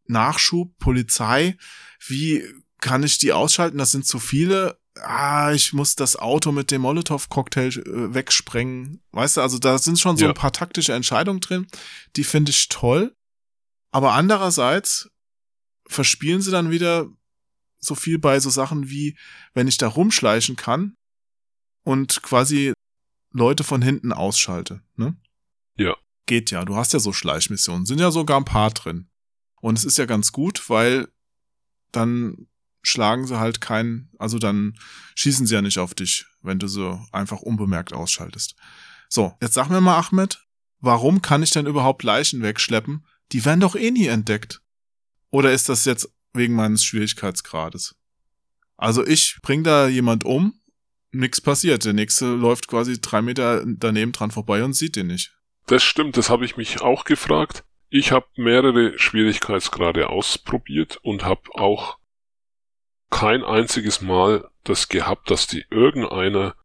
[0.05, 1.55] Nachschub, Polizei.
[2.05, 2.43] Wie
[2.81, 3.77] kann ich die ausschalten?
[3.77, 4.77] Das sind zu viele.
[5.01, 9.01] Ah, ich muss das Auto mit dem Molotow-Cocktail äh, wegsprengen.
[9.11, 10.31] Weißt du, also da sind schon so ja.
[10.31, 11.67] ein paar taktische Entscheidungen drin.
[12.15, 13.15] Die finde ich toll.
[13.91, 15.09] Aber andererseits
[15.87, 17.07] verspielen sie dann wieder
[17.79, 19.17] so viel bei so Sachen wie,
[19.53, 20.95] wenn ich da rumschleichen kann
[21.83, 22.73] und quasi
[23.31, 25.15] Leute von hinten ausschalte, ne?
[25.77, 25.95] Ja.
[26.25, 26.65] Geht ja.
[26.65, 27.85] Du hast ja so Schleichmissionen.
[27.85, 29.09] Sind ja sogar ein paar drin.
[29.61, 31.07] Und es ist ja ganz gut, weil
[31.91, 32.47] dann
[32.87, 34.73] schlagen sie halt keinen, also dann
[35.15, 38.55] schießen sie ja nicht auf dich, wenn du so einfach unbemerkt ausschaltest.
[39.09, 40.45] So, jetzt sag mir mal, Ahmed,
[40.79, 43.05] warum kann ich denn überhaupt Leichen wegschleppen?
[43.31, 44.61] Die werden doch eh nie entdeckt.
[45.31, 47.95] Oder ist das jetzt wegen meines Schwierigkeitsgrades.
[48.77, 50.59] Also ich bring da jemand um,
[51.11, 51.85] nix passiert.
[51.85, 55.33] Der nächste läuft quasi drei Meter daneben dran vorbei und sieht den nicht.
[55.67, 57.63] Das stimmt, das habe ich mich auch gefragt.
[57.89, 61.97] Ich habe mehrere Schwierigkeitsgrade ausprobiert und habe auch
[63.09, 66.55] kein einziges Mal das gehabt, dass die irgendeiner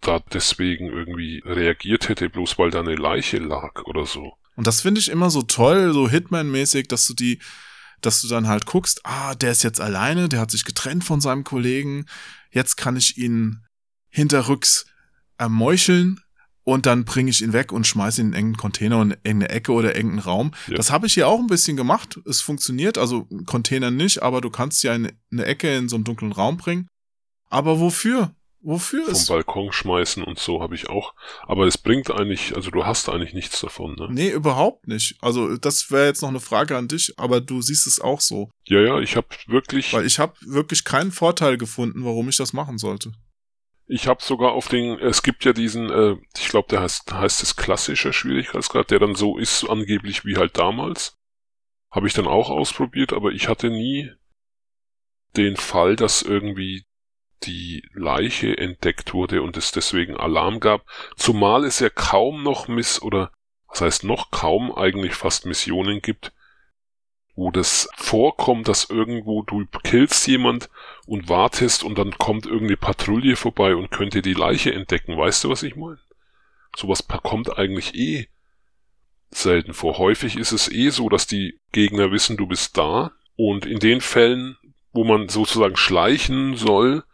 [0.00, 4.34] da deswegen irgendwie reagiert hätte, bloß weil da eine Leiche lag oder so.
[4.56, 7.40] Und das finde ich immer so toll, so Hitman-mäßig, dass du die
[8.02, 11.20] dass du dann halt guckst, ah, der ist jetzt alleine, der hat sich getrennt von
[11.20, 12.06] seinem Kollegen,
[12.50, 13.64] jetzt kann ich ihn
[14.08, 14.86] hinterrücks
[15.38, 16.20] ermeucheln
[16.66, 19.18] und dann bringe ich ihn weg und schmeiße ihn in einen engen Container und in
[19.22, 20.50] irgendeine Ecke oder irgendeinen Raum.
[20.66, 20.74] Ja.
[20.74, 22.18] Das habe ich hier auch ein bisschen gemacht.
[22.26, 26.04] Es funktioniert, also Container nicht, aber du kannst ja in eine Ecke in so einen
[26.04, 26.88] dunklen Raum bringen.
[27.48, 28.34] Aber wofür?
[28.62, 29.28] Wofür Vom ist.
[29.28, 31.14] Balkon schmeißen und so habe ich auch.
[31.46, 34.08] Aber es bringt eigentlich, also du hast eigentlich nichts davon, ne?
[34.10, 35.14] Nee, überhaupt nicht.
[35.20, 38.50] Also das wäre jetzt noch eine Frage an dich, aber du siehst es auch so.
[38.64, 39.92] Ja, ja, ich habe wirklich.
[39.92, 43.12] Weil ich habe wirklich keinen Vorteil gefunden, warum ich das machen sollte.
[43.88, 47.42] Ich habe sogar auf den, es gibt ja diesen, äh, ich glaube, der heißt, heißt
[47.42, 51.16] es klassischer Schwierigkeitsgrad, der dann so ist, angeblich wie halt damals.
[51.90, 54.10] Habe ich dann auch ausprobiert, aber ich hatte nie
[55.36, 56.84] den Fall, dass irgendwie
[57.44, 60.84] die Leiche entdeckt wurde und es deswegen Alarm gab,
[61.16, 63.30] zumal es ja kaum noch Miss oder
[63.68, 66.32] was heißt noch kaum eigentlich fast Missionen gibt,
[67.36, 70.70] wo das vorkommt, dass irgendwo du killst jemand
[71.06, 75.16] und wartest und dann kommt irgendeine Patrouille vorbei und könnte die Leiche entdecken.
[75.16, 76.00] Weißt du, was ich meine?
[76.74, 78.28] Sowas kommt eigentlich eh
[79.30, 79.98] selten vor.
[79.98, 84.00] Häufig ist es eh so, dass die Gegner wissen, du bist da und in den
[84.00, 84.56] Fällen,
[84.92, 87.04] wo man sozusagen schleichen soll,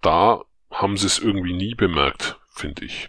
[0.00, 3.08] da haben sie es irgendwie nie bemerkt, finde ich.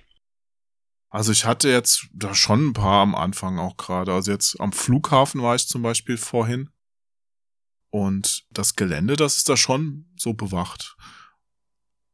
[1.10, 4.14] Also ich hatte jetzt da schon ein paar am Anfang auch gerade.
[4.14, 6.70] Also jetzt am Flughafen war ich zum Beispiel vorhin.
[7.90, 10.98] Und das Gelände, das ist da schon so bewacht.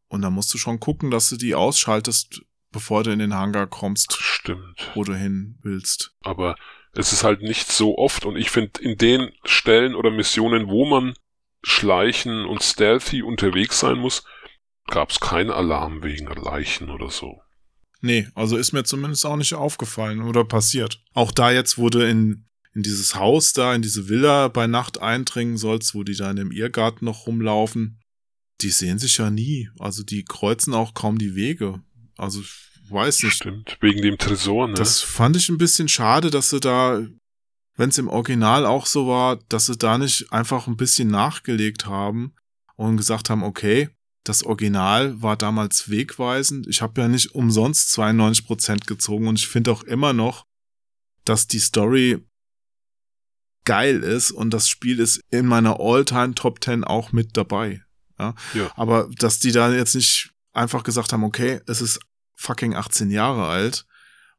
[0.07, 3.65] Und da musst du schon gucken, dass du die ausschaltest, bevor du in den Hangar
[3.65, 4.13] kommst.
[4.13, 4.91] Stimmt.
[4.93, 6.15] Wo du hin willst.
[6.21, 6.55] Aber
[6.93, 8.25] es ist halt nicht so oft.
[8.25, 11.15] Und ich finde, in den Stellen oder Missionen, wo man
[11.63, 14.23] schleichen und stealthy unterwegs sein muss,
[14.87, 17.41] gab es keinen Alarm wegen Leichen oder so.
[18.03, 21.01] Nee, also ist mir zumindest auch nicht aufgefallen oder passiert.
[21.13, 25.55] Auch da jetzt wurde in, in dieses Haus da, in diese Villa bei Nacht eindringen
[25.55, 28.01] sollst, wo die da in dem Irrgarten noch rumlaufen.
[28.59, 29.69] Die sehen sich ja nie.
[29.79, 31.81] Also die kreuzen auch kaum die Wege.
[32.17, 32.51] Also ich
[32.89, 33.35] weiß nicht.
[33.35, 34.73] Stimmt, wegen dem Tresor, ne?
[34.73, 37.07] Das fand ich ein bisschen schade, dass sie da,
[37.77, 41.85] wenn es im Original auch so war, dass sie da nicht einfach ein bisschen nachgelegt
[41.85, 42.35] haben
[42.75, 43.87] und gesagt haben, okay,
[44.23, 46.67] das Original war damals wegweisend.
[46.67, 50.45] Ich habe ja nicht umsonst 92% gezogen und ich finde auch immer noch,
[51.25, 52.23] dass die Story
[53.65, 57.81] geil ist und das Spiel ist in meiner All-Time Top 10 auch mit dabei.
[58.19, 58.35] Ja?
[58.53, 58.71] Ja.
[58.75, 61.99] Aber dass die da jetzt nicht einfach gesagt haben, okay, es ist
[62.35, 63.85] fucking 18 Jahre alt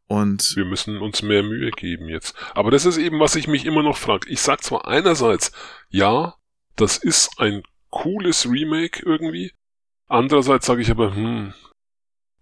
[0.07, 2.35] und Wir müssen uns mehr Mühe geben jetzt.
[2.55, 4.29] Aber das ist eben, was ich mich immer noch frage.
[4.29, 5.53] Ich sag zwar einerseits,
[5.89, 6.35] ja,
[6.77, 9.53] das ist ein cooles Remake irgendwie.
[10.15, 11.55] Andererseits sage ich aber, hm,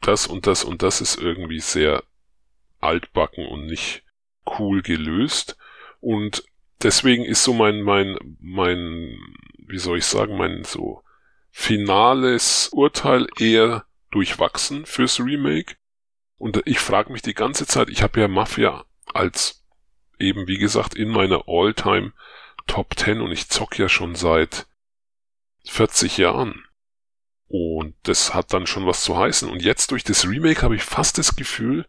[0.03, 2.03] das und das und das ist irgendwie sehr
[2.81, 4.05] altbacken und nicht
[4.59, 5.57] cool gelöst.
[5.99, 6.45] Und
[6.83, 9.19] deswegen ist so mein, mein, mein,
[9.57, 11.03] wie soll ich sagen, mein so
[11.51, 15.77] finales Urteil eher durchwachsen fürs Remake.
[16.37, 19.65] Und ich frage mich die ganze Zeit, ich habe ja Mafia als
[20.19, 22.13] eben, wie gesagt, in meiner All-Time
[22.67, 24.67] Top 10 und ich zock ja schon seit
[25.65, 26.67] 40 Jahren.
[27.55, 29.47] Und das hat dann schon was zu heißen.
[29.51, 31.87] Und jetzt durch das Remake habe ich fast das Gefühl,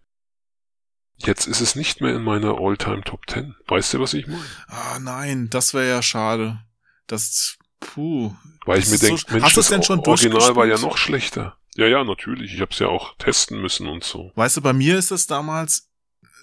[1.15, 3.55] jetzt ist es nicht mehr in meiner All-Time Top 10.
[3.67, 4.43] Weißt du, was ich meine?
[4.67, 6.59] ah nein, das wäre ja schade.
[7.07, 8.33] Das puh.
[8.65, 10.77] Weil ich Das mir ist denke, so- Mensch, hast das denn schon Original war ja
[10.79, 11.57] noch schlechter.
[11.75, 12.53] Ja, ja, natürlich.
[12.53, 14.31] Ich habe es ja auch testen müssen und so.
[14.35, 15.89] Weißt du, bei mir ist es damals,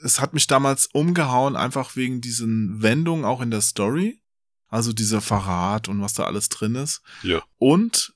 [0.02, 4.22] es hat mich damals umgehauen, einfach wegen diesen Wendungen auch in der Story.
[4.68, 7.02] Also dieser Verrat und was da alles drin ist.
[7.22, 7.42] Ja.
[7.58, 8.14] Und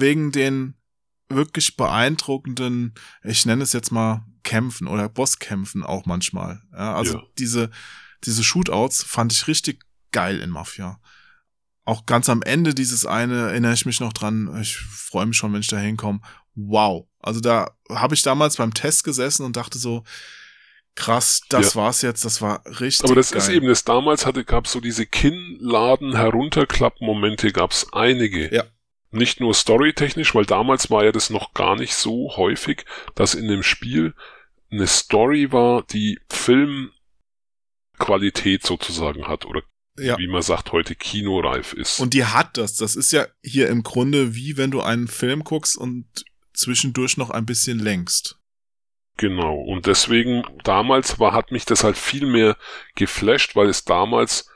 [0.00, 0.74] wegen den
[1.28, 2.94] wirklich beeindruckenden,
[3.24, 6.62] ich nenne es jetzt mal Kämpfen oder Bosskämpfen auch manchmal.
[6.72, 7.22] Ja, also Ja.
[7.38, 7.70] diese,
[8.24, 11.00] diese Shootouts fand ich richtig geil in Mafia.
[11.84, 14.56] Auch ganz am Ende dieses eine erinnere ich mich noch dran.
[14.60, 16.20] Ich freue mich schon, wenn ich da hinkomme.
[16.54, 17.06] Wow.
[17.20, 20.04] Also da habe ich damals beim Test gesessen und dachte so,
[20.94, 21.82] krass, das Ja.
[21.82, 23.42] war's jetzt, das war richtig Aber das geil.
[23.42, 23.84] ist eben das.
[23.84, 28.52] Damals hatte, gab so diese Kinnladen herunterklapp-Momente, gab es einige.
[28.54, 28.64] Ja.
[29.16, 33.48] Nicht nur storytechnisch, weil damals war ja das noch gar nicht so häufig, dass in
[33.48, 34.14] dem Spiel
[34.70, 39.62] eine Story war, die Filmqualität sozusagen hat oder
[39.98, 40.18] ja.
[40.18, 42.00] wie man sagt heute kinoreif ist.
[42.00, 42.76] Und die hat das.
[42.76, 46.06] Das ist ja hier im Grunde wie wenn du einen Film guckst und
[46.52, 48.38] zwischendurch noch ein bisschen längst.
[49.16, 49.56] Genau.
[49.56, 52.56] Und deswegen, damals war, hat mich das halt viel mehr
[52.96, 54.50] geflasht, weil es damals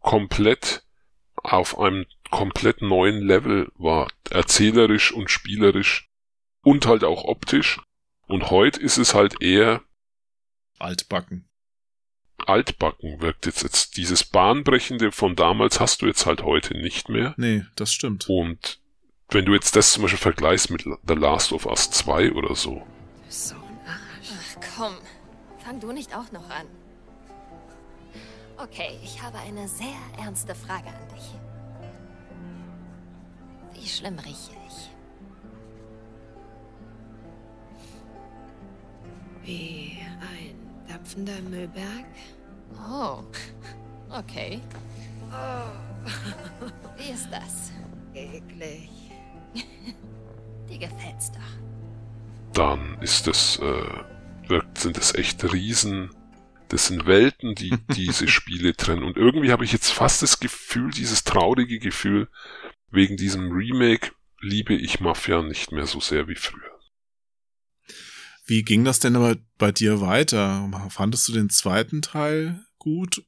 [0.00, 0.84] komplett
[1.34, 4.08] auf einem komplett neuen Level war.
[4.28, 6.10] Erzählerisch und spielerisch
[6.62, 7.80] und halt auch optisch.
[8.26, 9.82] Und heute ist es halt eher
[10.80, 11.48] Altbacken.
[12.44, 17.34] altbacken, wirkt jetzt, jetzt dieses Bahnbrechende von damals hast du jetzt halt heute nicht mehr.
[17.36, 18.28] Nee, das stimmt.
[18.28, 18.80] Und
[19.28, 22.84] wenn du jetzt das zum Beispiel vergleichst mit The Last of Us 2 oder so,
[23.28, 24.32] So ein Arsch.
[24.32, 24.94] Ach komm,
[25.64, 26.66] fang du nicht auch noch an.
[28.56, 31.43] Okay, ich habe eine sehr ernste Frage an dich.
[33.84, 34.90] Wie schlimm rieche ich?
[39.44, 40.56] Wie ein
[40.88, 42.06] dampfender Müllberg.
[42.90, 43.18] Oh,
[44.08, 44.62] okay.
[46.96, 47.72] Wie ist das?
[48.14, 48.88] Eklig.
[50.66, 51.40] Dir gefällt's doch.
[52.54, 56.08] dann ist das, äh, wirkt, sind das echt Riesen.
[56.68, 59.02] Das sind Welten, die diese Spiele trennen.
[59.04, 62.28] Und irgendwie habe ich jetzt fast das Gefühl, dieses traurige Gefühl,
[62.94, 66.78] wegen diesem Remake liebe ich Mafia nicht mehr so sehr wie früher.
[68.46, 70.68] Wie ging das denn aber bei dir weiter?
[70.90, 73.24] Fandest du den zweiten Teil gut?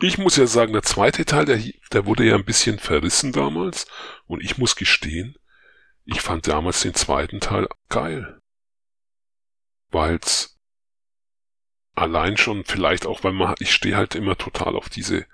[0.00, 1.60] Ich muss ja sagen, der zweite Teil, der,
[1.92, 3.86] der wurde ja ein bisschen verrissen damals.
[4.26, 5.36] Und ich muss gestehen,
[6.04, 8.40] ich fand damals den zweiten Teil geil.
[9.90, 10.58] Weil's
[11.94, 15.26] allein schon vielleicht auch, weil man, ich stehe halt immer total auf diese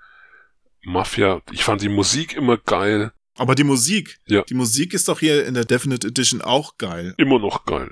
[0.81, 1.41] Mafia.
[1.51, 3.11] Ich fand die Musik immer geil.
[3.37, 4.41] Aber die Musik, Ja.
[4.43, 7.13] die Musik ist doch hier in der Definite Edition auch geil.
[7.17, 7.91] Immer noch geil.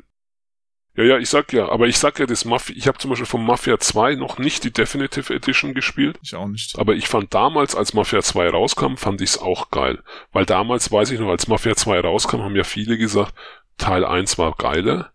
[0.98, 3.26] Ja, ja, ich sag ja, aber ich sag ja, das Mafia, ich habe zum Beispiel
[3.26, 6.18] von Mafia 2 noch nicht die Definitive Edition gespielt.
[6.24, 6.80] Ich auch nicht.
[6.80, 10.02] Aber ich fand damals, als Mafia 2 rauskam, fand ich's auch geil.
[10.32, 13.34] Weil damals, weiß ich noch, als Mafia 2 rauskam, haben ja viele gesagt,
[13.78, 15.12] Teil 1 war geiler.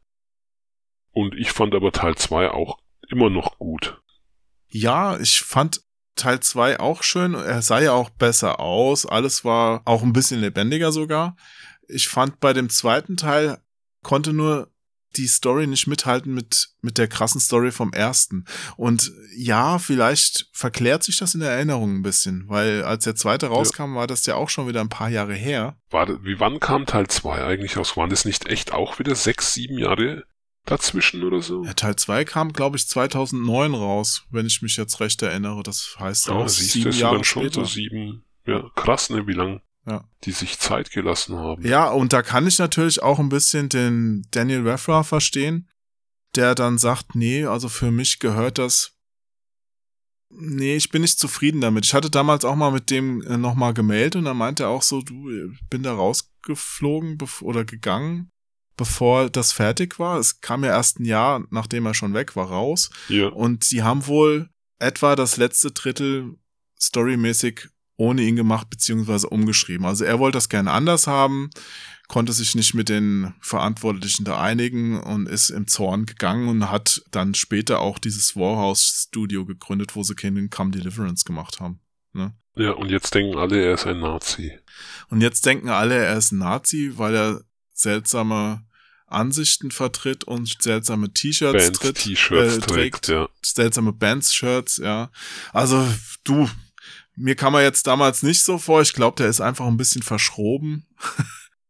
[1.13, 2.79] Und ich fand aber Teil 2 auch
[3.09, 4.01] immer noch gut.
[4.69, 5.81] Ja, ich fand
[6.21, 7.35] Teil 2 auch schön.
[7.35, 9.07] Er sah ja auch besser aus.
[9.07, 11.37] Alles war auch ein bisschen lebendiger sogar.
[11.89, 13.59] Ich fand bei dem zweiten Teil
[14.03, 14.71] konnte nur
[15.17, 18.45] die Story nicht mithalten mit, mit der krassen Story vom ersten.
[18.77, 23.49] Und ja, vielleicht verklärt sich das in der Erinnerung ein bisschen, weil als der zweite
[23.49, 25.77] rauskam, war das ja auch schon wieder ein paar Jahre her.
[25.91, 27.97] War, wie wann kam Teil 2 eigentlich aus?
[27.97, 30.25] Waren das nicht echt auch wieder sechs, sieben Jahre
[30.67, 31.65] dazwischen oder so?
[31.65, 35.63] Ja, Teil 2 kam, glaube ich, 2009 raus, wenn ich mich jetzt recht erinnere.
[35.63, 37.61] Das heißt auch Ah, siehst du, sieben das Jahre dann schon später.
[37.65, 38.25] so sieben.
[38.47, 40.09] Ja, krass, ne, wie lang Ja.
[40.25, 41.65] die sich Zeit gelassen haben.
[41.67, 45.69] Ja, und da kann ich natürlich auch ein bisschen den Daniel Refra verstehen,
[46.37, 48.97] der dann sagt, nee, also für mich gehört das.
[50.33, 51.85] Nee, ich bin nicht zufrieden damit.
[51.87, 54.83] Ich hatte damals auch mal mit dem äh, nochmal gemeldet und dann meinte er auch
[54.83, 58.31] so, du, ich bin da rausgeflogen oder gegangen,
[58.81, 60.19] bevor das fertig war.
[60.19, 62.89] Es kam ja erst ein Jahr, nachdem er schon weg war, raus.
[63.09, 63.27] Ja.
[63.29, 66.39] Und sie haben wohl etwa das letzte Drittel
[66.81, 67.69] storymäßig
[67.99, 69.85] ohne ihn gemacht, beziehungsweise umgeschrieben.
[69.85, 71.51] Also er wollte das gerne anders haben,
[72.09, 77.03] konnte sich nicht mit den Verantwortlichen da einigen und ist im Zorn gegangen und hat
[77.11, 81.81] dann später auch dieses Warhouse Studio gegründet, wo sie Kingdom Come Deliverance gemacht haben.
[82.15, 82.33] Ne?
[82.57, 84.59] Ja, und jetzt denken alle, er ist ein Nazi.
[85.11, 88.65] Und jetzt denken alle, er ist ein Nazi, weil er seltsame
[89.11, 93.29] Ansichten vertritt und seltsame T-Shirts tritt, T-Shirts äh, trägt, ja.
[93.43, 95.11] seltsame Bands-Shirts, ja.
[95.53, 95.87] Also
[96.25, 96.49] du,
[97.17, 98.81] mir kam er jetzt damals nicht so vor.
[98.83, 100.87] Ich glaube, der ist einfach ein bisschen verschroben.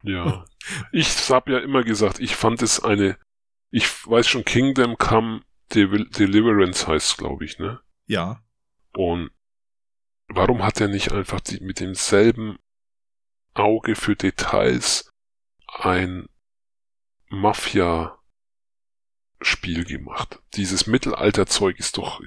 [0.02, 0.44] Ja.
[0.92, 3.18] Ich hab ja immer gesagt, ich fand es eine,
[3.70, 5.42] ich weiß schon, Kingdom Come
[5.74, 7.80] Devil Deliverance heißt glaube ich, ne?
[8.06, 8.42] Ja.
[8.92, 9.30] Und
[10.28, 12.58] warum hat er nicht einfach die, mit demselben
[13.54, 15.10] Auge für Details
[15.66, 16.26] ein
[17.30, 20.40] Mafia-Spiel gemacht?
[20.54, 22.20] Dieses Mittelalterzeug ist doch,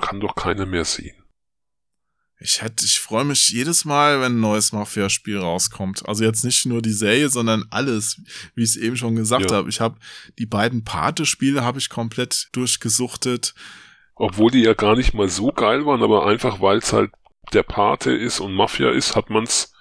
[0.00, 1.16] kann doch keiner mehr sehen.
[2.42, 6.08] Ich hätte, ich freue mich jedes Mal, wenn ein neues Mafia-Spiel rauskommt.
[6.08, 8.18] Also jetzt nicht nur die Serie, sondern alles,
[8.54, 9.58] wie ich es eben schon gesagt Ja.
[9.58, 9.68] habe.
[9.68, 9.98] Ich habe
[10.38, 13.54] die beiden Pate-Spiele habe ich komplett durchgesuchtet.
[14.14, 17.10] Obwohl die ja gar nicht mal so geil waren, aber einfach weil es halt
[17.52, 19.74] der Pate ist und Mafia ist, hat man's,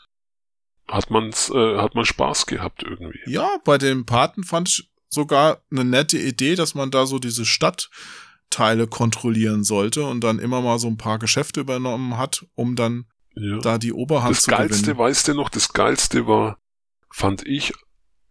[0.89, 3.19] hat man's, äh, hat man Spaß gehabt irgendwie.
[3.27, 7.45] Ja, bei den Paten fand ich sogar eine nette Idee, dass man da so diese
[7.45, 13.05] Stadtteile kontrollieren sollte und dann immer mal so ein paar Geschäfte übernommen hat, um dann
[13.35, 13.59] Ja.
[13.59, 14.97] da die Oberhand Das zu Geilste, gewinnen.
[14.99, 16.57] weißt du noch, das Geilste war,
[17.11, 17.73] fand ich,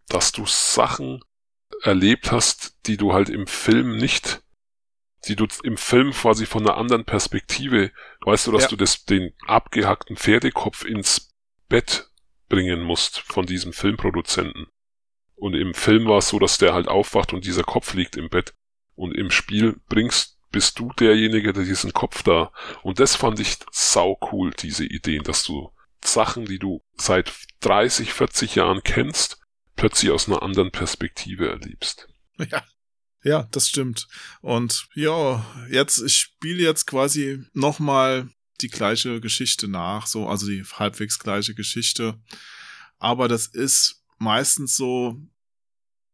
[0.07, 1.21] dass du Sachen
[1.83, 4.41] erlebt hast, die du halt im Film nicht,
[5.27, 7.91] die du im Film quasi von einer anderen Perspektive,
[8.21, 8.67] weißt du, dass Ja.
[8.69, 11.29] du das, den abgehackten Pferdekopf ins
[11.67, 12.08] Bett
[12.49, 14.67] bringen musst von diesem Filmproduzenten.
[15.35, 18.29] Und im Film war es so, dass der halt aufwacht und dieser Kopf liegt im
[18.29, 18.53] Bett.
[18.95, 22.51] Und im Spiel bringst, bist du derjenige, der diesen Kopf da.
[22.83, 25.71] Und das fand ich sau cool, diese Ideen, dass du
[26.03, 27.31] Sachen, die du seit
[27.61, 29.39] 30, 40 Jahren kennst,
[29.75, 32.09] plötzlich aus einer anderen Perspektive erlebst.
[32.37, 32.63] Ja.
[33.23, 34.07] Ja, das stimmt.
[34.41, 38.29] Und ja, jetzt, ich spiele jetzt quasi nochmal
[38.61, 42.19] die gleiche Geschichte nach, so, also die halbwegs gleiche Geschichte.
[42.97, 45.17] Aber das ist meistens so,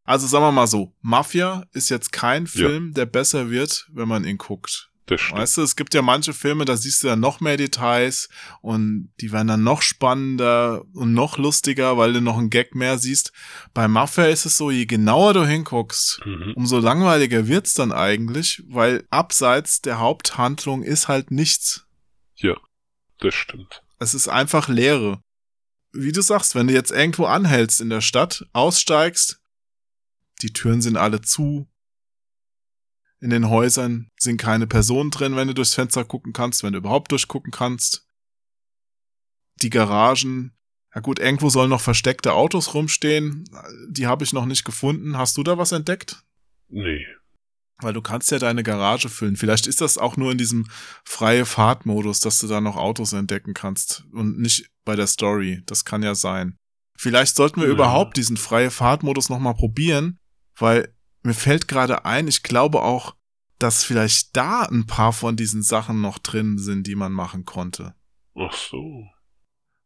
[0.03, 4.23] also sagen wir mal so, Mafia ist jetzt kein Film, der besser wird, wenn man
[4.23, 4.91] ihn guckt.
[5.07, 5.21] Das.
[5.31, 8.27] Weißt du, es gibt ja manche Filme, da siehst du dann noch mehr Details
[8.61, 12.97] und die werden dann noch spannender und noch lustiger, weil du noch einen Gag mehr
[12.97, 13.31] siehst.
[13.75, 16.53] Bei Mafia ist es so, je genauer du hinguckst, Mhm.
[16.55, 21.84] umso langweiliger wird's dann eigentlich, weil abseits der Haupthandlung ist halt nichts.
[22.36, 22.55] Ja,
[23.19, 23.83] das stimmt.
[23.99, 25.21] Es ist einfach Leere.
[25.91, 29.41] Wie du sagst, wenn du jetzt irgendwo anhältst in der Stadt, aussteigst,
[30.41, 31.69] die Türen sind alle zu.
[33.21, 36.79] In den Häusern sind keine Personen drin, wenn du durchs Fenster gucken kannst, wenn du
[36.79, 38.05] überhaupt durchgucken kannst.
[39.61, 40.53] Die Garagen,
[40.93, 43.49] ja gut, irgendwo sollen noch versteckte Autos rumstehen.
[43.89, 45.17] Die habe ich noch nicht gefunden.
[45.17, 46.23] Hast du da was entdeckt?
[46.67, 47.05] Nee.
[47.80, 49.36] Weil du kannst ja deine Garage füllen.
[49.36, 50.67] Vielleicht ist das auch nur in diesem
[51.03, 55.61] freie Fahrtmodus, dass du da noch Autos entdecken kannst und nicht bei der Story.
[55.65, 56.57] Das kann ja sein.
[56.97, 57.73] Vielleicht sollten wir Ja.
[57.73, 60.19] überhaupt diesen freie Fahrtmodus nochmal probieren,
[60.57, 63.15] weil mir fällt gerade ein, ich glaube auch,
[63.59, 67.93] dass vielleicht da ein paar von diesen Sachen noch drin sind, die man machen konnte.
[68.38, 69.05] Ach so.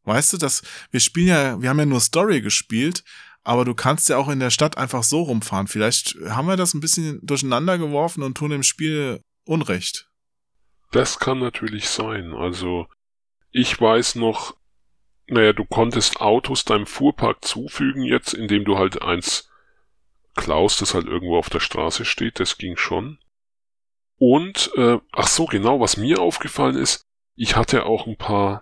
[0.04, 0.62] Weißt du, dass
[0.92, 3.04] wir spielen ja, wir haben ja nur Story gespielt,
[3.50, 5.68] aber du kannst ja auch in der Stadt einfach so rumfahren.
[5.68, 10.08] Vielleicht haben wir das ein bisschen durcheinander geworfen und tun dem Spiel Unrecht.
[10.92, 12.36] Das kann natürlich sein.
[12.36, 12.86] Also,
[13.50, 14.56] ich weiß noch,
[15.26, 19.50] naja, du konntest Autos deinem Fuhrpark zufügen jetzt, indem du halt eins
[20.36, 22.40] klaust, das halt irgendwo auf der Straße steht.
[22.40, 23.18] Das ging schon.
[24.20, 27.02] Und, äh, ach so, genau, was mir aufgefallen ist,
[27.36, 28.62] ich hatte auch ein paar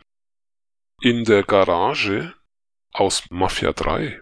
[1.02, 2.34] in der Garage
[2.94, 4.22] aus Mafia 3.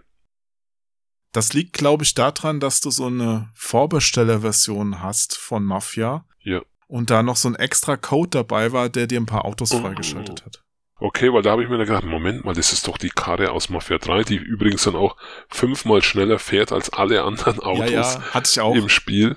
[1.36, 6.24] Das liegt, glaube ich, daran, dass du so eine Vorbestellerversion hast von Mafia.
[6.40, 6.62] Ja.
[6.86, 9.80] Und da noch so ein extra Code dabei war, der dir ein paar Autos Oh.
[9.80, 10.62] freigeschaltet hat.
[10.98, 13.50] Okay, weil da habe ich mir dann gedacht, Moment mal, das ist doch die Karre
[13.50, 15.16] aus Mafia 3, die übrigens dann auch
[15.50, 18.74] fünfmal schneller fährt als alle anderen Autos Ja, ja, hatte ich auch.
[18.74, 19.36] im Spiel.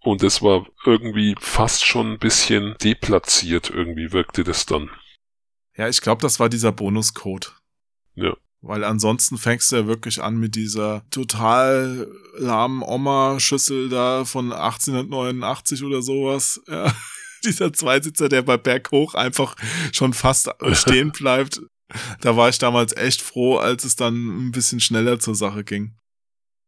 [0.00, 4.90] Und das war irgendwie fast schon ein bisschen deplatziert, irgendwie wirkte das dann.
[5.76, 7.54] Ja, ich glaube, das war dieser Bonuscode.
[8.16, 8.34] Ja.
[8.62, 12.06] Weil ansonsten fängst du ja wirklich an mit dieser total
[12.36, 16.60] lahmen Oma-Schüssel da von 1889 oder sowas.
[16.68, 16.92] Ja.
[17.44, 19.56] Dieser Zweisitzer, der bei Berg hoch einfach
[19.92, 21.62] schon fast stehen bleibt.
[22.20, 25.96] Da war ich damals echt froh, als es dann ein bisschen schneller zur Sache ging.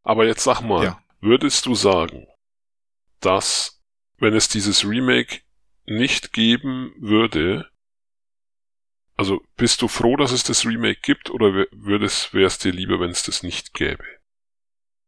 [0.03, 0.99] Aber jetzt sag mal, Ja.
[1.21, 2.27] würdest du sagen,
[3.21, 3.83] dass,
[4.19, 5.43] wenn es dieses Remake
[5.85, 7.69] nicht geben würde,
[9.17, 13.11] also bist du froh, dass es das Remake gibt, oder wäre es dir lieber, wenn
[13.11, 14.05] es das nicht gäbe?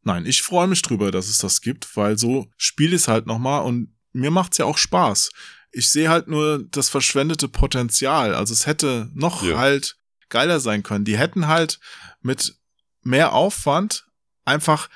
[0.03, 3.27] Nein, ich freue mich drüber, dass es das gibt, weil so spiele ich es halt
[3.27, 5.31] nochmal und mir macht's ja auch Spaß.
[5.73, 8.35] Ich sehe halt nur das verschwendete Potenzial.
[8.35, 9.59] Also es hätte noch Ja.
[9.59, 9.97] halt
[10.29, 11.05] geiler sein können.
[11.05, 11.81] Die hätten halt
[12.21, 12.55] mit
[13.03, 14.07] mehr Aufwand
[14.45, 14.89] einfach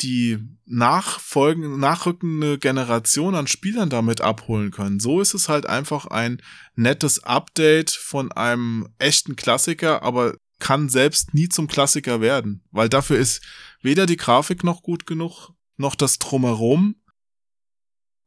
[0.00, 5.00] die nachfolgende, nachrückende Generation an Spielern damit abholen können.
[5.00, 6.42] So ist es halt einfach ein
[6.74, 13.18] nettes Update von einem echten Klassiker, aber kann selbst nie zum Klassiker werden, weil dafür
[13.18, 13.42] ist
[13.82, 16.96] weder die Grafik noch gut genug, noch das Drumherum.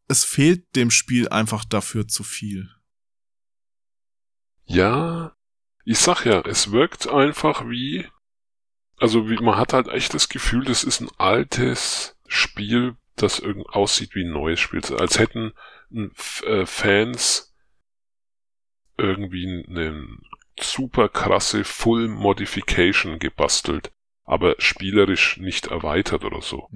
[0.08, 2.70] Es fehlt dem Spiel einfach dafür zu viel.
[4.66, 5.36] Ja,
[5.86, 8.06] ich sag ja, es wirkt einfach wie,
[8.98, 13.68] also wie, man hat halt echt das Gefühl, das ist ein altes Spiel, das irgend
[13.70, 14.82] aussieht wie ein neues Spiel.
[14.98, 15.54] Als hätten
[15.92, 17.56] äh, Fans
[18.98, 20.08] irgendwie eine
[20.60, 23.92] super krasse Full Modification gebastelt,
[24.24, 26.68] aber spielerisch nicht erweitert oder so.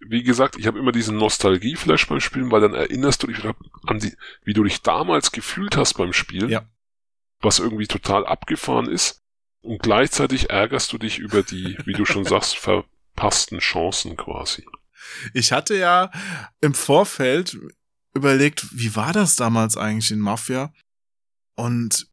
[0.00, 3.98] Wie gesagt, ich habe immer diesen Nostalgie-Flash beim Spielen, weil dann erinnerst du dich an
[4.00, 6.68] die, wie du dich damals gefühlt hast beim Spielen Ja.
[7.40, 9.23] was irgendwie total abgefahren ist.
[9.64, 12.56] Und gleichzeitig ärgerst du dich über die, wie du schon sagst,
[13.16, 14.66] verpassten Chancen quasi.
[15.32, 16.10] Ich hatte ja
[16.60, 17.58] im Vorfeld
[18.14, 20.70] überlegt, wie war das damals eigentlich in Mafia?
[21.56, 22.08] Und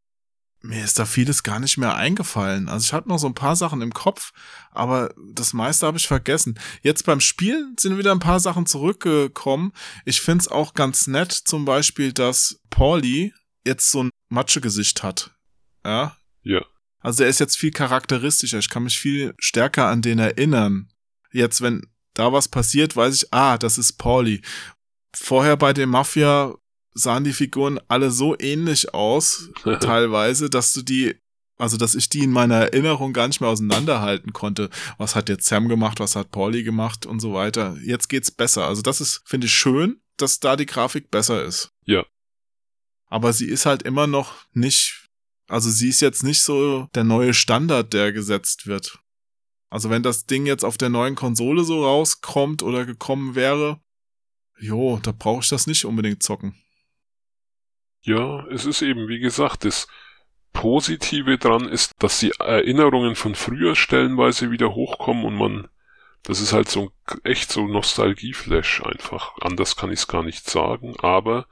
[0.62, 2.70] mir ist da vieles gar nicht mehr eingefallen.
[2.70, 4.32] Also ich hatte noch so ein paar Sachen im Kopf,
[4.72, 6.58] aber das meiste habe ich vergessen.
[6.84, 9.74] Jetzt beim Spielen sind wieder ein paar Sachen zurückgekommen.
[10.06, 13.34] Ich find's auch ganz nett, zum Beispiel, dass Pauli
[13.66, 15.36] jetzt so ein Matschegesicht hat.
[15.84, 16.16] Ja.
[16.44, 16.62] Ja.
[17.02, 18.60] Also er ist jetzt viel charakteristischer.
[18.60, 20.90] Ich kann mich viel stärker an den erinnern.
[21.32, 24.42] Jetzt, wenn da was passiert, weiß ich, ah, das ist Pauli.
[25.14, 26.56] Vorher bei dem Mafia
[26.94, 29.50] sahen die Figuren alle so ähnlich aus,
[29.80, 31.16] teilweise, dass du die,
[31.58, 34.70] also dass ich die in meiner Erinnerung gar nicht mehr auseinanderhalten konnte.
[34.98, 37.78] Was hat jetzt Sam gemacht, was hat Pauli gemacht und so weiter.
[37.84, 38.68] Jetzt geht's besser.
[38.68, 41.72] Also das ist, finde ich schön, dass da die Grafik besser ist.
[41.86, 42.06] Ja.
[43.08, 45.01] Aber sie ist halt immer noch nicht,
[45.52, 49.00] also sie ist jetzt nicht so der neue Standard, der gesetzt wird.
[49.70, 53.82] Also wenn das Ding jetzt auf der neuen Konsole so rauskommt oder gekommen wäre,
[54.58, 56.56] jo, da brauche ich das nicht unbedingt zocken.
[58.04, 59.88] Ja, es ist eben, wie gesagt, das
[60.54, 65.68] Positive dran ist, dass die Erinnerungen von früher stellenweise wieder hochkommen und man,
[66.24, 69.36] das ist halt so ein, echt so Nostalgie-Flash einfach.
[69.42, 71.46] Anders kann ich es gar nicht sagen, aber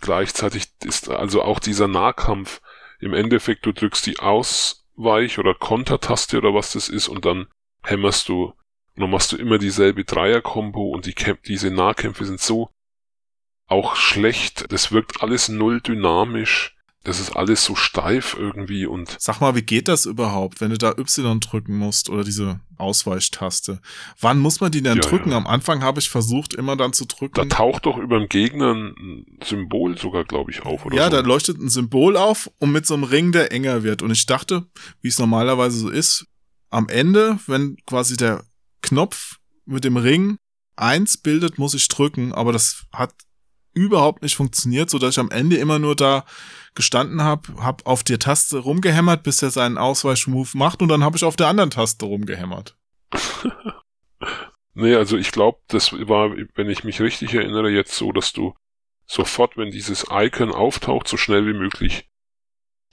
[0.00, 2.60] gleichzeitig ist also auch dieser Nahkampf
[3.00, 7.46] im Endeffekt, du drückst die Ausweich- oder Kontertaste oder was das ist und dann
[7.82, 8.54] hämmerst du
[8.94, 12.70] und dann machst du immer dieselbe Dreier-Kombo und die Kämp diese Nahkämpfe sind so
[13.66, 14.70] auch schlecht.
[14.72, 16.76] Das wirkt alles null dynamisch.
[17.04, 20.78] Das ist alles so steif irgendwie und Sag mal, wie geht das überhaupt, wenn du
[20.78, 23.80] da Y drücken musst oder diese Ausweichtaste?
[24.20, 25.30] Wann muss man die denn Ja, drücken?
[25.30, 25.36] ja.
[25.36, 27.34] Am Anfang habe ich versucht, immer dann zu drücken.
[27.34, 31.10] da taucht doch über dem Gegner ein Symbol sogar, glaube ich, auf oder ja, so.
[31.10, 34.00] da leuchtet ein Symbol auf und mit so einem Ring, der enger wird.
[34.02, 34.66] Und ich dachte,
[35.02, 36.26] wie es normalerweise so ist,
[36.70, 38.44] am Ende, wenn quasi der
[38.82, 39.36] Knopf
[39.66, 40.38] mit dem Ring
[40.76, 43.12] eins bildet, muss ich drücken, aber das hat
[43.74, 46.24] überhaupt nicht funktioniert, so dass ich am Ende immer nur da
[46.74, 51.16] gestanden habe, habe auf der Taste rumgehämmert, bis er seinen Ausweichmove macht und dann habe
[51.16, 52.76] ich auf der anderen Taste rumgehämmert.
[54.74, 58.54] Nee, also ich glaube, das war, wenn ich mich richtig erinnere, jetzt so, dass du
[59.06, 62.08] sofort, wenn dieses Icon auftaucht, so schnell wie möglich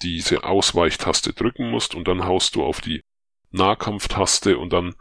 [0.03, 3.01] diese Ausweichtaste drücken musst und dann haust du auf die
[3.49, 4.95] Nahkampftaste und dann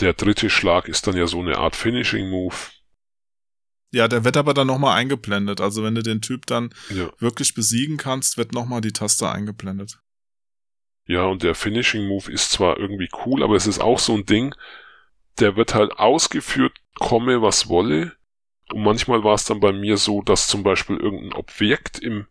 [0.00, 2.54] der dritte Schlag ist dann ja so eine Art Finishing Move.
[3.92, 5.60] Ja, der wird aber dann nochmal eingeblendet.
[5.60, 7.10] Also wenn du den Typ dann Ja.
[7.18, 10.00] wirklich besiegen kannst, wird nochmal die Taste eingeblendet.
[11.06, 14.26] Ja, und der Finishing Move ist zwar irgendwie cool, aber es ist auch so ein
[14.26, 14.54] Ding,
[15.38, 18.14] der wird halt ausgeführt, komme was wolle.
[18.72, 22.26] Und manchmal war es dann bei mir so, dass zum Beispiel irgendein Objekt im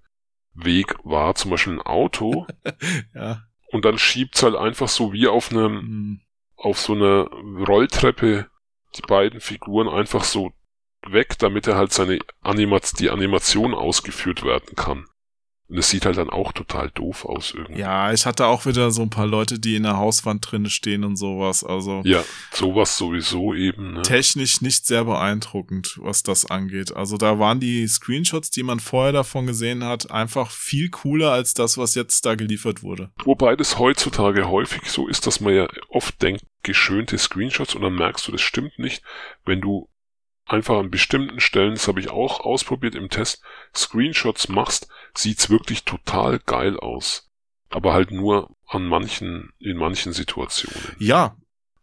[0.53, 2.45] Weg war, zum Beispiel ein Auto.
[3.16, 3.43] ja.
[3.72, 6.22] Und dann schiebt's halt einfach so wie auf einem, Hm.
[6.58, 7.28] auf so einer
[7.66, 8.49] Rolltreppe
[8.97, 10.51] die beiden Figuren einfach so
[11.12, 15.06] weg, damit er halt seine Animat die Animation ausgeführt werden kann.
[15.68, 17.80] Und es sieht halt dann auch total doof aus irgendwie.
[17.80, 21.03] Ja, ich hatte auch wieder so ein paar Leute, die in der Hauswand drinne stehen
[21.03, 21.64] und sowas.
[21.64, 23.93] Also Ja, sowas sowieso eben.
[23.93, 24.01] Ne?
[24.03, 26.95] technisch nicht sehr beeindruckend, was das angeht.
[26.95, 31.56] Also da waren die Screenshots, die man vorher davon gesehen hat, einfach viel cooler als
[31.56, 33.12] das, was jetzt da geliefert wurde.
[33.24, 37.95] Wobei das heutzutage häufig so ist, dass man ja oft denkt, geschönte Screenshots und dann
[37.95, 39.01] merkst du, das stimmt nicht.
[39.45, 39.89] Wenn du
[40.46, 43.41] einfach an bestimmten Stellen, das habe ich auch ausprobiert im Test,
[43.76, 47.30] Screenshots machst, sieht's wirklich total geil aus.
[47.70, 50.96] Aber halt nur an manchen, in manchen Situationen.
[51.00, 51.36] Ja,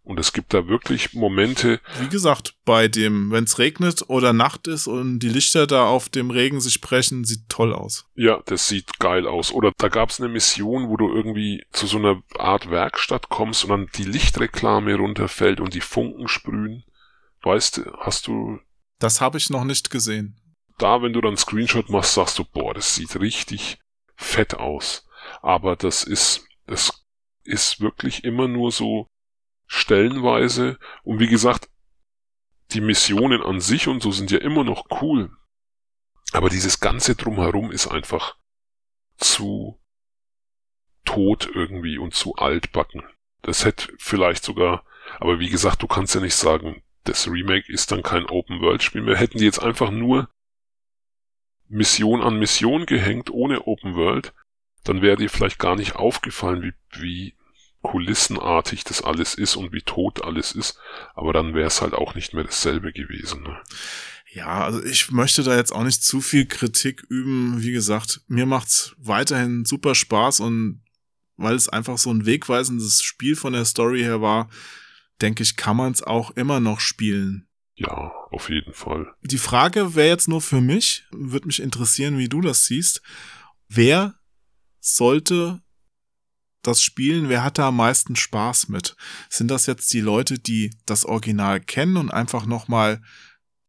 [0.04, 4.66] Und es gibt da wirklich Momente, wie gesagt, bei dem, wenn es regnet oder Nacht
[4.66, 8.04] ist und die Lichter da auf dem Regen sich brechen, sieht toll aus.
[8.16, 9.52] ja, das sieht geil aus.
[9.52, 13.70] Oder da gab's eine Mission, wo du irgendwie zu so einer Art Werkstatt kommst und
[13.70, 16.84] dann die Lichtreklame runterfällt und die Funken sprühen.
[17.42, 18.60] Weißt du, hast du
[18.98, 20.38] Das habe ich noch nicht gesehen.
[20.78, 23.78] da, wenn du dann einen Screenshot machst, sagst du, boah, das sieht richtig
[24.16, 25.06] fett aus.
[25.42, 27.04] Aber das ist, das
[27.44, 29.06] ist wirklich immer nur so
[29.66, 30.78] stellenweise.
[31.04, 31.68] Und wie gesagt,
[32.72, 35.30] die Missionen an sich und so sind ja immer noch cool.
[36.32, 38.36] Aber dieses ganze drumherum ist einfach
[39.18, 39.78] zu
[41.04, 43.02] tot irgendwie und zu altbacken.
[43.42, 44.84] Das hätte vielleicht sogar,
[45.20, 49.16] aber wie gesagt, du kannst ja nicht sagen, das Remake ist dann kein Open-World-Spiel mehr.
[49.16, 50.28] Hätten die jetzt einfach nur
[51.68, 54.32] Mission an Mission gehängt, ohne Open World,
[54.84, 57.34] dann wäre dir vielleicht gar nicht aufgefallen, wie, wie
[57.82, 60.78] kulissenartig das alles ist und wie tot alles ist.
[61.14, 63.42] Aber dann wäre es halt auch nicht mehr dasselbe gewesen.
[63.42, 63.60] Ne?
[64.32, 67.62] Ja, also ich möchte da jetzt auch nicht zu viel Kritik üben.
[67.62, 70.82] Wie gesagt, mir macht's weiterhin super Spaß und
[71.36, 74.48] weil es einfach so ein wegweisendes Spiel von der Story her war,
[75.20, 77.46] denke ich, kann man es auch immer noch spielen.
[77.74, 79.12] Ja, auf jeden Fall.
[79.22, 83.02] Die Frage wäre jetzt nur für mich, würde mich interessieren, wie du das siehst.
[83.68, 84.14] Wer
[84.80, 85.62] sollte
[86.62, 87.28] das spielen?
[87.28, 88.96] Wer hat da am meisten Spaß mit?
[89.28, 93.02] Sind das jetzt die Leute, die das Original kennen und einfach nochmal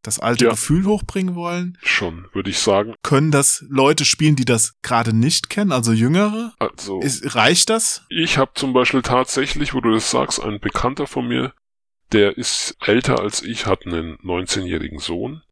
[0.06, 0.50] das alte Ja.
[0.50, 1.76] Gefühl hochbringen wollen?
[1.82, 2.94] Schon, würde ich sagen.
[3.02, 6.52] Können das Leute spielen, die das gerade nicht kennen, also Jüngere?
[6.58, 8.04] Also, Ist, reicht das?
[8.08, 11.52] ich habe zum Beispiel tatsächlich, wo du das sagst, ein Bekannter von mir,
[12.12, 15.42] der ist älter als ich, hat einen 19-jährigen Sohn.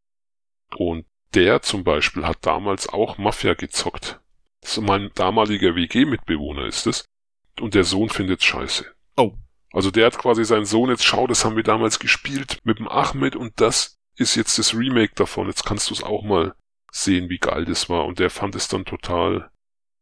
[0.77, 4.21] Und der zum Beispiel hat damals auch Mafia gezockt.
[4.61, 7.05] Das ist mein damaliger WG-Mitbewohner ist es.
[7.61, 8.87] Und der Sohn findet scheiße.
[9.17, 9.33] Oh.
[9.73, 12.89] Also der hat quasi seinen Sohn jetzt, schau, das haben wir damals gespielt mit dem
[12.89, 15.47] Ahmed und das ist jetzt das Remake davon.
[15.47, 16.55] Jetzt kannst du es auch mal
[16.91, 18.05] sehen, wie geil das war.
[18.05, 19.51] Und der fand es dann total,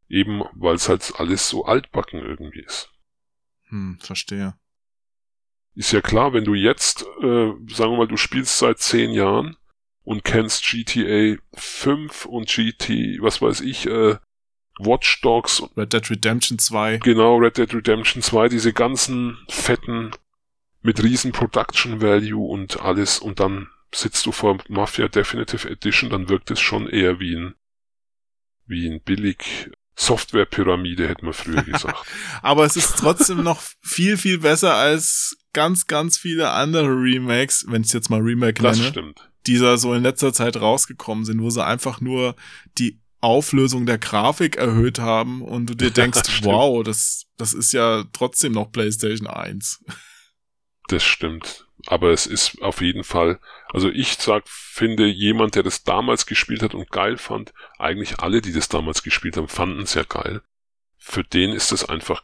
[0.09, 2.91] eben weil es halt alles so altbacken irgendwie ist.
[3.69, 4.55] Hm, verstehe.
[5.75, 9.57] Ist ja klar, wenn du jetzt, äh, sagen wir mal, du spielst seit zehn Jahren
[10.03, 14.17] und kennst GTA 5 und GT, was weiß ich, äh,
[14.81, 16.99] Watch Dogs Red Dead Redemption 2.
[16.99, 20.11] Genau, Red Dead Redemption 2, diese ganzen fetten
[20.83, 26.29] mit riesen Production Value und alles und dann sitzt du vor Mafia Definitive Edition, dann
[26.29, 27.55] wirkt es schon eher wie ein
[28.67, 31.99] wie ein billig Software-Pyramide, hätte man früher gesagt.
[32.43, 37.83] Aber es ist trotzdem noch viel, viel besser als ganz, ganz viele andere Remakes, wenn
[37.83, 39.31] ich jetzt mal Remake Das nenne, stimmt.
[39.47, 42.37] die da so in letzter Zeit rausgekommen sind, wo sie einfach nur
[42.79, 47.73] die Auflösung der Grafik erhöht haben und du dir denkst, Das wow, das, das ist
[47.73, 49.85] ja trotzdem noch PlayStation 1.
[50.89, 51.67] Das stimmt.
[51.87, 53.41] Aber es ist auf jeden Fall,
[53.73, 58.41] also ich sag, finde jemand, der das damals gespielt hat und geil fand, eigentlich alle,
[58.41, 60.43] die das damals gespielt haben, fanden es ja geil.
[60.99, 62.23] Für den ist es einfach,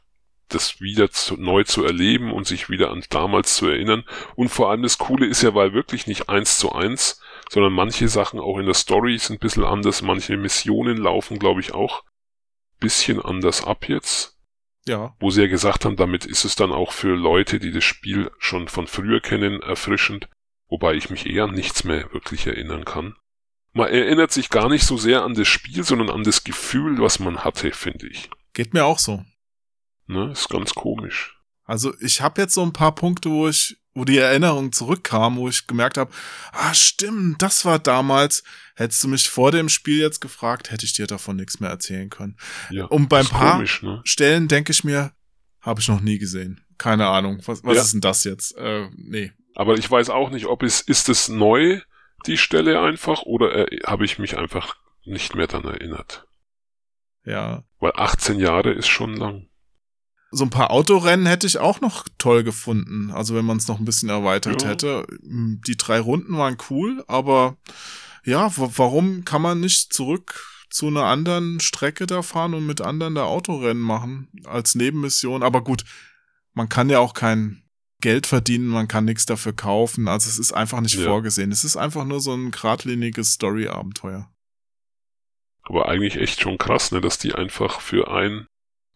[0.48, 4.04] das wieder zu, neu zu erleben und sich wieder an damals zu erinnern.
[4.36, 7.20] Und vor allem das Coole ist ja, weil wirklich nicht eins zu eins,
[7.50, 11.60] sondern manche Sachen auch in der Story sind ein bisschen anders, manche Missionen laufen, glaube
[11.60, 12.04] ich, auch
[12.78, 14.35] bisschen anders ab jetzt
[14.86, 17.84] Ja, wo sie ja gesagt haben, damit ist es dann auch für Leute, die das
[17.84, 20.28] Spiel schon von früher kennen, erfrischend,
[20.68, 23.16] wobei ich mich eher an nichts mehr wirklich erinnern kann.
[23.72, 27.18] Man erinnert sich gar nicht so sehr an das Spiel, sondern an das Gefühl, was
[27.18, 28.30] man hatte, finde ich.
[28.54, 29.24] geht mir auch so.
[30.06, 31.36] Ne, ist ganz komisch.
[31.64, 35.48] Also ich habe jetzt so ein paar Punkte, wo ich, wo die Erinnerung zurückkam, wo
[35.48, 36.12] ich gemerkt habe,
[36.52, 38.44] ah stimmt, das war damals.
[38.76, 42.10] Hättest du mich vor dem Spiel jetzt gefragt, hätte ich dir davon nichts mehr erzählen
[42.10, 42.36] können.
[42.70, 44.02] Ja, Und beim paar komisch, ne?
[44.04, 45.12] Stellen denke ich mir,
[45.62, 46.60] Habe ich noch nie gesehen.
[46.78, 47.40] Keine Ahnung.
[47.46, 47.82] Was, was Ja.
[47.82, 48.56] ist denn das jetzt?
[48.56, 49.32] Äh, nee.
[49.54, 51.80] Aber ich weiß auch nicht, ob es, ist es neu,
[52.26, 56.26] die Stelle einfach, oder äh, habe ich mich einfach nicht mehr daran erinnert.
[57.24, 57.64] Ja.
[57.80, 59.48] Weil 18 Jahre ist schon lang.
[60.36, 63.10] So ein paar Autorennen hätte ich auch noch toll gefunden.
[63.10, 64.68] Also wenn man es noch ein bisschen erweitert Ja.
[64.68, 65.06] hätte.
[65.22, 67.56] Die drei Runden waren cool, aber
[68.22, 73.14] ja, warum kann man nicht zurück zu einer anderen Strecke da fahren und mit anderen
[73.14, 75.42] da Autorennen machen als Nebenmission?
[75.42, 75.84] Aber gut,
[76.52, 77.62] man kann ja auch kein
[78.02, 80.06] Geld verdienen, man kann nichts dafür kaufen.
[80.06, 81.04] Also es ist einfach nicht Ja.
[81.04, 81.50] vorgesehen.
[81.50, 84.30] Es ist einfach nur so ein geradliniges Story-Abenteuer.
[85.62, 88.46] Aber eigentlich echt schon krass, ne, dass die einfach für ein,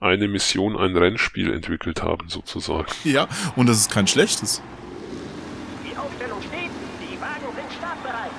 [0.00, 2.86] eine Mission ein Rennspiel entwickelt haben, sozusagen.
[3.04, 4.62] Ja, und das ist kein schlechtes.
[5.84, 6.70] Die Aufstellung steht,
[7.00, 8.32] die Wagen sind startbereit.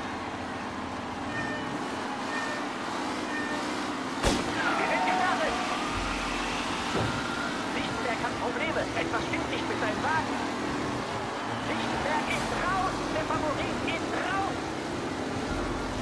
[4.25, 5.53] Sie sind gestartet.
[7.77, 8.81] Lichtenberg hat Probleme.
[8.97, 10.33] Etwas stimmt nicht mit seinem Wagen.
[11.69, 12.95] Lichtenberg ist raus.
[13.13, 14.57] Der Favorit ist raus.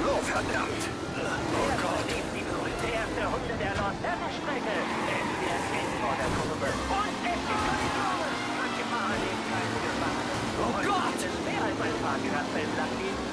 [0.08, 0.82] Oh, verdammt.
[1.20, 2.08] Oh Gott.
[2.08, 4.72] Die berühmte erste Runde der Nordweststrecke.
[4.72, 6.68] Es wird eng vor der Kurve.
[6.72, 8.32] Und es gibt Kollisionen.
[8.56, 10.16] Manche Fahrer nehmen keine Gefahr.
[10.60, 11.20] Oh Gott!
[11.20, 13.28] Es ist mehr als ein Fahrradfeld lang liegen.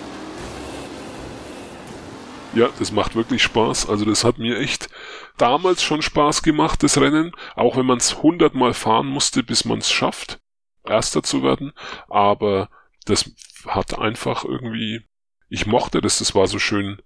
[2.53, 3.87] Ja, das macht wirklich Spaß.
[3.87, 4.89] Also das hat mir echt
[5.37, 7.31] damals schon Spaß gemacht, das Rennen.
[7.55, 10.41] Auch wenn man es hundertmal fahren musste, bis man es schafft,
[10.83, 11.71] Erster zu werden.
[12.09, 12.69] Aber
[13.05, 13.31] das
[13.67, 15.05] hat einfach irgendwie,
[15.47, 17.01] ich mochte das, das war so schön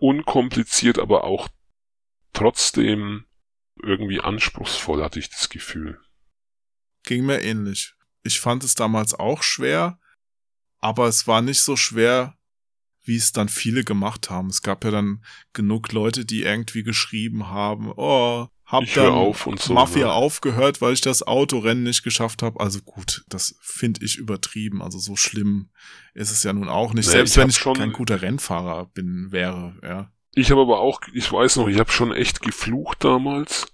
[0.00, 1.48] unkompliziert, aber auch
[2.32, 3.26] trotzdem
[3.82, 6.00] irgendwie anspruchsvoll, hatte ich das Gefühl.
[7.04, 7.94] Ging mir ähnlich.
[8.22, 9.98] Ich fand es damals auch schwer,
[10.78, 12.38] aber es war nicht so schwer,
[13.04, 14.48] wie es dann viele gemacht haben.
[14.48, 19.46] Es gab ja dann genug Leute, die irgendwie geschrieben haben, oh, hab Ich dann auf
[19.48, 20.12] und so, Mafia ne?
[20.12, 22.60] aufgehört, weil ich das Autorennen nicht geschafft habe.
[22.60, 24.80] Also gut, das finde ich übertrieben.
[24.80, 25.70] Also so schlimm
[26.14, 27.06] ist es ja nun auch nicht.
[27.06, 30.12] Nee, Selbst ich wenn ich schon- kein guter Rennfahrer bin, wäre, ja.
[30.34, 33.66] Ich habe aber auch, ich weiß noch, ich habe schon echt geflucht damals.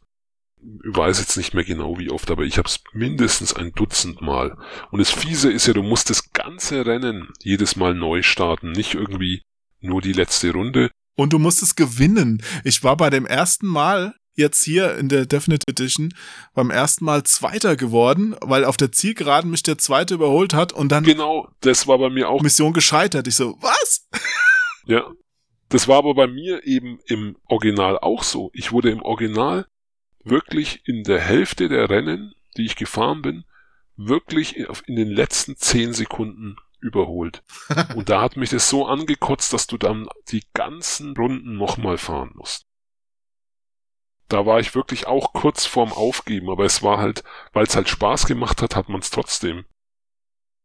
[0.85, 4.21] Ich weiß jetzt nicht mehr genau wie oft, aber ich habe es mindestens ein Dutzend
[4.21, 4.57] Mal.
[4.91, 8.95] Und das Fiese ist ja, du musst das ganze Rennen jedes Mal neu starten, nicht
[8.95, 9.43] irgendwie
[9.81, 10.91] nur die letzte Runde.
[11.15, 12.43] Und du musst es gewinnen.
[12.65, 16.15] Ich war bei dem ersten Mal jetzt hier in der Definitive Edition
[16.55, 20.93] beim ersten Mal Zweiter geworden, weil auf der Zielgeraden mich der Zweite überholt hat und
[20.93, 22.43] dann Genau, das war bei mir auch.
[22.43, 23.27] Mission gescheitert.
[23.27, 24.07] Ich so, was?
[24.87, 25.11] Ja.
[25.69, 28.51] Das war aber bei mir eben im Original auch so.
[28.53, 29.67] Ich wurde im Original
[30.27, 33.45] wirklich in der Hälfte der Rennen, die ich gefahren bin,
[33.97, 37.43] wirklich in den letzten zehn Sekunden überholt.
[37.95, 42.33] Und da hat mich das so angekotzt, dass du dann die ganzen Runden nochmal fahren
[42.35, 42.67] musst.
[44.29, 47.23] Da war ich wirklich auch kurz vorm Aufgeben, aber es war halt,
[47.53, 49.65] weil es halt Spaß gemacht hat, hat man es trotzdem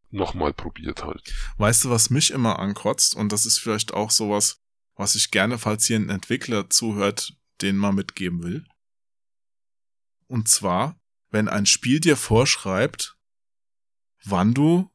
[0.09, 1.21] nochmal probiert halt.
[1.57, 3.15] Weißt du, was mich immer ankotzt?
[3.15, 4.61] Und das ist vielleicht auch sowas,
[4.95, 8.65] was ich gerne, falls hier ein Entwickler zuhört, den mal mitgeben will.
[10.31, 10.95] Und zwar,
[11.29, 13.17] wenn ein Spiel dir vorschreibt,
[14.23, 14.89] wann du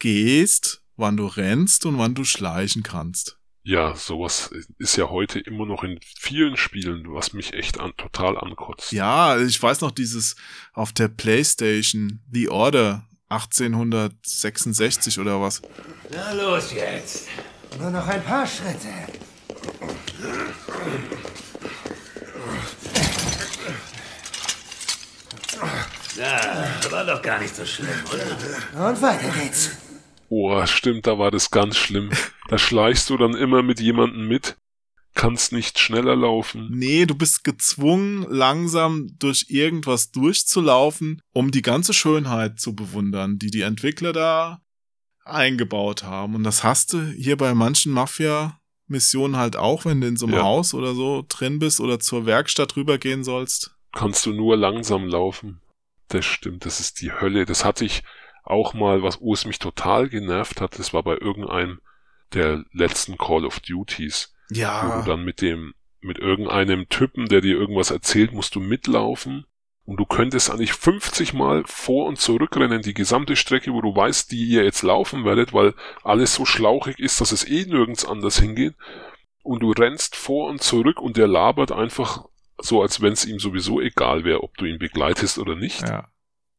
[0.00, 3.38] gehst, wann du rennst und wann du schleichen kannst.
[3.62, 8.36] Ja, sowas ist ja heute immer noch in vielen Spielen, was mich echt an, total
[8.36, 8.90] ankotzt.
[8.90, 10.34] Ja, ich weiß noch dieses
[10.72, 15.62] auf der Playstation The Order 1866 oder was.
[16.10, 17.28] Na los jetzt.
[17.78, 18.88] Nur noch ein paar Schritte.
[26.84, 28.88] Ja, war doch gar nicht so schlimm, oder?
[28.88, 29.70] Und weiter geht's.
[30.28, 32.10] Oh, stimmt, da war das ganz schlimm.
[32.48, 34.56] Da schleichst du dann immer mit jemandem mit,
[35.14, 36.68] kannst nicht schneller laufen.
[36.70, 43.50] Nee, du bist gezwungen, langsam durch irgendwas durchzulaufen, um die ganze Schönheit zu bewundern, die
[43.50, 44.60] die Entwickler da
[45.24, 46.34] eingebaut haben.
[46.34, 50.36] Und das hast du hier bei manchen Mafia-Missionen halt auch, wenn du in so einem
[50.36, 50.42] Ja.
[50.42, 53.74] Haus oder so drin bist oder zur Werkstatt rübergehen sollst.
[53.92, 55.60] Kannst du nur langsam laufen.
[56.08, 57.46] Das stimmt, das ist die Hölle.
[57.46, 58.02] Das hatte ich
[58.44, 61.80] auch mal, was, wo es mich total genervt hat, das war bei irgendeinem
[62.34, 64.34] der letzten Call of Duties.
[64.50, 65.00] Wo Ja.
[65.00, 69.46] du dann mit dem, mit irgendeinem Typen, der dir irgendwas erzählt, musst du mitlaufen.
[69.86, 74.30] Und du könntest eigentlich 50 Mal vor und zurückrennen, die gesamte Strecke, wo du weißt,
[74.32, 78.38] die ihr jetzt laufen werdet, weil alles so schlauchig ist, dass es eh nirgends anders
[78.40, 78.74] hingeht.
[79.42, 82.24] Und du rennst vor und zurück und der labert einfach
[82.58, 85.82] so, als wenn es ihm sowieso egal wäre, ob du ihn begleitest oder nicht.
[85.82, 86.08] Ja.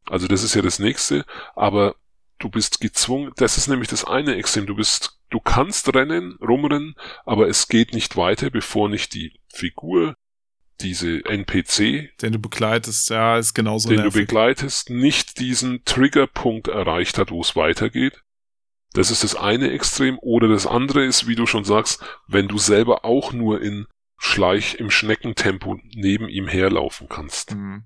[0.05, 1.95] Also das ist ja das nächste, aber
[2.39, 6.95] du bist gezwungen, das ist nämlich das eine Extrem, du bist, du kannst rennen, rumrennen,
[7.25, 10.15] aber es geht nicht weiter, bevor nicht die Figur
[10.81, 14.27] diese NPC, Den du begleitest, ja, ist genauso den du nervig.
[14.27, 18.21] begleitest, nicht diesen Triggerpunkt erreicht hat, wo es weitergeht.
[18.93, 20.19] Das ist das eine Extrem.
[20.19, 24.75] Oder das andere ist, wie du schon sagst, wenn du selber auch nur in Schleich
[24.75, 27.53] im Schneckentempo neben ihm herlaufen kannst.
[27.55, 27.85] Mhm.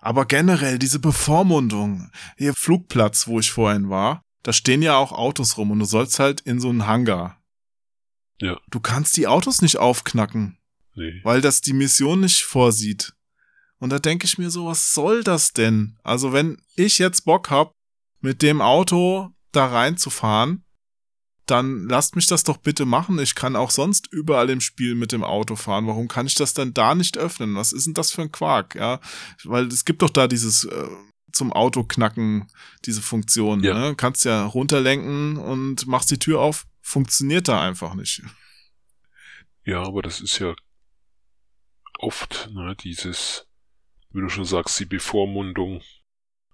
[0.00, 5.56] Aber generell diese Bevormundung, hier Flugplatz, wo ich vorhin war, da stehen ja auch Autos
[5.56, 7.42] rum und du sollst halt in so einen Hangar.
[8.40, 8.58] Ja.
[8.70, 10.58] Du kannst die Autos nicht aufknacken,
[10.94, 11.20] Nee.
[11.24, 13.14] weil das die Mission nicht vorsieht.
[13.78, 15.98] Und da denke ich mir so, was soll das denn?
[16.02, 17.72] Also wenn ich jetzt Bock hab,
[18.20, 20.64] mit dem Auto da reinzufahren,
[21.46, 23.18] dann lasst mich das doch bitte machen.
[23.18, 25.86] Ich kann auch sonst überall im Spiel mit dem Auto fahren.
[25.86, 27.54] Warum kann ich das dann da nicht öffnen?
[27.54, 28.74] Was ist denn das für ein Quark?
[28.74, 29.00] Ja,
[29.44, 30.88] weil es gibt doch da dieses äh,
[31.32, 32.48] zum Auto knacken
[32.84, 33.62] diese Funktion.
[33.62, 33.74] Ja.
[33.74, 33.94] Ne?
[33.94, 36.66] Kannst ja runterlenken und machst die Tür auf.
[36.80, 38.22] Funktioniert da einfach nicht.
[39.64, 40.54] Ja, aber das ist ja
[41.98, 43.46] oft, ne, dieses,
[44.10, 45.82] wie du schon sagst, die Bevormundung,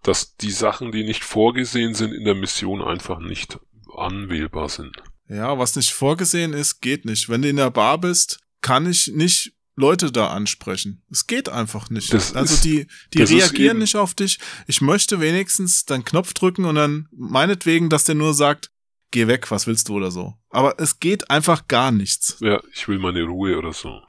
[0.02, 3.59] dass die Sachen, die nicht vorgesehen sind in der Mission, einfach nicht
[3.97, 4.97] anwählbar sind.
[5.28, 7.28] Ja, was nicht vorgesehen ist, geht nicht.
[7.28, 11.02] Wenn du in der Bar bist, kann ich nicht Leute da ansprechen.
[11.10, 12.12] Es geht einfach nicht.
[12.12, 14.39] Das also ist- die, die reagieren nicht auf dich.
[14.66, 18.70] Ich möchte wenigstens deinen Knopf drücken und dann meinetwegen, dass der nur sagt,
[19.10, 20.35] geh weg, was willst du oder so.
[20.51, 22.36] Aber es geht einfach gar nichts.
[22.40, 24.02] Ja, ich will meine Ruhe oder so.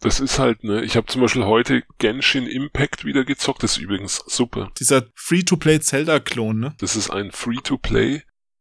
[0.00, 3.82] Das ist halt, ne, ich habe zum Beispiel heute Genshin Impact wieder gezockt, das ist
[3.82, 4.72] übrigens super.
[4.80, 6.74] Dieser Free-to-Play Zelda-Klon, ne?
[6.78, 7.30] Das ist ein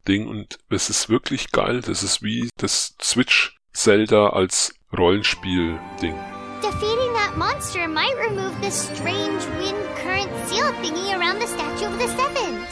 [0.02, 1.82] Free-to-Play-Ding und es ist wirklich geil.
[1.82, 6.15] Das ist wie das Switch Zelda als Rollenspiel-Ding.
[6.61, 11.99] Defeating that monster might remove this strange wind current seal thingy around the Statue of
[11.99, 12.65] the Seven.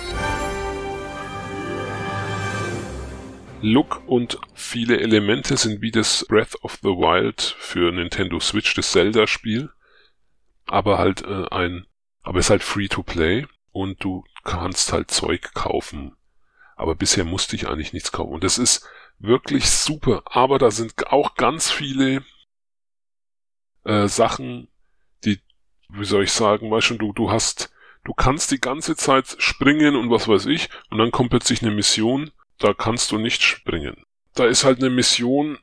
[3.62, 8.92] Look und viele Elemente sind wie das Breath of the Wild für Nintendo Switch, das
[8.92, 9.70] Zelda-Spiel.
[10.66, 11.86] Aber halt äh, ein,
[12.22, 16.16] aber es ist halt Free-to-Play und du kannst halt Zeug kaufen.
[16.80, 18.32] Aber bisher musste ich eigentlich nichts kaufen.
[18.32, 18.88] Und das ist
[19.20, 20.24] wirklich super.
[20.26, 22.24] Aber da sind auch ganz viele
[23.84, 24.70] äh, Sachen,
[25.26, 25.42] die,
[25.90, 27.70] wie soll ich sagen, weißt schon, du, du hast,
[28.06, 31.72] du kannst die ganze Zeit springen und was weiß ich, und dann kommt plötzlich eine
[31.72, 34.06] Mission, da kannst du nicht springen.
[34.34, 35.58] Da ist halt eine Mission,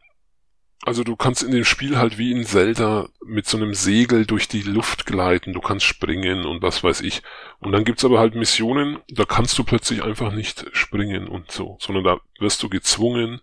[0.87, 4.47] also du kannst in dem Spiel halt wie in Zelda mit so einem Segel durch
[4.47, 7.23] die Luft gleiten, du kannst springen und was weiß ich.
[7.59, 11.77] Und dann gibt's aber halt Missionen, da kannst du plötzlich einfach nicht springen und so,
[11.81, 13.41] sondern da wirst du gezwungen,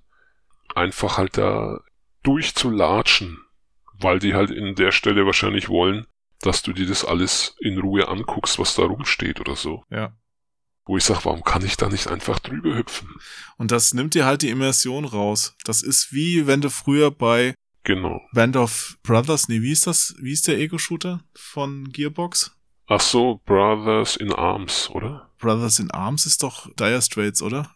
[0.73, 1.81] einfach halt da
[2.23, 3.39] durchzulatschen,
[3.99, 6.07] weil die halt in der Stelle wahrscheinlich wollen,
[6.39, 9.83] dass du dir das alles in Ruhe anguckst, was da rumsteht oder so.
[9.89, 10.13] Ja.
[10.85, 13.07] Wo ich sag, warum kann ich da nicht einfach drüber hüpfen?
[13.57, 15.55] Und das nimmt dir halt die Immersion raus.
[15.63, 18.21] Das ist wie wenn du früher bei Genau.
[18.31, 20.15] Band of Brothers, nee, wie ist das?
[20.19, 22.55] Wie ist der Ego-Shooter von Gearbox?
[22.87, 25.29] Ach so, Brothers in Arms, oder?
[25.37, 27.75] Brothers in Arms ist doch Dire Straits, oder?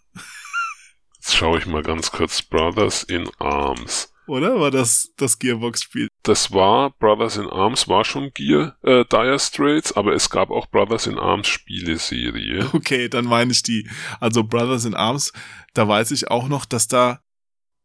[1.16, 2.42] Jetzt schaue ich mal ganz kurz.
[2.42, 4.14] Brothers in Arms.
[4.28, 6.08] Oder war das das Gearbox-Spiel?
[6.24, 10.68] Das war, Brothers in Arms war schon Gear, äh, Dire Straits, aber es gab auch
[10.68, 12.70] Brothers in Arms Spieleserie.
[12.74, 13.90] Okay, dann meine ich die.
[14.20, 15.32] Also Brothers in Arms,
[15.74, 17.22] da weiß ich auch noch, dass da,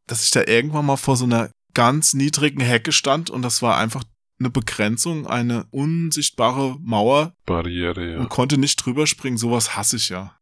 [0.06, 3.78] dass ich da irgendwann mal vor so einer ganz niedrigen Hecke stand und das war
[3.78, 4.04] einfach
[4.38, 8.18] eine Begrenzung, eine unsichtbare Mauer Barriere, ja.
[8.18, 9.38] und konnte nicht drüber springen.
[9.38, 10.18] Sowas hasse ich ja.
[10.20, 10.36] Ja.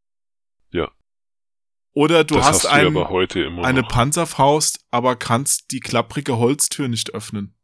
[1.93, 3.89] Oder du das hast, hast ein, du eine noch.
[3.89, 7.57] Panzerfaust, aber kannst die klapprige Holztür nicht öffnen.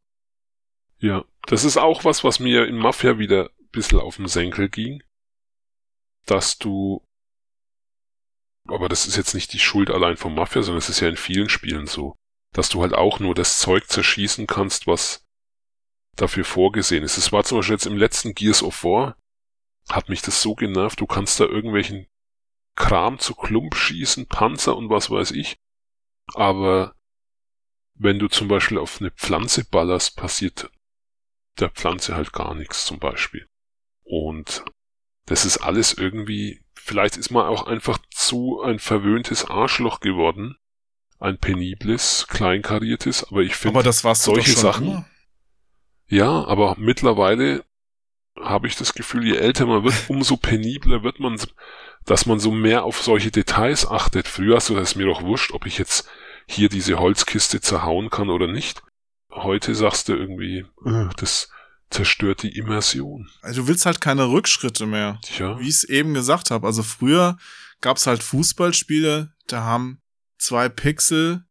[0.98, 4.68] Ja, das ist auch was, was mir in Mafia wieder ein bisschen auf den Senkel
[4.68, 5.02] ging.
[6.24, 7.04] Dass du,
[8.66, 11.16] aber das ist jetzt nicht die Schuld allein von Mafia, sondern es ist ja in
[11.16, 12.16] vielen Spielen so,
[12.52, 15.24] dass du halt auch nur das Zeug zerschießen kannst, was
[16.16, 17.16] dafür vorgesehen ist.
[17.16, 19.16] Es war zum Beispiel jetzt im letzten Gears of War,
[19.88, 22.08] hat mich das so genervt, du kannst da irgendwelchen
[22.76, 25.56] Kram zu Klump schießen, Panzer und was weiß ich,
[26.34, 26.94] aber
[27.94, 30.70] wenn du zum Beispiel auf eine Pflanze ballerst, passiert
[31.58, 33.48] der Pflanze halt gar nichts zum Beispiel.
[34.02, 34.64] Und
[35.24, 40.56] das ist alles irgendwie, vielleicht ist man auch einfach zu ein verwöhntes Arschloch geworden.
[41.18, 43.78] Ein penibles, kleinkariertes, aber ich finde
[44.14, 44.86] solche Sachen.
[44.88, 45.08] immer.
[46.08, 47.64] Ja, aber mittlerweile
[48.40, 51.40] habe ich das Gefühl, je älter man wird, umso penibler wird man,
[52.04, 54.28] dass man so mehr auf solche Details achtet.
[54.28, 56.08] Früher hast du das mir doch wurscht, ob ich jetzt
[56.46, 58.82] hier diese Holzkiste zerhauen kann oder nicht.
[59.30, 60.64] Heute sagst du irgendwie,
[61.16, 61.50] das
[61.90, 63.28] zerstört die Immersion.
[63.42, 65.18] Also du willst halt keine Rückschritte mehr.
[65.22, 65.58] Tja.
[65.58, 66.66] Wie ich es eben gesagt habe.
[66.66, 67.36] Also früher
[67.80, 70.00] gab's halt Fußballspiele, da haben
[70.38, 71.44] zwei Pixel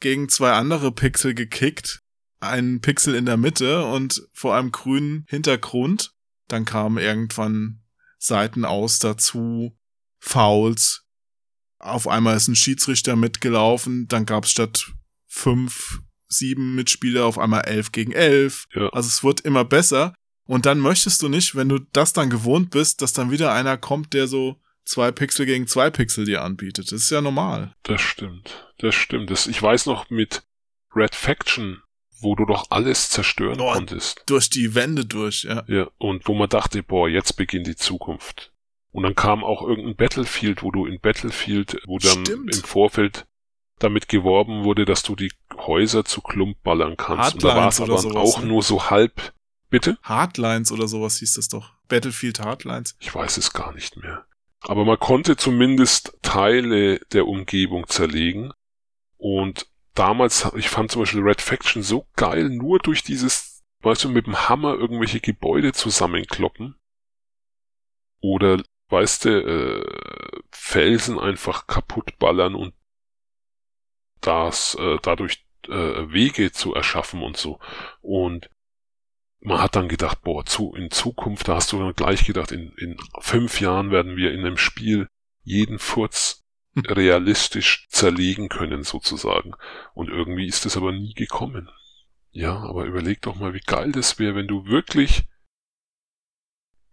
[0.00, 2.02] gegen zwei andere Pixel gekickt
[2.40, 6.12] einen Pixel in der Mitte und vor einem grünen Hintergrund.
[6.48, 7.82] Dann kamen irgendwann
[8.18, 9.76] Seiten aus dazu,
[10.18, 11.04] Fouls.
[11.78, 14.90] Auf einmal ist ein Schiedsrichter mitgelaufen, dann gab es statt
[15.26, 18.66] fünf, sieben Mitspieler auf einmal elf gegen elf.
[18.74, 18.88] Ja.
[18.88, 20.14] Also es wird immer besser.
[20.44, 23.76] Und dann möchtest du nicht, wenn du das dann gewohnt bist, dass dann wieder einer
[23.76, 26.90] kommt, der so zwei Pixel gegen zwei Pixel dir anbietet.
[26.90, 27.74] Das ist ja normal.
[27.82, 28.72] Das stimmt.
[28.78, 29.30] Das stimmt.
[29.30, 30.42] Das, ich weiß noch mit
[30.94, 31.82] Red Faction,
[32.20, 34.22] wo du doch alles zerstören Oh, konntest.
[34.26, 35.64] Durch die Wände durch, ja.
[35.68, 38.52] Ja, und wo man dachte, boah, jetzt beginnt die Zukunft.
[38.90, 42.54] Und dann kam auch irgendein Battlefield, wo du in Battlefield, wo dann Stimmt.
[42.56, 43.26] im Vorfeld
[43.78, 47.34] damit geworben wurde, dass du die Häuser zu Klump ballern kannst.
[47.34, 48.46] und da war es Hardlines aber sowas, auch ne?
[48.48, 49.32] nur so halb.
[49.70, 49.98] Bitte?
[50.02, 51.72] Hardlines oder sowas hieß das doch.
[51.88, 52.96] Battlefield Hardlines.
[53.00, 54.24] Ich weiß es gar nicht mehr.
[54.62, 58.52] Aber man konnte zumindest Teile der Umgebung zerlegen.
[59.18, 59.66] Und
[59.98, 64.26] damals, ich fand zum Beispiel Red Faction so geil, nur durch dieses, weißt du, mit
[64.26, 66.76] dem Hammer irgendwelche Gebäude zusammenkloppen.
[68.20, 72.74] Oder, weißt du, äh, Felsen einfach kaputtballern und
[74.20, 77.58] das, äh, dadurch äh, Wege zu erschaffen und so.
[78.00, 78.50] Und
[79.40, 82.72] man hat dann gedacht, boah, zu, in Zukunft, da hast du dann gleich gedacht, in,
[82.78, 85.08] in fünf Jahren werden wir in einem Spiel
[85.42, 86.44] jeden Furz
[86.76, 89.54] realistisch zerlegen können, sozusagen.
[89.94, 91.68] Und irgendwie ist es aber nie gekommen.
[92.30, 95.24] Ja, aber überleg doch mal, wie geil das wäre, wenn du wirklich,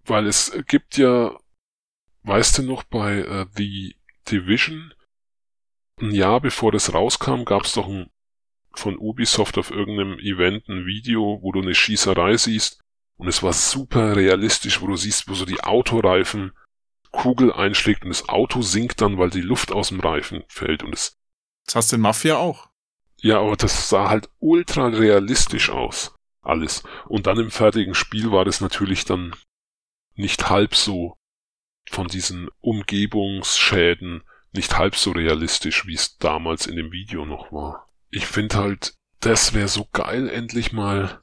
[0.05, 1.37] weil es gibt ja,
[2.23, 3.95] weißt du noch, bei äh, The
[4.29, 4.93] Division,
[6.01, 8.09] ein Jahr bevor das rauskam, gab es doch ein
[8.77, 12.81] von Ubisoft auf irgendeinem Event ein Video, wo du eine Schießerei siehst
[13.17, 16.51] und es war super realistisch, wo du siehst, wo so die Autoreifen
[17.15, 20.93] Kugel einschlägt und das Auto sinkt dann, weil die Luft aus dem Reifen fällt und
[20.93, 21.17] es
[21.65, 22.69] Das hast du in Mafia auch.
[23.21, 26.13] ja, aber das sah halt ultra realistisch aus.
[26.41, 26.83] Alles.
[27.07, 29.35] Und dann im fertigen Spiel war das natürlich dann
[30.13, 31.17] nicht halb so
[31.89, 37.89] von diesen Umgebungsschäden nicht halb so realistisch, wie es damals in dem Video noch war.
[38.09, 41.21] Ich finde halt, das wäre so geil, endlich mal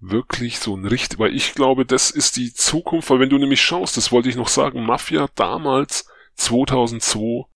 [0.00, 3.60] wirklich so ein richtig, weil ich glaube, das ist die Zukunft, weil wenn du nämlich
[3.60, 7.46] schaust, das wollte ich noch sagen, Mafia damals, 2002,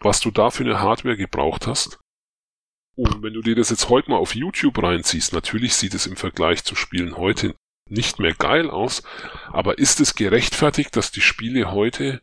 [0.00, 1.98] was du da für eine Hardware gebraucht hast.
[2.96, 6.16] Und wenn du dir das jetzt heute mal auf YouTube reinziehst, natürlich sieht es im
[6.16, 7.54] Vergleich zu Spielen heute
[7.88, 9.02] nicht mehr geil aus,
[9.46, 12.22] aber ist es gerechtfertigt, dass die Spiele heute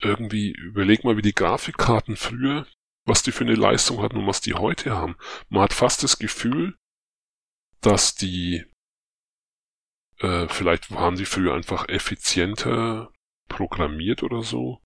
[0.00, 2.66] irgendwie, überleg mal, wie die Grafikkarten früher,
[3.06, 5.16] was die für eine Leistung hatten und was die heute haben.
[5.48, 6.76] Man hat fast das Gefühl,
[7.82, 8.64] dass die,
[10.18, 13.12] äh, vielleicht waren sie früher einfach effizienter
[13.48, 14.80] programmiert oder so.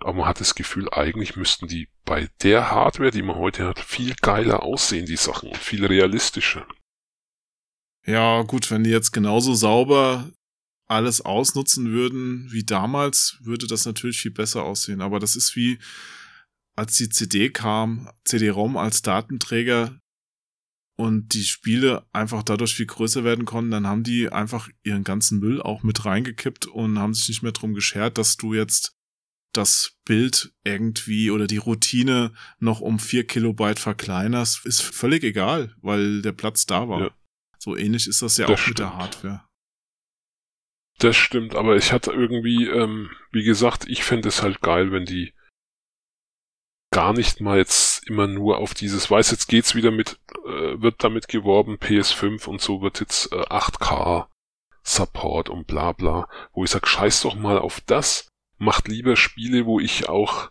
[0.00, 3.78] Aber man hat das Gefühl, eigentlich müssten die bei der Hardware, die man heute hat,
[3.78, 6.66] viel geiler aussehen, die Sachen, und viel realistischer.
[8.06, 10.32] Ja, gut, wenn die jetzt genauso sauber
[10.86, 15.02] alles ausnutzen würden wie damals, würde das natürlich viel besser aussehen.
[15.02, 15.78] Aber das ist wie,
[16.74, 20.00] als die CD kam, CD-ROM als Datenträger
[21.00, 25.38] und die Spiele einfach dadurch viel größer werden konnten, dann haben die einfach ihren ganzen
[25.38, 28.98] Müll auch mit reingekippt und haben sich nicht mehr drum geschert, dass du jetzt
[29.54, 36.20] das Bild irgendwie oder die Routine noch um vier Kilobyte verkleinerst, ist völlig egal, weil
[36.20, 37.00] der Platz da war.
[37.00, 37.10] Ja.
[37.58, 39.00] So ähnlich ist das ja Das auch mit der stimmt.
[39.00, 39.44] Hardware.
[40.98, 45.06] Das stimmt, aber ich hatte irgendwie, ähm, wie gesagt, ich fände es halt geil, wenn
[45.06, 45.32] die
[46.90, 51.02] gar nicht mal jetzt immer nur auf dieses, weiß jetzt geht's wieder mit, äh, wird
[51.04, 54.26] damit geworben, PS5 und so wird jetzt äh, 8K
[54.82, 59.66] Support und bla bla, wo ich sag, scheiß doch mal auf das, macht lieber Spiele,
[59.66, 60.50] wo ich auch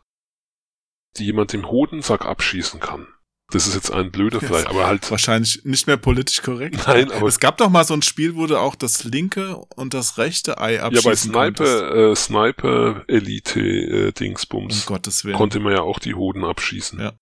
[1.17, 3.07] die jemand im Hodensack abschießen kann.
[3.51, 6.77] Das ist jetzt ein blöder vielleicht, aber halt Wahrscheinlich nicht mehr politisch korrekt.
[6.87, 9.93] Nein, aber- es gab doch mal so ein Spiel, wo du auch das linke und
[9.93, 11.77] das rechte Ei ja abschießen bei konntest.
[11.77, 15.35] Sniper äh, Sniper Elite äh, Dingsbums Um Gottes Willen.
[15.35, 16.99] konnte man ja auch die Hoden abschießen.
[16.99, 17.13] Ja.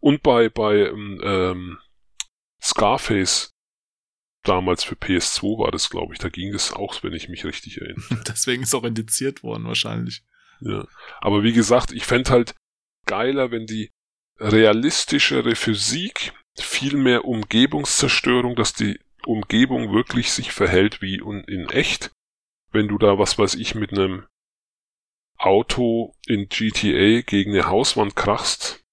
[0.00, 1.78] Und bei bei ähm, ähm,
[2.62, 3.52] Scarface
[4.44, 7.80] damals für PS2 war das, glaube ich, da ging das auch, wenn ich mich richtig
[7.80, 8.22] erinnere.
[8.28, 10.22] Deswegen ist auch indiziert worden wahrscheinlich.
[10.60, 10.86] Ja.
[11.20, 12.54] Aber wie gesagt, ich fänd halt
[13.06, 13.90] geiler, wenn die
[14.38, 22.10] realistischere Physik, viel mehr Umgebungszerstörung, dass die Umgebung wirklich sich verhält wie in echt.
[22.70, 24.26] Wenn du da, was weiß ich, mit einem
[25.36, 28.84] Auto in GTA gegen eine Hauswand krachst,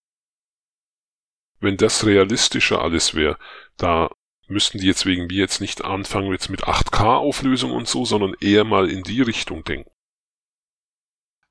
[1.60, 3.38] wenn das realistischer alles wäre,
[3.78, 4.12] da
[4.48, 8.66] müssten die jetzt wegen wie jetzt nicht anfangen jetzt mit 8K-Auflösung und so, sondern eher
[8.66, 9.90] mal in die Richtung denken.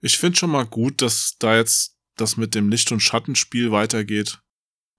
[0.01, 4.41] Ich finde schon mal gut, dass da jetzt das mit dem Licht- und Schattenspiel weitergeht.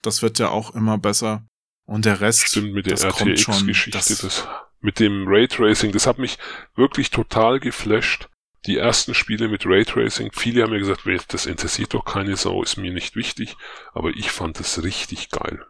[0.02, 1.46] Das wird ja auch immer besser.
[1.86, 3.54] Und der Rest, Stimmt, mit der das kommt schon.
[3.54, 4.48] RTX-Geschichte, Das, das,
[4.80, 6.38] mit dem Raytracing, das hat mich
[6.76, 8.30] wirklich total geflasht.
[8.66, 12.64] Die ersten Spiele mit Raytracing, viele haben mir gesagt, "Weh, das interessiert doch keine Sau,
[12.64, 13.58] ist mir nicht wichtig,
[13.94, 15.66] aber ich fand das richtig geil.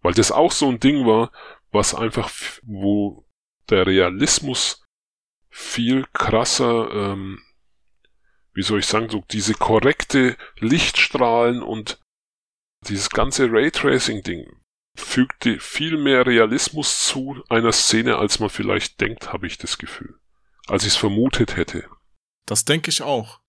[0.00, 1.30] Weil das auch so ein Ding war,
[1.70, 2.30] was einfach,
[2.62, 3.26] wo
[3.68, 4.82] der Realismus
[5.50, 7.42] viel krasser, ähm,
[8.54, 12.00] wie soll ich sagen, so diese korrekte Lichtstrahlen und
[12.88, 14.46] dieses ganze Raytracing-Ding
[14.96, 20.18] fügte viel mehr Realismus zu einer Szene, als man vielleicht denkt, habe ich das Gefühl.
[20.66, 21.88] Als ich es vermutet hätte.
[22.46, 23.40] das denke ich auch.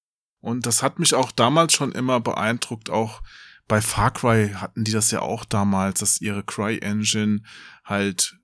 [0.42, 2.90] Und das hat mich auch damals schon immer beeindruckt.
[2.90, 3.22] Auch
[3.68, 7.42] bei Far Cry hatten die das ja auch damals, dass ihre Cry-Engine
[7.84, 8.38] halt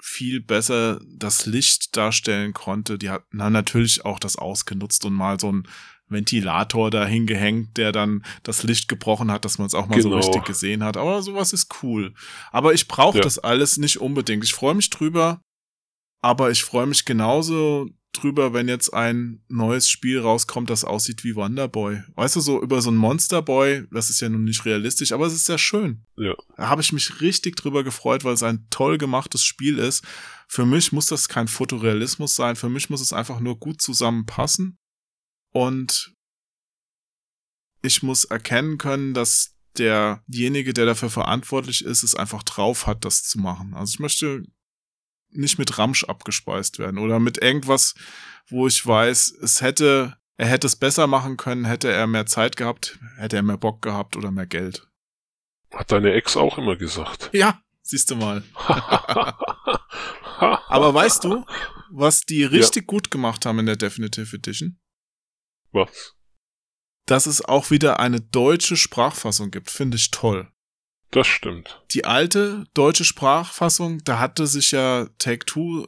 [0.00, 2.98] viel besser das Licht darstellen konnte.
[2.98, 5.68] Die hatten natürlich auch das ausgenutzt und mal so ein
[6.12, 10.08] Ventilator da hingehängt, der dann das Licht gebrochen hat, dass man es auch mal so
[10.10, 10.20] Genau.
[10.20, 10.96] richtig gesehen hat.
[10.96, 12.14] Aber sowas ist cool.
[12.50, 13.24] Aber ich brauche Ja.
[13.24, 14.44] das alles nicht unbedingt.
[14.44, 15.40] Ich freue mich drüber,
[16.22, 21.34] aber ich freue mich genauso drüber, wenn jetzt ein neues Spiel rauskommt, das aussieht wie
[21.34, 22.02] Wonderboy.
[22.14, 25.32] Weißt du, so über so ein Monsterboy, das ist ja nun nicht realistisch, aber es
[25.32, 26.04] ist sehr schön.
[26.18, 26.34] Ja.
[26.58, 30.04] Da habe ich mich richtig drüber gefreut, weil es ein toll gemachtes Spiel ist.
[30.46, 34.76] Für mich muss das kein Fotorealismus sein, für mich muss es einfach nur gut zusammenpassen.
[35.52, 36.14] Und
[37.82, 43.24] ich muss erkennen können, dass derjenige, der dafür verantwortlich ist, es einfach drauf hat, das
[43.24, 43.74] zu machen.
[43.74, 44.42] Also ich möchte
[45.30, 47.94] nicht mit Ramsch abgespeist werden oder mit irgendwas,
[48.48, 52.56] wo ich weiß, es hätte, er hätte es besser machen können, hätte er mehr Zeit
[52.56, 54.86] gehabt, hätte er mehr Bock gehabt oder mehr Geld.
[55.72, 57.30] Hat deine Ex auch immer gesagt.
[57.32, 58.42] Ja, siehst du mal.
[60.68, 61.46] Aber weißt du,
[61.90, 64.78] was die richtig gut gemacht haben in der Definitive Edition?
[65.72, 66.14] Was?
[67.06, 70.48] Dass es auch wieder eine deutsche Sprachfassung gibt, finde ich toll.
[71.10, 71.82] Das stimmt.
[71.90, 75.86] Die alte deutsche Sprachfassung, da hatte sich ja Take Two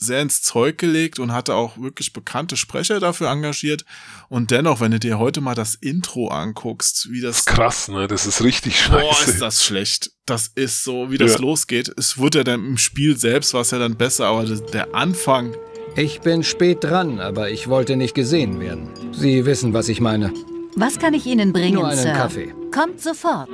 [0.00, 3.84] sehr ins Zeug gelegt und hatte auch wirklich bekannte Sprecher dafür engagiert.
[4.28, 7.46] Und dennoch, wenn du dir heute mal das Intro anguckst, wie das.
[7.46, 8.06] Krass, ne?
[8.06, 8.92] Das ist richtig scheiße.
[9.00, 10.12] Boah, ist das schlecht.
[10.24, 11.38] Das ist so, wie das Ja.
[11.40, 11.92] losgeht.
[11.96, 15.56] Es wurde ja dann im Spiel selbst, war es ja dann besser, aber der Anfang,
[15.98, 18.88] Ich bin spät dran, aber ich wollte nicht gesehen werden.
[19.10, 20.32] Sie wissen, was ich meine.
[20.76, 22.12] Was kann ich Ihnen bringen, Nur einen Sir?
[22.12, 22.54] Kaffee.
[22.72, 23.50] Kommt sofort.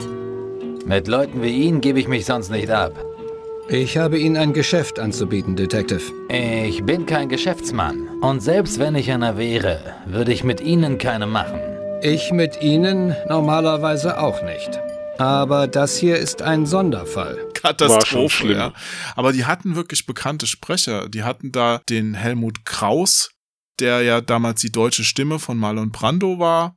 [0.85, 3.03] Mit Leuten wie Ihnen gebe ich mich sonst nicht ab.
[3.71, 6.03] Ich habe Ihnen ein Geschäft anzubieten, Detective.
[6.29, 8.09] Ich bin kein Geschäftsmann.
[8.21, 11.61] Und selbst wenn ich einer wäre, würde ich mit Ihnen keine machen.
[12.03, 14.79] Ich mit Ihnen normalerweise auch nicht.
[15.19, 17.49] Aber das hier ist ein Sonderfall.
[17.55, 18.73] Katastrophe, ja.
[19.15, 21.09] Aber die hatten wirklich bekannte Sprecher.
[21.09, 23.31] Die hatten da den Helmut Kraus,
[23.81, 26.77] der ja damals die deutsche Stimme von Marlon Brando war.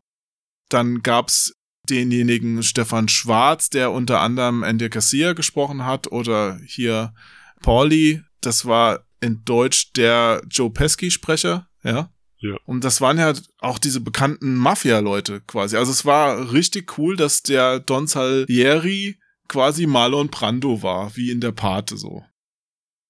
[0.69, 1.53] Dann gab's
[1.89, 7.13] denjenigen Stefan Schwarz, der unter anderem Andy Garcia gesprochen hat, oder hier
[7.61, 12.11] Pauli, das war in Deutsch der Joe Pesci-Sprecher, ja.
[12.39, 12.55] Ja.
[12.65, 15.77] Und das waren ja auch diese bekannten Mafia-Leute quasi.
[15.77, 21.41] Also es war richtig cool, dass der Don Salieri quasi Marlon Brando war, wie in
[21.41, 22.23] der Pate so.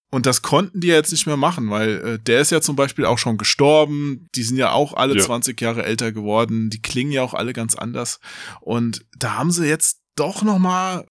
[0.09, 2.77] Und das konnten die ja jetzt nicht mehr machen, weil äh, der ist ja zum
[2.77, 4.29] Beispiel auch schon gestorben.
[4.35, 5.23] Die sind ja auch alle Ja.
[5.23, 6.69] 20 Jahre älter geworden.
[6.69, 8.19] Die klingen ja auch alle ganz anders.
[8.61, 11.05] Und da haben sie jetzt doch noch mal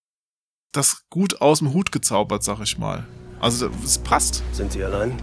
[0.72, 3.06] das gut aus dem Hut gezaubert, sag ich mal.
[3.40, 4.42] Also es passt.
[4.52, 5.14] Sind Sie allein?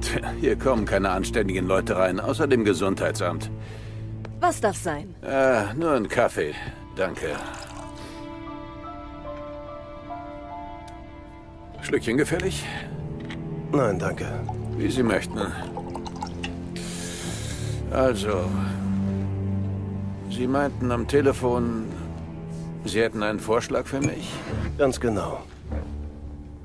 [0.00, 3.50] Tja, hier kommen keine anständigen Leute rein, außer dem Gesundheitsamt.
[4.40, 5.14] Was darf sein?
[5.22, 6.54] Äh, nur ein Kaffee.
[6.96, 7.30] Danke.
[11.82, 12.64] Schlückchen gefällig?
[13.72, 14.26] Nein, danke.
[14.76, 15.40] Wie Sie möchten.
[17.90, 18.48] Also,
[20.30, 21.86] Sie meinten am Telefon,
[22.84, 24.30] Sie hätten einen Vorschlag für mich?
[24.76, 25.40] Ganz genau.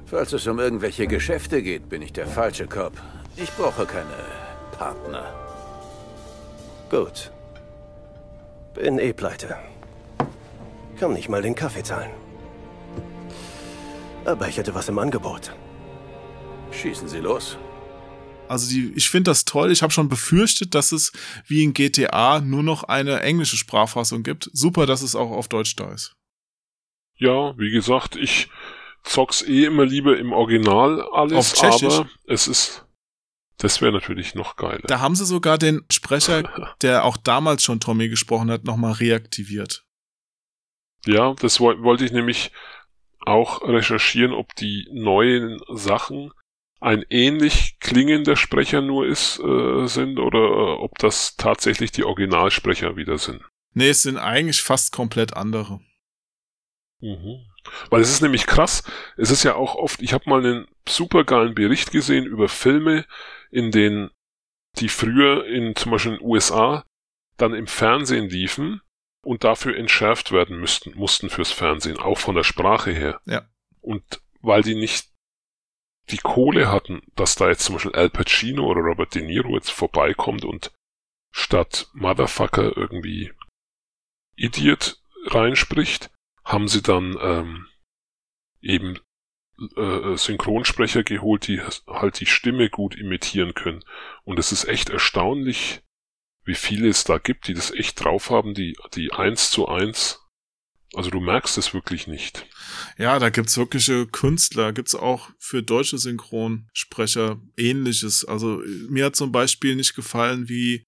[0.05, 2.93] Falls es um irgendwelche Geschäfte geht, bin ich der falsche Cop.
[3.35, 4.15] Ich brauche keine
[4.77, 5.33] Partner.
[6.89, 7.31] Gut.
[8.75, 9.57] Bin eh pleite.
[10.99, 12.11] Kann nicht mal den Kaffee zahlen.
[14.25, 15.51] Aber ich hätte was im Angebot.
[16.71, 17.57] Schießen Sie los.
[18.47, 19.71] Also die, ich finde das toll.
[19.71, 21.11] Ich habe schon befürchtet, dass es
[21.47, 24.49] wie in GTA nur noch eine englische Sprachfassung gibt.
[24.53, 26.15] Super, dass es auch auf Deutsch da ist.
[27.15, 28.49] Ja, wie gesagt, ich
[29.03, 31.93] zock's eh immer lieber im Original alles, Auf Tschechisch?
[31.93, 32.85] aber es ist,
[33.57, 34.83] das wäre natürlich noch geiler.
[34.83, 36.43] Da haben sie sogar den Sprecher,
[36.81, 39.85] der auch damals schon Tommy gesprochen hat, nochmal reaktiviert.
[41.05, 42.51] Ja, das woll wollte ich nämlich
[43.25, 46.31] auch recherchieren, ob die neuen Sachen
[46.79, 52.97] ein ähnlich klingender Sprecher nur ist, äh, sind oder äh, ob das tatsächlich die Originalsprecher
[52.97, 53.41] wieder sind.
[53.73, 55.79] Nee, es sind eigentlich fast komplett andere.
[56.99, 57.45] Mhm.
[57.89, 58.83] Weil es ist nämlich krass,
[59.15, 63.05] es ist ja auch oft, ich habe mal einen super geilen Bericht gesehen über Filme,
[63.53, 64.09] in denen
[64.77, 66.83] die früher in zum Beispiel in den USA
[67.37, 68.81] dann im Fernsehen liefen
[69.23, 73.21] und dafür entschärft werden müssten, mussten fürs Fernsehen, auch von der Sprache her.
[73.25, 73.47] Ja.
[73.81, 75.09] Und weil die nicht
[76.09, 79.71] die Kohle hatten, dass da jetzt zum Beispiel Al Pacino oder Robert De Niro jetzt
[79.71, 80.71] vorbeikommt und
[81.31, 83.31] statt Motherfucker irgendwie
[84.35, 86.09] Idiot reinspricht,
[86.43, 87.67] haben sie dann ähm,
[88.61, 88.99] eben
[89.75, 93.83] äh, Synchronsprecher geholt, die halt die Stimme gut imitieren können.
[94.23, 95.81] Und es ist echt erstaunlich,
[96.45, 100.19] wie viele es da gibt, die das echt drauf haben, die, die eins zu eins.
[100.95, 102.45] Also du merkst es wirklich nicht.
[102.97, 108.25] Ja, da gibt's wirkliche Künstler, gibt's auch für deutsche Synchronsprecher ähnliches.
[108.25, 110.83] Also mir hat zum Beispiel nicht gefallen, wie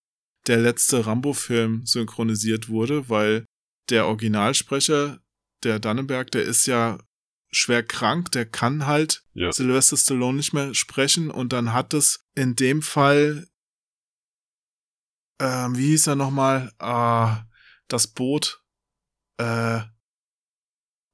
[0.48, 3.46] der letzte Rambo-Film synchronisiert wurde, weil
[3.90, 5.20] der Originalsprecher,
[5.64, 7.00] der Dannenberg, der ist ja
[7.56, 9.52] schwer krank, der kann halt ja.
[9.52, 13.48] Sylvester Stallone nicht mehr sprechen und dann hat es in dem Fall,
[15.40, 17.44] ähm, wie hieß er nochmal, ah,
[17.88, 18.62] das Boot,
[19.38, 19.82] äh,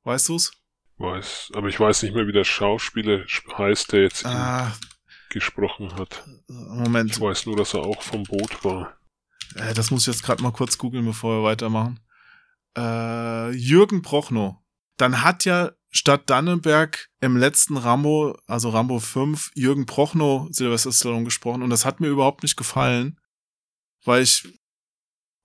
[0.04, 0.52] weißt du's?
[0.98, 3.26] Weiß, aber ich weiß nicht mehr, wie der Schauspieler
[3.58, 4.76] heißt, der jetzt ah,
[5.30, 6.24] gesprochen hat.
[6.48, 7.12] Moment.
[7.12, 8.98] Ich weiß nur, dass er auch vom Boot war.
[9.56, 12.00] Äh, das muss ich jetzt gerade mal kurz googeln, bevor wir weitermachen.
[12.78, 14.58] Äh, Jürgen Prochnow.
[14.98, 21.26] Dann hat ja statt Dannenberg im letzten Rambo, also Rambo 5, Jürgen Prochnow Sylvester Stallone
[21.26, 23.20] gesprochen und das hat mir überhaupt nicht gefallen,
[24.06, 24.48] weil ich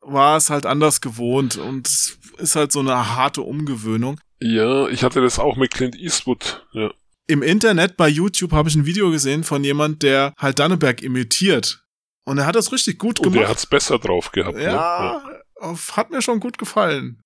[0.01, 4.20] war es halt anders gewohnt und es ist halt so eine harte Umgewöhnung.
[4.40, 6.93] Ja, ich hatte das auch mit Clint Eastwood, ja.
[7.28, 11.85] Im Internet bei YouTube habe ich ein Video gesehen von jemand, der halt Dannenberg imitiert.
[12.24, 13.36] Und er hat das richtig gut gemacht.
[13.36, 14.59] Und er hat's besser drauf gehabt.
[14.59, 15.40] Ja, ne?
[15.60, 17.20] ja, hat mir schon gut gefallen.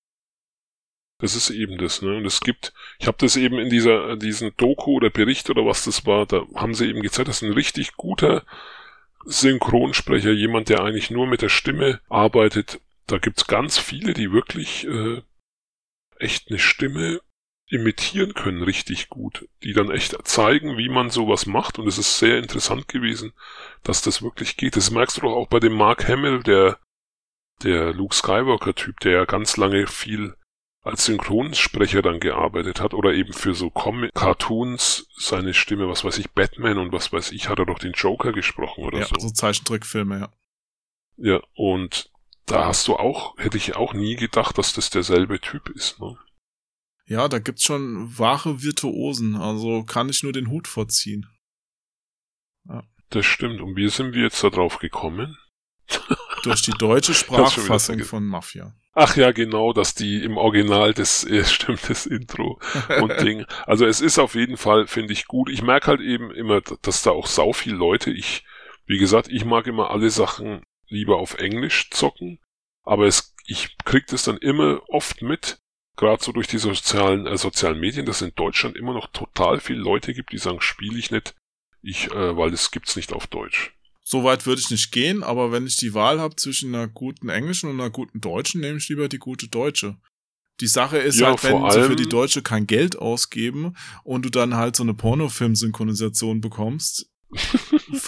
[1.21, 2.17] Das ist eben das, ne?
[2.17, 5.85] Und es gibt, ich habe das eben in dieser, diesen Doku oder Bericht oder was
[5.85, 8.45] das war, da haben sie eben gezeigt, das ist ein richtig guter
[9.25, 12.81] Synchronsprecher, jemand, der eigentlich nur mit der Stimme arbeitet.
[13.07, 15.23] Da gibt's ganz viele, die wirklich äh,
[16.19, 17.21] echt eine Stimme
[17.69, 19.49] imitieren können, richtig gut.
[19.63, 21.79] Die dann echt zeigen, wie man sowas macht.
[21.79, 23.33] Und es ist sehr interessant gewesen,
[23.83, 24.77] dass das wirklich geht.
[24.77, 26.79] Das merkst du doch auch bei dem Mark Hamill, der,
[27.63, 30.35] der Luke Skywalker-Typ, der ja ganz lange viel
[30.83, 36.19] als Synchronsprecher dann gearbeitet hat oder eben für so Com Cartoons seine Stimme, was weiß
[36.19, 39.15] ich, Batman und was weiß ich, hat er doch den Joker gesprochen oder ja, so.
[39.19, 40.33] so Zeichentrickfilme, ja.
[41.17, 42.11] Ja, und
[42.47, 46.19] da hast du auch, hätte ich auch nie gedacht, dass das derselbe Typ ist, ne?
[47.07, 51.27] Ja, da gibt's schon wahre Virtuosen, also kann ich nur den Hut vorziehen.
[52.69, 52.85] Ja.
[53.11, 53.61] Das stimmt.
[53.61, 55.37] Und wie sind wir jetzt da drauf gekommen?
[56.43, 58.75] Durch die deutsche Sprachfassung von Mafia.
[58.93, 62.61] Ach ja, genau, dass die im Original das äh, stimmt das Intro
[63.01, 63.47] und Ding.
[63.67, 65.49] Also es ist auf jeden Fall finde ich gut.
[65.49, 68.11] Ich merke halt eben immer, dass da auch sau viel Leute.
[68.11, 68.45] Ich,
[68.87, 72.41] wie gesagt, ich mag immer alle Sachen lieber auf Englisch zocken,
[72.83, 75.59] aber es, ich krieg das dann immer oft mit,
[75.97, 79.61] gerade so durch die sozialen äh, sozialen Medien, dass es in Deutschland immer noch total
[79.61, 81.37] viele Leute gibt, die sagen, spiele ich nicht,
[81.81, 83.73] ich, äh, weil es gibt's nicht auf Deutsch.
[84.11, 87.29] So weit würde ich nicht gehen, aber wenn ich die Wahl habe zwischen einer guten
[87.29, 89.99] englischen und einer guten deutschen, nehme ich lieber die gute deutsche.
[90.61, 94.29] Die Sache ist Ja, halt, wenn sie für die Deutsche kein Geld ausgeben und du
[94.31, 97.07] dann halt so eine Pornofilm-Synchronisation bekommst,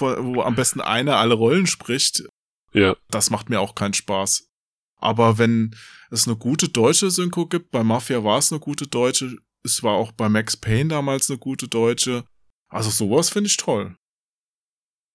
[0.00, 2.24] wo am besten einer alle Rollen spricht,
[2.72, 2.96] Ja.
[3.10, 4.48] das macht mir auch keinen Spaß.
[4.96, 5.76] Aber wenn
[6.10, 9.92] es eine gute deutsche Synchro gibt, bei Mafia war es eine gute deutsche, es war
[9.94, 12.24] auch bei Max Payne damals eine gute deutsche.
[12.68, 13.96] Also sowas finde ich toll.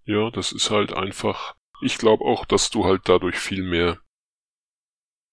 [0.08, 1.56] Ja, das ist halt einfach.
[1.82, 4.00] Ich glaube auch, dass du halt dadurch viel mehr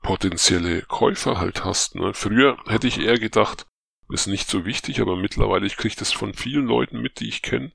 [0.02, 1.94] potenzielle Käufer halt hast.
[1.94, 2.12] Ne?
[2.12, 3.66] Früher hätte ich eher gedacht,
[4.10, 7.40] ist nicht so wichtig, aber mittlerweile ich kriege das von vielen Leuten mit, die ich
[7.40, 7.72] kenne,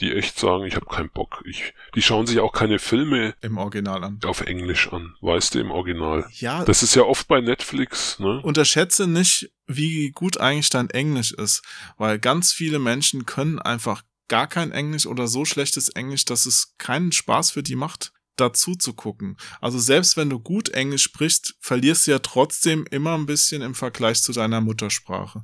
[0.00, 1.42] die echt sagen, ich habe keinen Bock.
[1.44, 4.20] Ich, die schauen sich auch keine Filme im Original an.
[4.24, 6.28] Auf Englisch an, weißt du, im Original.
[6.34, 6.64] Ja.
[6.64, 8.40] Das ist ja oft bei Netflix, ne?
[8.42, 11.62] Unterschätze nicht, wie gut eigentlich dein Englisch ist,
[11.96, 16.74] weil ganz viele Menschen können einfach gar kein Englisch oder so schlechtes Englisch, dass es
[16.78, 19.36] keinen Spaß für die macht, dazu zu gucken.
[19.60, 23.74] Also selbst wenn du gut Englisch sprichst, verlierst du ja trotzdem immer ein bisschen im
[23.74, 25.42] Vergleich zu deiner Muttersprache.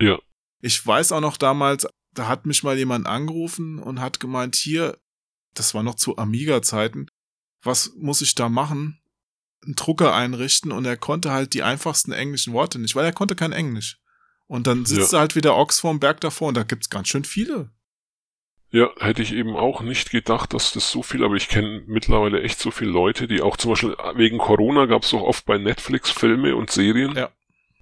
[0.00, 0.18] Ja.
[0.60, 4.98] Ich weiß auch noch damals, da hat mich mal jemand angerufen und hat gemeint, hier,
[5.54, 7.06] das war noch zu Amiga-Zeiten,
[7.62, 9.00] was muss ich da machen?
[9.64, 13.34] Einen Drucker einrichten und er konnte halt die einfachsten englischen Worte nicht, weil er konnte
[13.36, 13.98] kein Englisch.
[14.46, 15.18] Und dann sitzt Ja.
[15.18, 17.70] er halt wieder Ochs vorm Berg davor und da gibt's ganz schön viele.
[18.74, 22.42] Ja, hätte ich eben auch nicht gedacht, dass das so viel, aber ich kenne mittlerweile
[22.42, 25.58] echt so viele Leute, die auch zum Beispiel wegen Corona gab es auch oft bei
[25.58, 27.30] Netflix Filme und Serien, Ja.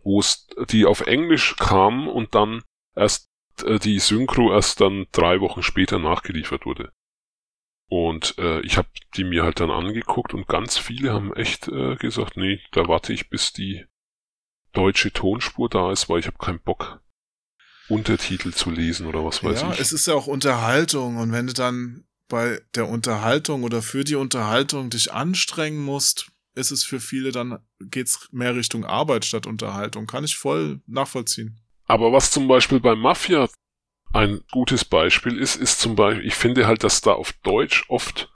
[0.04, 2.62] wo es die auf Englisch kamen und dann
[2.94, 3.30] erst
[3.64, 6.92] äh, die Synchro erst dann drei Wochen später nachgeliefert wurde.
[7.88, 11.96] Und äh, ich habe die mir halt dann angeguckt und ganz viele haben echt äh,
[11.96, 13.86] gesagt, nee, da warte ich, bis die
[14.74, 17.00] deutsche Tonspur da ist, weil ich habe keinen Bock,
[17.88, 19.80] Untertitel zu lesen oder was weiß ja, ich.
[19.80, 24.14] es ist ja auch Unterhaltung und wenn du dann bei der Unterhaltung oder für die
[24.14, 30.06] Unterhaltung dich anstrengen musst, ist es für viele dann geht's mehr Richtung Arbeit statt Unterhaltung.
[30.06, 31.60] Kann ich voll nachvollziehen.
[31.86, 33.48] Aber was zum Beispiel bei Mafia
[34.12, 38.30] ein gutes Beispiel ist, ist zum Beispiel, ich finde halt, dass da auf Deutsch oft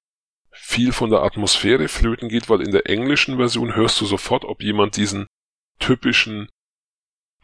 [0.52, 4.62] viel von der Atmosphäre flöten geht, weil in der englischen Version hörst du sofort, ob
[4.62, 5.26] jemand diesen
[5.78, 6.48] typischen,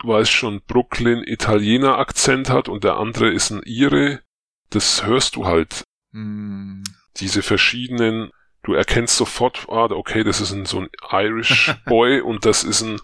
[0.06, 4.20] weiß schon, Brooklyn Italiener Akzent hat und der andere ist ein Ire.
[4.70, 5.84] Das hörst du halt.
[6.12, 6.82] Hm.
[7.16, 8.30] Diese verschiedenen,
[8.62, 12.82] du erkennst sofort, ah, okay, das ist ein so ein Irish Boy und das ist
[12.82, 13.00] ein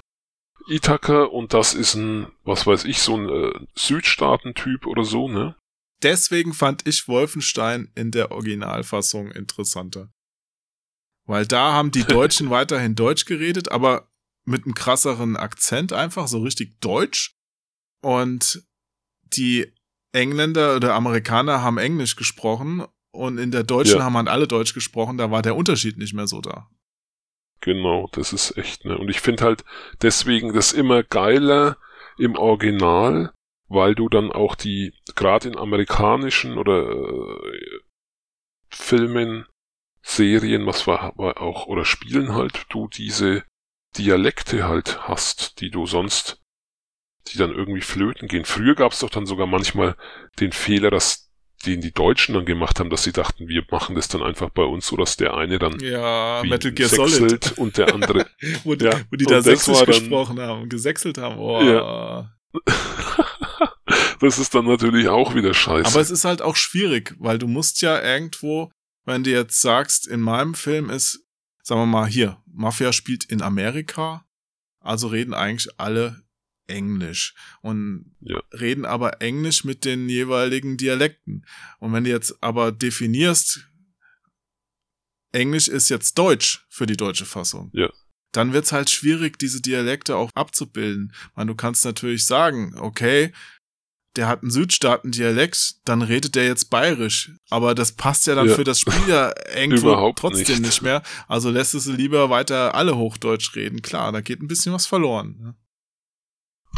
[0.68, 5.56] Ithaka und das ist ein, was weiß ich, so ein äh, Südstaaten-Typ oder so, ne?
[6.02, 10.10] Deswegen fand ich Wolfenstein in der Originalfassung interessanter.
[11.26, 14.08] Weil da haben die Deutschen weiterhin Deutsch geredet, aber
[14.48, 17.36] mit einem krasseren Akzent einfach, so richtig Deutsch.
[18.02, 18.62] Und
[19.24, 19.72] die
[20.12, 24.04] Engländer oder Amerikaner haben Englisch gesprochen und in der Deutschen Ja.
[24.04, 26.68] haben halt alle Deutsch gesprochen, da war der Unterschied nicht mehr so da.
[27.60, 28.96] Genau, das ist echt, ne?
[28.96, 29.64] Und ich finde halt
[30.00, 31.76] deswegen das immer geiler
[32.16, 33.32] im Original,
[33.68, 37.80] weil du dann auch die, gerade in amerikanischen oder äh,
[38.70, 39.46] Filmen,
[40.02, 43.44] Serien, was war, war auch, oder Spielen halt, du diese
[43.97, 46.40] Dialekte halt hast, die du sonst,
[47.28, 48.44] die dann irgendwie flöten gehen.
[48.44, 49.97] Früher gab es doch dann sogar manchmal
[50.40, 51.31] den Fehler, dass
[51.66, 54.62] den die Deutschen dann gemacht haben, dass sie dachten, wir machen das dann einfach bei
[54.62, 57.59] uns, so dass der eine dann Ja, Metal Gear Solid.
[57.59, 58.27] und der andere
[58.65, 61.36] wo, die- ja, wo die da sächsisch dann- gesprochen haben gesächselt haben.
[61.39, 61.60] Oh.
[61.62, 62.32] Ja.
[64.20, 65.90] das ist dann natürlich auch wieder scheiße.
[65.90, 68.70] Aber es ist halt auch schwierig, weil du musst ja irgendwo,
[69.05, 71.24] wenn du jetzt sagst, in meinem Film ist,
[71.69, 74.24] sagen wir mal hier, Mafia spielt in Amerika,
[74.81, 76.23] also reden eigentlich alle
[76.66, 78.40] Englisch und Ja.
[78.59, 81.45] reden aber Englisch mit den jeweiligen Dialekten.
[81.78, 83.66] Und wenn du jetzt aber definierst,
[85.32, 87.70] Englisch ist jetzt Deutsch für die deutsche Fassung.
[87.74, 87.90] Ja.
[88.32, 91.12] Dann wird's halt schwierig, diese Dialekte auch abzubilden.
[91.35, 93.32] Man, du kannst natürlich sagen, okay,
[94.19, 97.31] der hat einen Südstaaten-Dialekt, dann redet der jetzt bayerisch.
[97.49, 98.55] Aber das passt ja dann Ja.
[98.55, 100.61] für das Spiel ja irgendwo Überhaupt trotzdem nicht.
[100.61, 100.82] nicht.
[100.82, 101.03] mehr.
[101.28, 103.81] Also lässt es lieber weiter alle Hochdeutsch reden.
[103.81, 105.36] Klar, da geht ein bisschen was verloren.
[105.40, 105.55] Ne?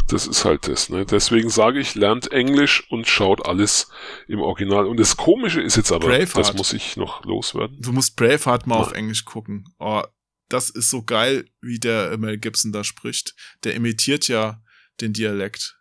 [0.07, 1.05] Das ist halt das, ne?
[1.05, 3.89] Deswegen sage ich, lernt Englisch und schaut alles
[4.27, 4.85] im Original.
[4.85, 6.37] Und das Komische ist jetzt aber, Braveheart.
[6.37, 7.77] das muss ich noch loswerden.
[7.81, 8.81] Du musst Braveheart mal Ja.
[8.81, 9.65] auf Englisch gucken.
[9.79, 10.01] Oh,
[10.49, 13.35] das ist so geil, wie der Mel Gibson da spricht.
[13.63, 14.61] Der imitiert ja
[15.01, 15.77] den Dialekt,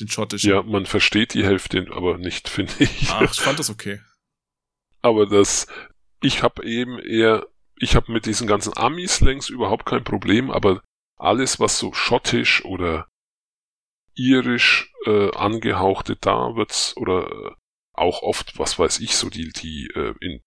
[0.00, 0.50] den schottischen.
[0.50, 3.08] Ja, man versteht die Hälfte, aber nicht, finde ich.
[3.10, 4.00] Ach, ich fand das okay.
[5.02, 5.66] Aber das,
[6.22, 7.46] ich habe eben eher,
[7.78, 10.82] ich habe mit diesen ganzen Ami-Slangs überhaupt kein Problem, aber
[11.16, 13.08] alles, was so schottisch oder
[14.14, 17.50] irisch äh, angehauchte, da wird's, oder äh,
[17.92, 20.40] auch oft, was weiß ich, so die, die äh, in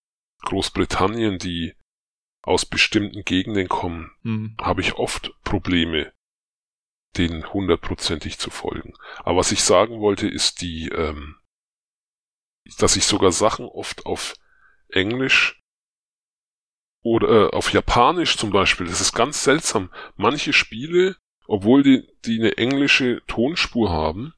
[0.43, 1.73] Großbritannien, die
[2.43, 4.55] aus bestimmten Gegenden kommen, Hm.
[4.61, 6.13] habe ich oft Probleme,
[7.17, 8.93] denen hundertprozentig zu folgen.
[9.19, 11.35] Aber was ich sagen wollte, ist die, ähm,
[12.77, 14.35] dass ich sogar Sachen oft auf
[14.89, 15.61] Englisch
[17.01, 19.91] oder äh, auf Japanisch zum Beispiel, das ist ganz seltsam.
[20.15, 21.15] Manche Spiele,
[21.47, 24.33] obwohl die, die eine englische Tonspur haben,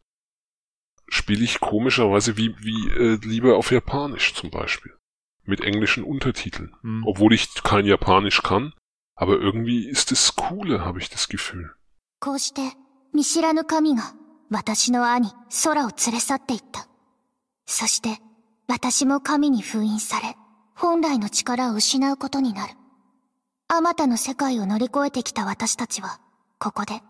[1.08, 4.94] spiele ich komischerweise wie, wie äh, lieber auf Japanisch zum Beispiel.
[5.44, 6.76] Mit englischen Untertiteln.
[6.82, 7.04] Hm.
[7.08, 8.74] Obwohl ich kein Japanisch kann,
[9.16, 11.74] aber irgendwie ist es cooler, habe ich das Gefühl.
[12.20, 12.62] こうして
[13.14, 14.14] 見知らぬ神が
[14.50, 15.30] 私の兄
[15.64, 16.88] 空を連れ去っていった。
[17.66, 18.20] そして
[18.68, 20.36] 私も神に封印され、
[20.76, 22.74] 本来の力を失うことになる。
[23.68, 26.20] あまたの世界を乗り越えてきた私たちは、
[26.60, 27.02] ここで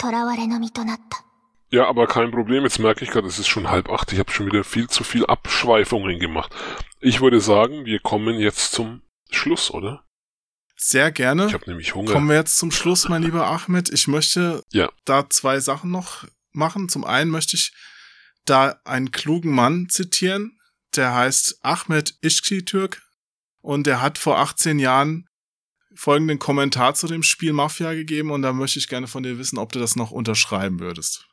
[0.00, 1.24] 囚われの身となった。
[1.70, 2.62] Ja, aber kein Problem.
[2.62, 4.12] Jetzt merke ich gerade, es ist schon halb acht.
[4.12, 6.54] Ich habe schon wieder viel zu viel Abschweifungen gemacht.
[7.00, 10.05] Ich würde sagen, wir kommen jetzt zum Schluss, oder?
[10.78, 11.46] Sehr gerne.
[11.46, 12.12] Ich habe nämlich Hunger.
[12.12, 13.88] Kommen wir jetzt zum Schluss, mein lieber Ahmed.
[13.90, 14.90] Ich möchte Ja.
[15.04, 16.88] da zwei Sachen noch machen.
[16.88, 17.72] Zum einen möchte ich
[18.44, 20.58] da einen klugen Mann zitieren,
[20.94, 23.02] der heißt Ahmed Işkitürk
[23.60, 25.26] und der hat vor 18 Jahren
[25.94, 29.58] folgenden Kommentar zu dem Spiel Mafia gegeben und da möchte ich gerne von dir wissen,
[29.58, 31.26] ob du das noch unterschreiben würdest.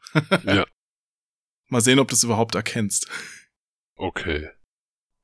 [0.46, 0.66] Ja.
[1.68, 3.08] Mal sehen, ob du es überhaupt erkennst.
[3.96, 4.50] Okay.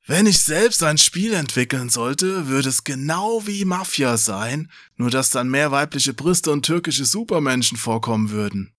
[0.06, 5.30] Wenn ich selbst ein Spiel entwickeln sollte, würde es genau wie Mafia sein, nur dass
[5.30, 8.72] dann mehr weibliche Brüste und türkische Supermenschen vorkommen würden.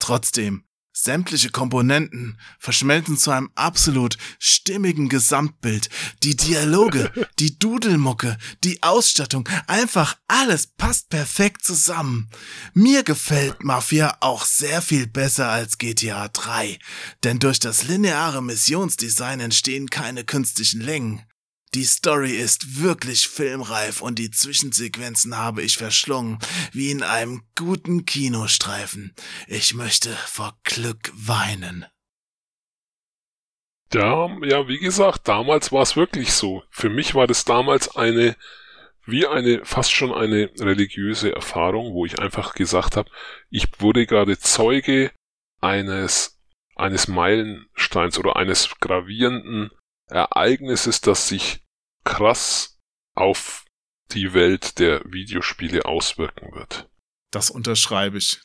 [0.00, 0.64] Trotzdem,
[0.96, 5.90] sämtliche Komponenten verschmelzen zu einem absolut stimmigen Gesamtbild.
[6.22, 12.30] Die Dialoge, die Dudelmucke, die Ausstattung, einfach alles passt perfekt zusammen.
[12.72, 16.78] Mir gefällt Mafia auch sehr viel besser als GTA 3,
[17.24, 21.22] denn durch das lineare Missionsdesign entstehen keine künstlichen Längen.
[21.74, 26.38] Die Story ist wirklich filmreif und die Zwischensequenzen habe ich verschlungen,
[26.70, 29.12] wie in einem guten Kinostreifen.
[29.48, 31.84] Ich möchte vor Glück weinen.
[33.92, 36.62] Ja, ja, wie gesagt, damals war es wirklich so.
[36.70, 38.36] Für mich war das damals eine,
[39.04, 43.10] wie eine, fast schon eine religiöse Erfahrung, wo ich einfach gesagt habe,
[43.50, 45.10] ich wurde gerade Zeuge
[45.60, 46.38] eines,
[46.76, 49.72] eines Meilensteins oder eines gravierenden
[50.08, 51.63] Ereignisses, das sich
[52.04, 52.78] krass
[53.14, 53.64] auf
[54.12, 56.88] die Welt der Videospiele auswirken wird.
[57.30, 58.40] Das unterschreibe ich.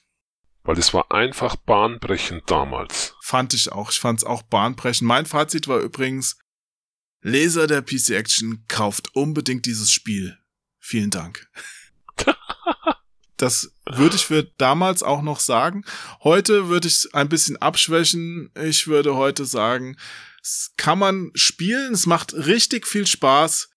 [0.64, 3.16] Weil es war einfach bahnbrechend damals.
[3.22, 3.92] Fand ich auch.
[3.92, 5.08] Ich fand es auch bahnbrechend.
[5.08, 6.38] Mein Fazit war übrigens,
[7.22, 10.38] Leser der PC Action kauft unbedingt dieses Spiel.
[10.80, 11.50] Vielen Dank.
[13.38, 15.86] Das würde ich für damals auch noch sagen.
[16.26, 18.52] Heute würde ich es ein bisschen abschwächen.
[18.62, 19.96] Ich würde heute sagen,
[20.42, 23.70] es kann man spielen, es macht richtig viel Spaß,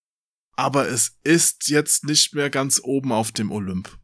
[0.56, 3.98] aber es ist jetzt nicht mehr ganz oben auf dem Olymp.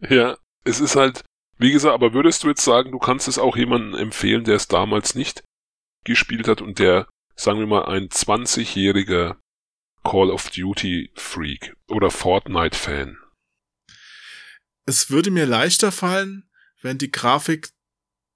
[0.00, 1.22] Ja, es ist halt,
[1.58, 4.68] wie gesagt, aber würdest du jetzt sagen, du kannst es auch jemandem empfehlen, der es
[4.68, 5.42] damals nicht
[6.04, 7.06] gespielt hat und der,
[7.36, 9.36] sagen wir mal, ein 20-jähriger
[10.02, 13.18] Call of Duty Freak oder Fortnite Fan
[14.90, 16.50] es würde mir leichter fallen,
[16.82, 17.70] wenn die Grafik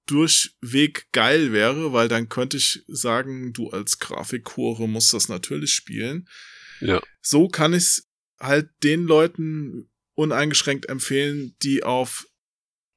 [0.05, 6.27] durchweg geil wäre, weil dann könnte ich sagen, du als Grafikhure musst das natürlich spielen.
[6.79, 7.01] Ja.
[7.21, 8.09] So kann ich es
[8.39, 12.27] halt den Leuten uneingeschränkt empfehlen, die auf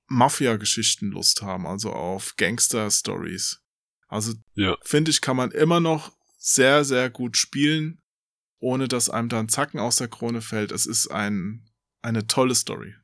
[0.07, 3.61] Mafia-Geschichten Lust haben, also auf Gangster-Stories.
[4.09, 4.77] Also ja.
[4.83, 8.01] finde ich, kann man immer noch sehr, sehr gut spielen,
[8.59, 10.73] ohne dass einem dann Zacken aus der Krone fällt.
[10.73, 11.69] Es ist ein,
[12.01, 12.95] eine tolle Story.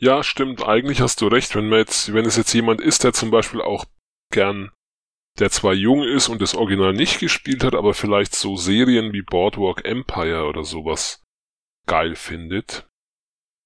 [0.00, 0.66] Ja, stimmt.
[0.66, 1.54] Eigentlich hast du recht.
[1.54, 3.84] Wenn man jetzt, wenn es jetzt jemand ist, der zum Beispiel auch
[4.32, 4.70] gern,
[5.38, 9.22] der zwar jung ist und das Original nicht gespielt hat, aber vielleicht so Serien wie
[9.22, 11.22] Boardwalk Empire oder sowas
[11.86, 12.88] geil findet,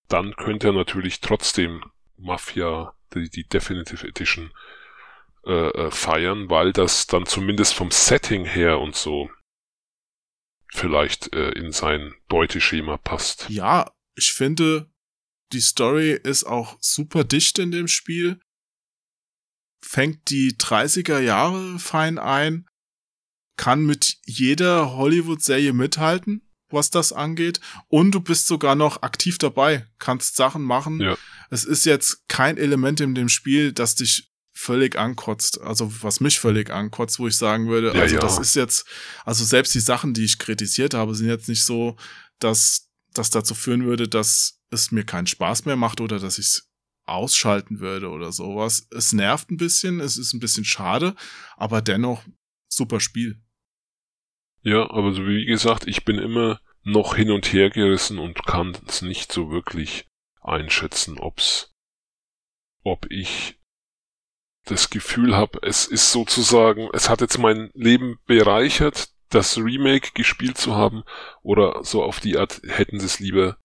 [0.08, 1.84] dann könnte er natürlich trotzdem
[2.16, 4.52] Mafia, die, die Definitive Edition,
[5.46, 9.30] äh, äh, feiern, weil das dann zumindest vom Setting her und so
[10.72, 13.48] vielleicht äh, in sein Beuteschema passt.
[13.50, 14.90] Ja, ich finde,
[15.54, 18.40] die Story ist auch super dicht in dem Spiel.
[19.80, 22.66] Fängt die 30er Jahre fein ein.
[23.56, 27.60] Kann mit jeder Hollywood-Serie mithalten, was das angeht.
[27.86, 29.86] Und du bist sogar noch aktiv dabei.
[29.98, 31.00] Kannst Sachen machen.
[31.00, 31.16] Ja.
[31.50, 36.38] Es ist jetzt kein Element in dem Spiel, das dich völlig ankotzt, also was mich
[36.38, 38.20] völlig ankotzt, wo ich sagen würde, ja, also ja.
[38.20, 38.86] das ist jetzt,
[39.24, 41.96] also selbst die Sachen, die ich kritisiert habe, sind jetzt nicht so,
[42.38, 46.46] dass das dazu führen würde, dass es mir keinen Spaß mehr macht oder dass ich
[46.46, 46.70] es
[47.06, 48.86] ausschalten würde oder sowas.
[48.90, 51.14] Es nervt ein bisschen, es ist ein bisschen schade,
[51.56, 52.22] aber dennoch
[52.68, 53.40] super Spiel.
[54.62, 58.76] Ja, aber so wie gesagt, ich bin immer noch hin und her gerissen und kann
[58.86, 60.06] es nicht so wirklich
[60.40, 61.74] einschätzen, ob's,
[62.82, 63.58] ob ich
[64.64, 70.56] das Gefühl habe, es ist sozusagen, es hat jetzt mein Leben bereichert, das Remake gespielt
[70.56, 71.02] zu haben,
[71.42, 73.58] oder so auf die Art hätten sie es lieber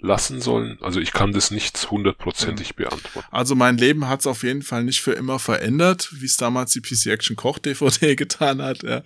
[0.00, 0.78] lassen sollen?
[0.80, 3.28] Also ich kann das nicht hundertprozentig beantworten.
[3.30, 6.72] Also mein Leben hat es auf jeden Fall nicht für immer verändert, wie es damals
[6.72, 8.82] die PC Action Koch DVD getan hat.
[8.82, 9.02] Ja.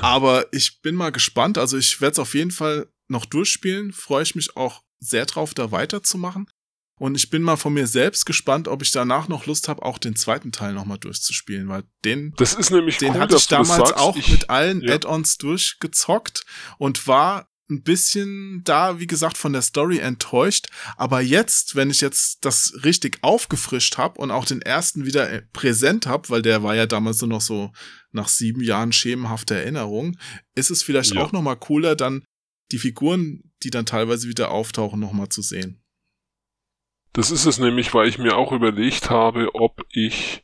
[0.00, 1.58] Aber ich bin mal gespannt.
[1.58, 3.92] Also ich werde es auf jeden Fall noch durchspielen.
[3.92, 6.48] Freue ich mich auch sehr drauf, da weiterzumachen.
[6.98, 9.98] Und ich bin mal von mir selbst gespannt, ob ich danach noch Lust habe, auch
[9.98, 13.92] den zweiten Teil nochmal durchzuspielen, weil den, das ist nämlich den cool, hatte ich damals
[13.92, 14.94] auch ich, mit allen ja.
[14.94, 16.46] Add-ons durchgezockt
[16.78, 20.68] und war ein bisschen da, wie gesagt, von der Story enttäuscht.
[20.96, 25.42] Aber jetzt, wenn ich jetzt das richtig aufgefrischt habe und auch den ersten wieder äh,
[25.52, 27.72] präsent habe, weil der war ja damals nur noch so
[28.12, 30.16] nach sieben Jahren schemenhafte Erinnerung,
[30.54, 31.22] ist es vielleicht Ja.
[31.22, 32.24] auch noch mal cooler, dann
[32.72, 35.82] die Figuren, die dann teilweise wieder auftauchen, noch mal zu sehen.
[37.12, 40.42] Das ist es nämlich, weil ich mir auch überlegt habe, ob ich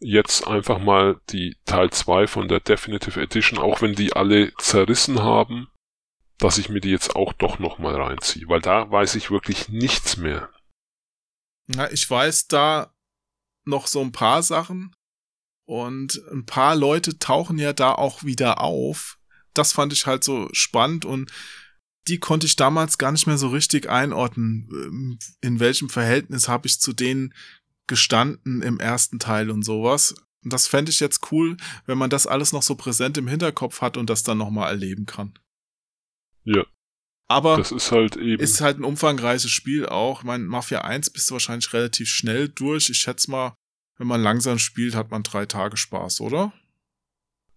[0.00, 5.20] jetzt einfach mal die Teil 2 von der Definitive Edition, auch wenn die alle zerrissen
[5.20, 5.68] haben,
[6.38, 10.16] dass ich mir die jetzt auch doch nochmal reinziehe, weil da weiß ich wirklich nichts
[10.16, 10.50] mehr.
[11.66, 12.94] Na, ich weiß da
[13.64, 14.94] noch so ein paar Sachen
[15.66, 19.18] und ein paar Leute tauchen ja da auch wieder auf.
[19.52, 21.30] Das fand ich halt so spannend und
[22.06, 24.68] die konnte ich damals gar nicht mehr so richtig einordnen.
[24.72, 27.34] Ähm, In welchem Verhältnis habe ich zu denen
[27.86, 30.14] gestanden im ersten Teil und sowas.
[30.42, 33.82] Und das fände ich jetzt cool, wenn man das alles noch so präsent im Hinterkopf
[33.82, 35.34] hat und das dann nochmal erleben kann.
[36.48, 36.64] Ja.
[37.28, 38.42] Aber das ist halt eben.
[38.42, 40.22] Ist halt ein umfangreiches Spiel auch.
[40.22, 42.88] Mein Mafia 1 bist du wahrscheinlich relativ schnell durch.
[42.88, 43.54] Ich schätze mal,
[43.98, 46.52] wenn man langsam spielt, hat man drei Tage Spaß, oder?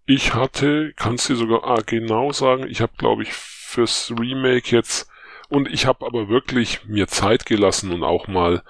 [0.06, 5.08] Ich hatte, kannst du sogar ah, genau sagen, ich habe, glaube ich, fürs Remake jetzt
[5.48, 8.64] und ich habe aber wirklich mir Zeit gelassen und auch mal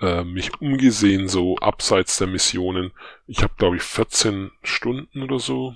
[0.00, 2.92] äh, mich umgesehen, so abseits der Missionen.
[3.26, 5.74] Ich habe, glaube ich, 14 Stunden oder so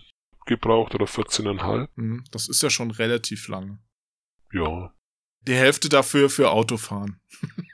[0.50, 1.88] gebraucht oder 14,5.
[1.94, 3.78] Mhm, das ist ja schon relativ lang.
[4.52, 4.92] Ja.
[5.46, 7.20] Die Hälfte dafür für Autofahren.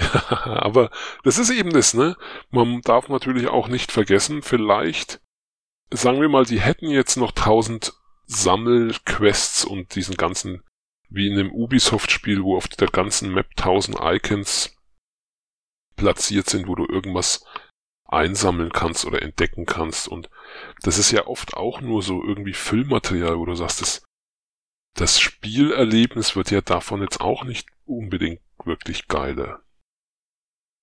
[0.44, 0.90] aber
[1.24, 2.16] das ist eben das, ne?
[2.50, 5.20] Man darf natürlich auch nicht vergessen, vielleicht,
[5.90, 7.92] sagen wir mal, die hätten jetzt noch 1000
[8.26, 10.62] Sammelquests und diesen ganzen,
[11.08, 14.76] wie in einem Ubisoft-Spiel, wo auf der ganzen Map 1000 Icons
[15.96, 17.44] platziert sind, wo du irgendwas
[18.12, 20.08] einsammeln kannst oder entdecken kannst.
[20.08, 20.28] Und
[20.82, 24.02] das ist ja oft auch nur so irgendwie Füllmaterial, wo du sagst, das,
[24.94, 29.62] das Spielerlebnis wird ja davon jetzt auch nicht unbedingt wirklich geiler.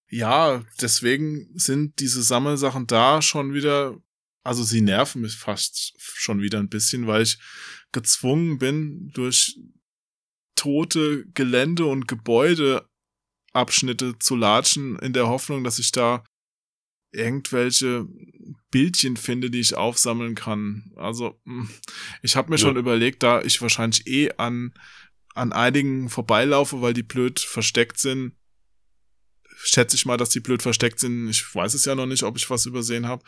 [0.10, 3.98] Ja, deswegen sind diese Sammelsachen da schon wieder,
[4.44, 7.40] also sie nerven mich fast schon wieder ein bisschen, weil ich
[7.92, 9.60] gezwungen bin, durch
[10.56, 12.88] tote Gelände und Gebäude
[13.54, 16.24] Abschnitte zu latschen, in der Hoffnung, dass ich da
[17.12, 18.06] irgendwelche
[18.72, 20.92] Bildchen finde, die ich aufsammeln kann.
[20.96, 21.70] Also hm,
[22.22, 22.62] ich habe mir ja.
[22.62, 24.74] schon überlegt, da ich wahrscheinlich eh an
[25.38, 28.34] an einigen vorbeilaufe, weil die blöd versteckt sind.
[29.56, 31.30] Schätze ich mal, dass die blöd versteckt sind.
[31.30, 33.24] Ich weiß es ja noch nicht, ob ich was übersehen habe.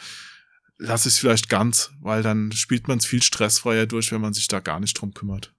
[0.78, 4.34] Lass ich es vielleicht ganz, weil dann spielt man es viel stressfreier durch, wenn man
[4.34, 5.54] sich da gar nicht drum kümmert.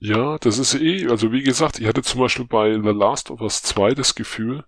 [0.00, 3.40] Ja, das ist eh, also wie gesagt, ich hatte zum Beispiel bei The Last of
[3.40, 4.64] Us 2 das Gefühl,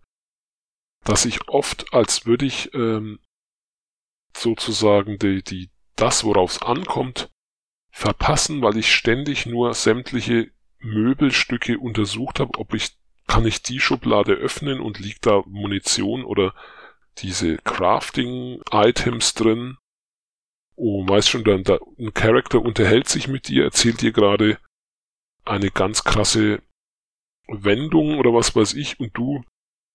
[1.05, 3.21] dass ich oft, als würde ich ähm,
[4.37, 7.31] sozusagen die, die, das, worauf es ankommt,
[7.91, 12.97] verpassen, weil ich ständig nur sämtliche Möbelstücke untersucht habe, ob ich,
[13.27, 16.55] kann ich die Schublade öffnen und liegt da Munition oder
[17.19, 19.77] diese Crafting-Items drin.
[20.77, 24.59] Oh, weißt schon, dann, da, ein Charakter unterhält sich mit dir, erzählt dir gerade,
[25.45, 26.63] eine ganz krasse
[27.49, 29.43] Wendung oder was weiß ich und du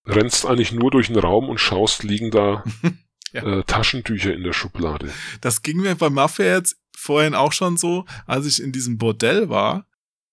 [0.06, 2.64] rennst eigentlich nur durch den Raum und schaust, liegen da
[3.34, 3.44] ja.
[3.44, 5.11] äh, Taschentücher in der Schublade.
[5.41, 9.49] Das ging mir bei Mafia jetzt vorhin auch schon so, als ich in diesem Bordell
[9.49, 9.88] war,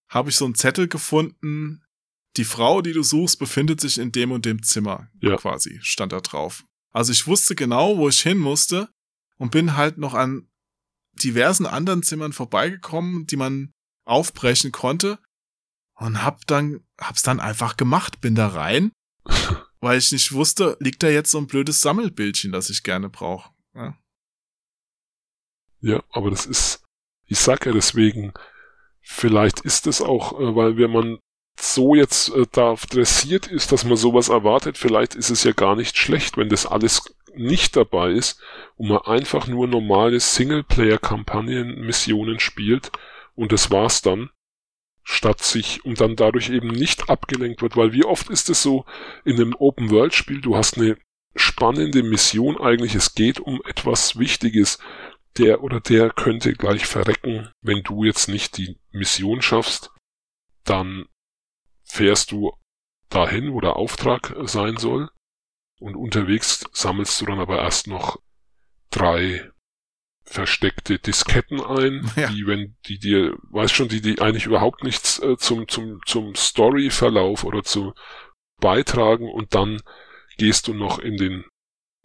[0.09, 1.83] habe ich so einen Zettel gefunden,
[2.37, 5.09] die Frau, die du suchst, befindet sich in dem und dem Zimmer.
[5.21, 5.37] Ja.
[5.37, 6.65] Quasi, stand da drauf.
[6.91, 8.89] Also ich wusste genau, wo ich hin musste
[9.37, 10.49] und bin halt noch an
[11.15, 13.73] diversen anderen Zimmern vorbeigekommen, die man
[14.05, 15.19] aufbrechen konnte
[15.95, 18.93] und hab dann hab's dann einfach gemacht, bin da rein,
[19.83, 23.51] weil ich nicht wusste, liegt da jetzt so ein blödes Sammelbildchen, das ich gerne brauche.
[23.75, 23.99] Ja.
[25.81, 26.85] ja, aber das ist,
[27.27, 28.33] ich sag ja deswegen,
[29.01, 31.19] vielleicht ist es auch, äh, weil wenn man
[31.61, 35.75] so jetzt äh, da dressiert ist, dass man sowas erwartet, vielleicht ist es ja gar
[35.75, 38.41] nicht schlecht, wenn das alles nicht dabei ist
[38.77, 42.93] und man einfach nur normale Singleplayer-Kampagnen-Missionen spielt
[43.35, 44.31] und das war's dann,
[45.05, 48.85] statt sich und dann dadurch eben nicht abgelenkt wird, weil wie oft ist es so
[49.25, 50.97] in einem Open-World-Spiel, du hast eine
[51.35, 54.79] spannende Mission eigentlich, es geht um etwas Wichtiges,
[55.39, 59.91] der oder der könnte gleich verrecken, wenn du jetzt nicht die Mission schaffst,
[60.65, 61.07] dann
[61.85, 62.53] fährst du
[63.09, 65.11] dahin, wo der Auftrag sein soll
[65.81, 68.21] und unterwegs sammelst du dann aber erst noch
[68.91, 69.51] drei
[70.25, 72.29] versteckte Disketten ein, ja.
[72.29, 76.35] die, wenn die dir, weißt schon, die, die eigentlich überhaupt nichts äh, zum, zum, zum
[76.35, 77.95] Story-Verlauf oder zu
[78.61, 79.83] beitragen und dann
[80.39, 81.45] gehst du noch in den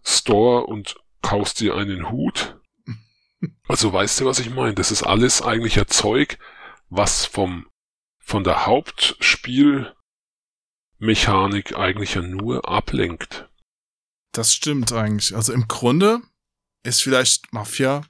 [0.04, 2.56] Store und kaufst dir einen Hut.
[3.68, 4.74] Also weißt du, was ich meine?
[4.74, 6.40] Das ist alles eigentlich ja Zeug,
[6.90, 7.68] was vom,
[8.18, 9.94] von der Hauptspielmechanik
[11.76, 13.48] eigentlich ja nur ablenkt.
[14.32, 15.36] Das stimmt eigentlich.
[15.36, 16.22] Also im Grunde
[16.88, 18.06] ist vielleicht Mafia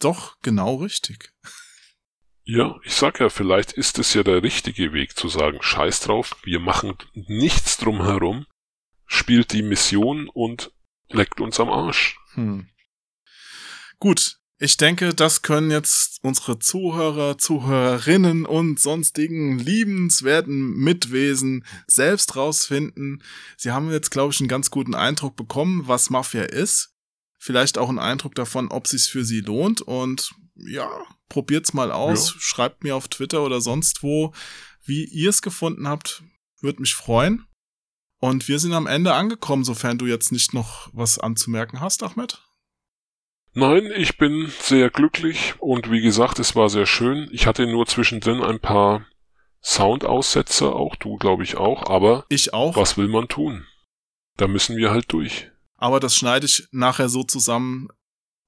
[0.00, 1.32] doch genau richtig.
[2.44, 6.36] Ja, ich sag ja, vielleicht ist es ja der richtige Weg zu sagen, scheiß drauf,
[6.44, 8.46] wir machen nichts drumherum,
[9.06, 10.72] spielt die Mission und
[11.08, 12.18] leckt uns am Arsch.
[12.34, 12.68] Hm.
[13.98, 23.22] Gut, ich denke, das können jetzt unsere Zuhörer, Zuhörerinnen und sonstigen liebenswerten Mitwesen selbst rausfinden.
[23.56, 26.95] Sie haben jetzt, glaube ich, einen ganz guten Eindruck bekommen, was Mafia ist
[27.46, 30.88] vielleicht auch einen Eindruck davon, ob sich's für sie lohnt und ja,
[31.28, 32.40] probiert's mal aus, ja.
[32.40, 34.34] schreibt mir auf Twitter oder sonst wo,
[34.84, 36.24] wie ihr es gefunden habt,
[36.60, 37.46] würde mich freuen.
[38.18, 42.42] Und wir sind am Ende angekommen, sofern du jetzt nicht noch was anzumerken hast, Ahmed.
[43.52, 47.28] Nein, ich bin sehr glücklich und wie gesagt, es war sehr schön.
[47.30, 49.06] Ich hatte nur zwischendrin ein paar
[49.62, 52.76] Soundaussetzer, auch du, glaube ich, auch, aber ich auch.
[52.76, 53.66] Was will man tun?
[54.36, 55.50] Da müssen wir halt durch.
[55.76, 57.88] Aber das schneide ich nachher so zusammen,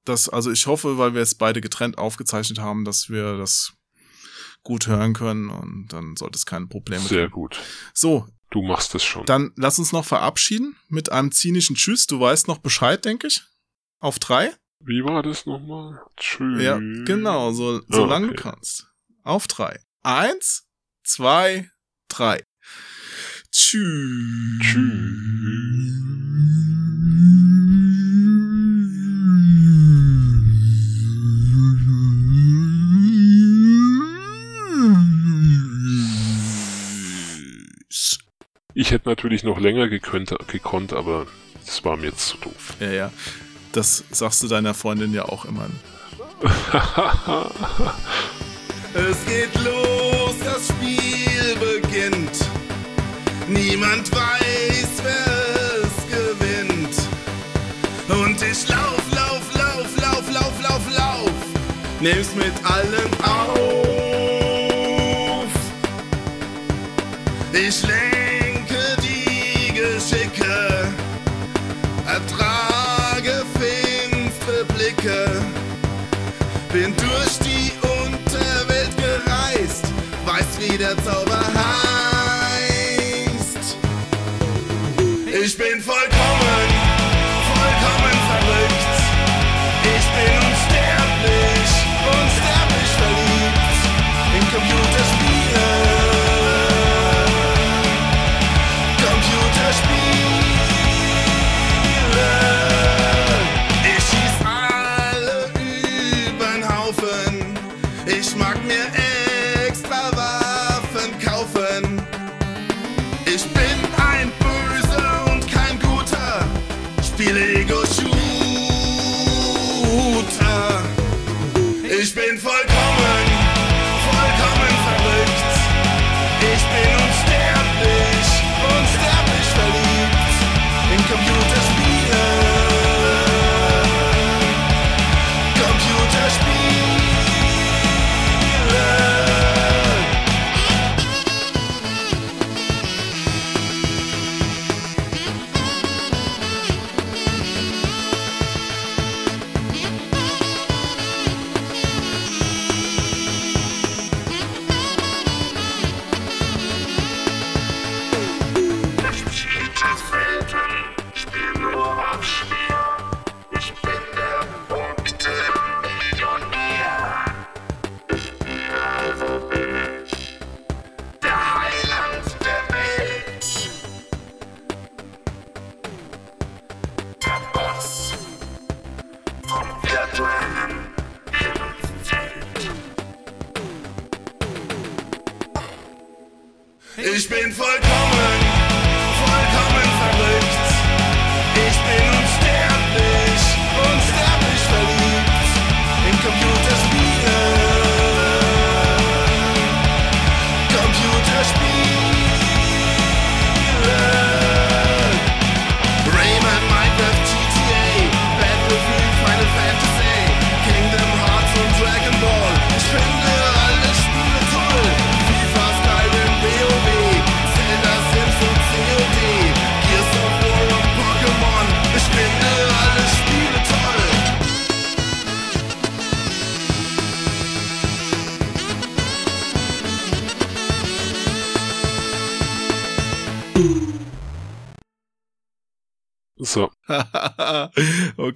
[0.04, 3.74] dass, also ich hoffe, weil wir es beide getrennt aufgezeichnet haben, dass wir das
[4.62, 7.32] gut hören können und dann sollte es keine Probleme Sehr geben.
[7.32, 7.60] gut.
[7.94, 8.26] So.
[8.50, 9.26] Du machst es schon.
[9.26, 12.06] Dann lass uns noch verabschieden mit einem zynischen Tschüss.
[12.06, 13.42] Du weißt noch Bescheid, denke ich.
[14.00, 14.54] Auf drei.
[14.80, 16.00] Wie war das nochmal?
[16.16, 16.62] Tschüss.
[16.62, 18.36] Ja, genau, so, solange okay.
[18.36, 18.86] du kannst.
[19.22, 19.80] Auf drei.
[20.02, 20.66] Eins,
[21.04, 21.70] zwei,
[22.08, 22.42] drei.
[23.50, 24.76] Tschüss.
[38.74, 41.26] Ich hätte natürlich noch länger gekönnt, gekonnt, aber
[41.64, 42.74] das war mir jetzt zu doof.
[42.80, 43.12] Ja, ja.
[43.72, 45.68] Das sagst du deiner Freundin ja auch immer.
[48.94, 52.32] Es geht los, das Spiel beginnt.
[53.46, 56.96] Niemand weiß, wer es gewinnt.
[58.08, 61.32] Und ich lauf, lauf, lauf, lauf, lauf, lauf, lauf.
[62.00, 63.97] Nimm's mit allen auf.
[67.68, 70.88] Ich lenke die Geschicke,
[72.06, 75.42] ertrage finstere Blicke.
[76.72, 79.84] Bin durch die Unterwelt gereist,
[80.24, 81.27] weiß wie der Zauber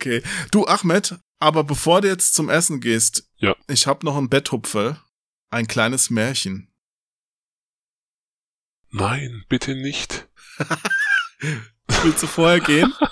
[0.03, 0.23] okay.
[0.51, 3.57] Du, Ahmed, aber bevor du jetzt zum Essen gehst, ja.
[3.69, 5.01] ich habe noch ein Betthupferl.
[5.51, 6.73] Ein kleines Märchen.
[8.91, 10.29] Nein, bitte nicht.
[12.03, 12.93] Willst du vorher gehen?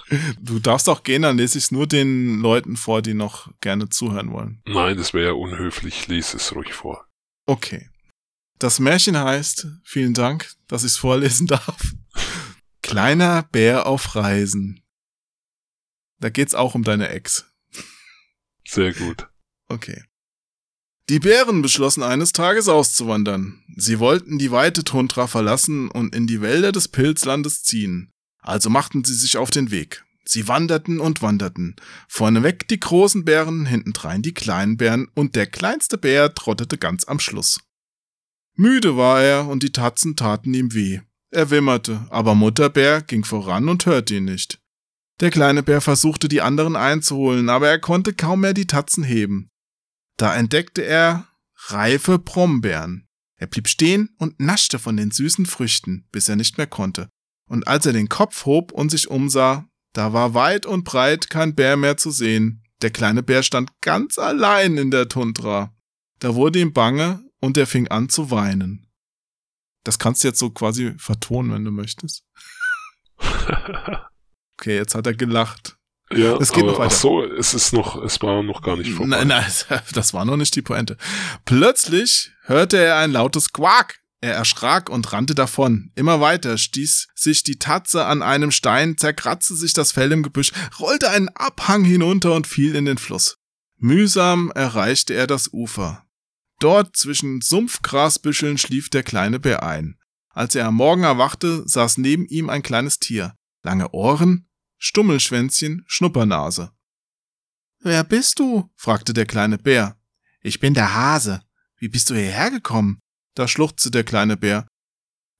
[0.41, 3.91] Du darfst auch gehen, dann lese ich es nur den Leuten vor, die noch gerne
[3.91, 4.61] zuhören wollen.
[4.67, 6.09] Nein, das wäre ja unhöflich.
[6.09, 7.07] Lese es ruhig vor.
[7.47, 7.89] Okay.
[8.59, 11.95] Das Märchen heißt, vielen Dank, dass ich es vorlesen darf.
[12.83, 14.83] Kleiner Bär auf Reisen.
[16.21, 17.47] Da geht's auch um deine Ex.
[18.67, 19.29] Sehr gut.
[19.69, 20.05] Okay.
[21.09, 23.65] Die Bären beschlossen eines Tages auszuwandern.
[23.77, 28.13] Sie wollten die weite Tundra verlassen und in die Wälder des Pilzlandes ziehen.
[28.39, 30.05] Also machten sie sich auf den Weg.
[30.25, 31.75] Sie wanderten und wanderten.
[32.07, 37.19] Vorneweg die großen Bären, hintendrein die kleinen Bären und der kleinste Bär trottete ganz am
[37.19, 37.59] Schluss.
[38.55, 41.01] Müde war er und die Tatzen taten ihm weh.
[41.31, 44.60] Er wimmerte, aber Mutterbär ging voran und hörte ihn nicht.
[45.21, 49.51] Der kleine Bär versuchte die anderen einzuholen, aber er konnte kaum mehr die Tatzen heben.
[50.17, 51.27] Da entdeckte er
[51.69, 53.07] reife Brombeeren.
[53.37, 57.09] Er blieb stehen und naschte von den süßen Früchten, bis er nicht mehr konnte.
[57.47, 61.55] Und als er den Kopf hob und sich umsah, da war weit und breit kein
[61.55, 62.63] Bär mehr zu sehen.
[62.81, 65.75] Der kleine Bär stand ganz allein in der Tundra.
[66.19, 68.87] Da wurde ihm bange und er fing an zu weinen.
[69.85, 72.25] Das kannst du jetzt so quasi vertonen, wenn du möchtest.
[74.61, 75.77] okay, jetzt hat er gelacht.
[76.13, 76.93] Ja, es geht aber, noch weiter.
[76.95, 79.25] Ach so, es ist noch, es war noch gar nicht vorbei.
[79.25, 79.45] Nein, nein,
[79.95, 80.97] das war noch nicht die Pointe.
[81.45, 84.01] Plötzlich hörte er ein lautes Quak.
[84.23, 85.93] Er erschrak und rannte davon.
[85.95, 90.53] Immer weiter stieß sich die Tatze an einem Stein, zerkratzte sich das Fell im Gebüsch,
[90.79, 93.39] rollte einen Abhang hinunter und fiel in den Fluss.
[93.79, 96.05] Mühsam erreichte er das Ufer.
[96.59, 99.97] Dort zwischen Sumpfgrasbüscheln schlief der kleine Bär ein.
[100.29, 103.35] Als er am Morgen erwachte, saß neben ihm ein kleines Tier.
[103.63, 104.50] Lange Ohren,
[104.83, 106.73] Stummelschwänzchen, Schnuppernase.
[107.81, 108.71] Wer bist du?
[108.77, 110.01] fragte der kleine Bär.
[110.41, 111.43] Ich bin der Hase.
[111.77, 112.99] Wie bist du hierher gekommen?
[113.35, 114.67] Da schluchzte der kleine Bär.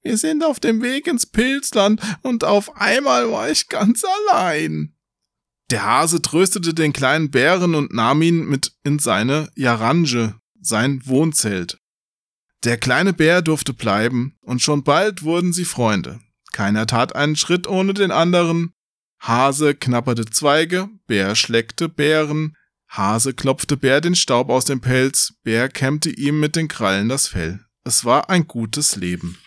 [0.03, 4.95] Wir sind auf dem Weg ins Pilzland und auf einmal war ich ganz allein.
[5.71, 11.79] Der Hase tröstete den kleinen Bären und nahm ihn mit in seine Jarange, sein Wohnzelt.
[12.65, 16.21] Der kleine Bär durfte bleiben, und schon bald wurden sie Freunde.
[16.53, 18.75] Keiner tat einen Schritt ohne den anderen.
[19.21, 22.57] Hase knapperte Zweige, Bär schleckte Beeren,
[22.89, 27.29] Hase klopfte Bär den Staub aus dem Pelz, Bär kämmte ihm mit den Krallen das
[27.29, 27.61] Fell.
[27.85, 29.39] Es war ein gutes Leben.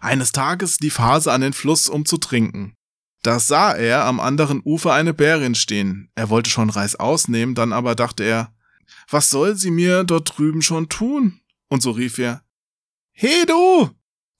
[0.00, 2.74] Eines Tages lief Hase an den Fluss, um zu trinken.
[3.22, 6.10] Da sah er am anderen Ufer eine Bärin stehen.
[6.14, 8.54] Er wollte schon Reis ausnehmen, dann aber dachte er,
[9.10, 11.40] was soll sie mir dort drüben schon tun?
[11.68, 12.42] Und so rief er,
[13.12, 13.90] He du!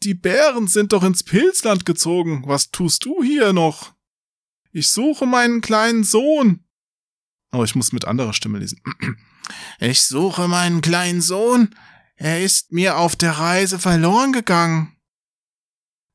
[0.03, 2.45] Die Bären sind doch ins Pilzland gezogen.
[2.47, 3.96] Was tust du hier noch?
[4.77, 6.63] Ich suche meinen kleinen Sohn.
[7.51, 8.83] Oh, ich muss mit anderer Stimme lesen.
[9.81, 11.75] Ich suche meinen kleinen Sohn.
[12.17, 14.99] Er ist mir auf der Reise verloren gegangen.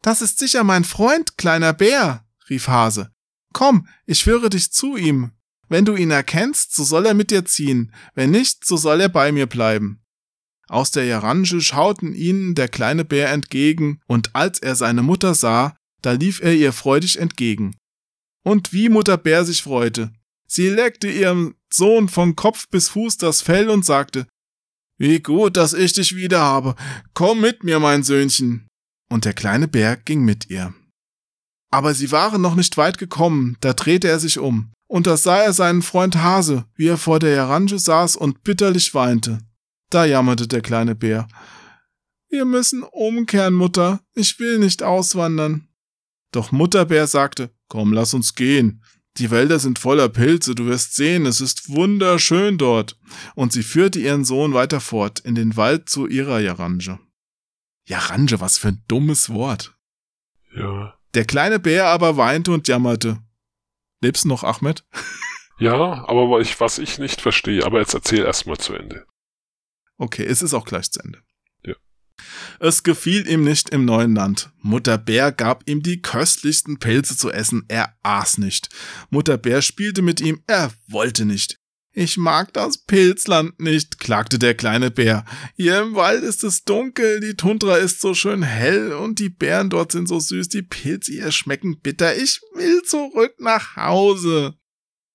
[0.03, 3.11] Das ist sicher mein Freund, kleiner Bär, rief Hase.
[3.51, 5.31] Komm, ich führe dich zu ihm.
[5.67, 9.09] Wenn du ihn erkennst, so soll er mit dir ziehen, wenn nicht, so soll er
[9.09, 10.03] bei mir bleiben.
[10.67, 15.75] Aus der Jarange schauten ihnen der kleine Bär entgegen, und als er seine Mutter sah,
[16.03, 17.75] da lief er ihr freudig entgegen.
[18.43, 20.11] Und wie Mutter Bär sich freute.
[20.47, 24.27] Sie leckte ihrem Sohn von Kopf bis Fuß das Fell und sagte,
[24.97, 26.75] Wie gut, dass ich dich wieder habe.
[27.13, 28.67] Komm mit mir, mein Söhnchen.
[29.09, 30.73] Und der kleine Bär ging mit ihr.
[31.71, 35.37] Aber sie waren noch nicht weit gekommen, da drehte er sich um, und da sah
[35.37, 39.39] er seinen Freund Hase, wie er vor der Jarange saß und bitterlich weinte.
[39.89, 41.27] Da jammerte der kleine Bär.
[42.29, 45.69] Wir müssen umkehren, Mutter, ich will nicht auswandern.
[46.31, 48.83] Doch Mutterbär sagte, Komm, lass uns gehen.
[49.15, 52.99] Die Wälder sind voller Pilze, du wirst sehen, es ist wunderschön dort.
[53.33, 56.99] Und sie führte ihren Sohn weiter fort, in den Wald zu ihrer Jarange.
[57.87, 59.73] Jarange, was für ein dummes Wort.
[60.53, 60.99] Ja.
[61.13, 63.23] Der kleine Bär aber weinte und jammerte.
[64.01, 64.83] Lebst du noch, Ahmed?
[65.59, 69.05] Ja, aber was ich nicht verstehe, aber jetzt erzähl erstmal zu Ende.
[69.97, 71.21] Okay, es ist auch gleich zu Ende.
[72.59, 74.51] Es gefiel ihm nicht im neuen Land.
[74.61, 78.69] Mutter Bär gab ihm die köstlichsten Pilze zu essen, er aß nicht.
[79.09, 81.57] Mutter Bär spielte mit ihm, er wollte nicht.
[81.93, 85.25] Ich mag das Pilzland nicht, klagte der kleine Bär.
[85.55, 89.69] Hier im Wald ist es dunkel, die Tundra ist so schön hell und die Bären
[89.69, 92.15] dort sind so süß, die Pilze hier schmecken bitter.
[92.15, 94.55] Ich will zurück nach Hause.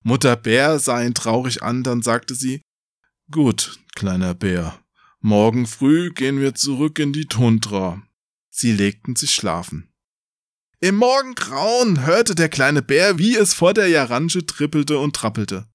[0.03, 2.61] Mutter Bär sah ihn traurig an, dann sagte sie,
[3.31, 4.79] Gut, kleiner Bär,
[5.19, 8.01] morgen früh gehen wir zurück in die Tundra.
[8.49, 9.91] Sie legten sich schlafen.
[10.79, 15.67] Im Morgengrauen hörte der kleine Bär, wie es vor der Jaranche trippelte und trappelte.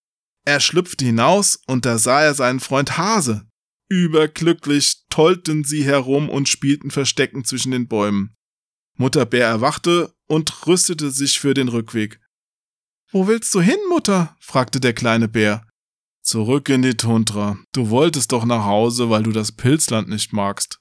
[0.44, 3.46] Er schlüpfte hinaus, und da sah er seinen Freund Hase.
[3.88, 8.34] Überglücklich tollten sie herum und spielten Verstecken zwischen den Bäumen.
[8.96, 12.20] Mutter Bär erwachte und rüstete sich für den Rückweg.
[13.10, 14.36] Wo willst du hin, Mutter?
[14.40, 15.66] fragte der kleine Bär.
[16.22, 17.58] Zurück in die Tundra.
[17.72, 20.78] Du wolltest doch nach Hause, weil du das Pilzland nicht magst.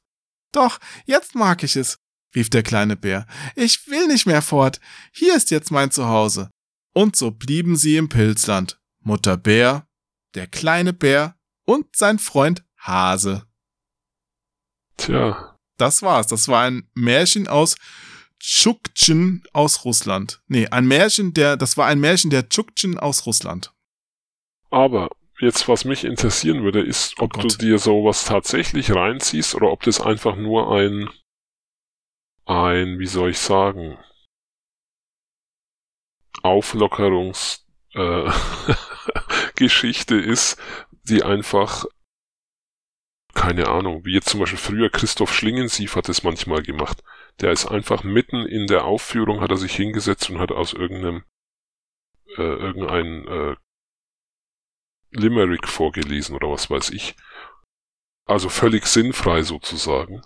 [0.52, 1.98] Doch, jetzt mag ich es,
[2.36, 3.26] rief der kleine Bär.
[3.56, 4.80] Ich will nicht mehr fort.
[5.12, 6.52] Hier ist jetzt mein Zuhause.
[6.94, 8.80] Und so blieben sie im Pilzland.
[9.00, 9.88] Mutter Bär,
[10.36, 11.36] der kleine Bär
[11.66, 13.46] und sein Freund Hase.
[14.98, 15.58] Tja.
[15.78, 16.28] Das war's.
[16.28, 17.76] Das war ein Märchen aus
[18.40, 20.42] Tschuktschen aus Russland.
[20.48, 23.74] Nee, ein Märchen, der, das war ein Märchen der Tschuktschen aus Russland.
[24.70, 25.10] Aber
[25.42, 29.84] jetzt, was mich interessieren würde, ist, ob Oh du dir sowas tatsächlich reinziehst oder ob
[29.84, 31.10] das einfach nur ein,
[32.46, 33.98] ein, wie soll ich sagen,
[36.44, 38.30] Auflockerungs, äh,
[39.60, 40.62] ist,
[41.04, 41.86] die einfach,
[43.34, 47.04] keine Ahnung, wie jetzt zum Beispiel früher Christoph Schlingensief hat es manchmal gemacht.
[47.40, 51.24] Der ist einfach mitten in der Aufführung, hat er sich hingesetzt und hat aus irgendeinem,
[52.38, 53.56] äh, irgendein, äh,
[55.12, 57.16] Limerick vorgelesen oder was weiß ich.
[58.26, 60.22] Also völlig sinnfrei sozusagen.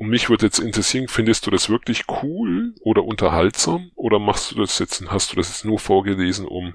[0.00, 4.56] Und mich würde jetzt interessieren, findest du das wirklich cool oder unterhaltsam oder machst du
[4.56, 6.74] das jetzt, hast du das jetzt nur vorgelesen, um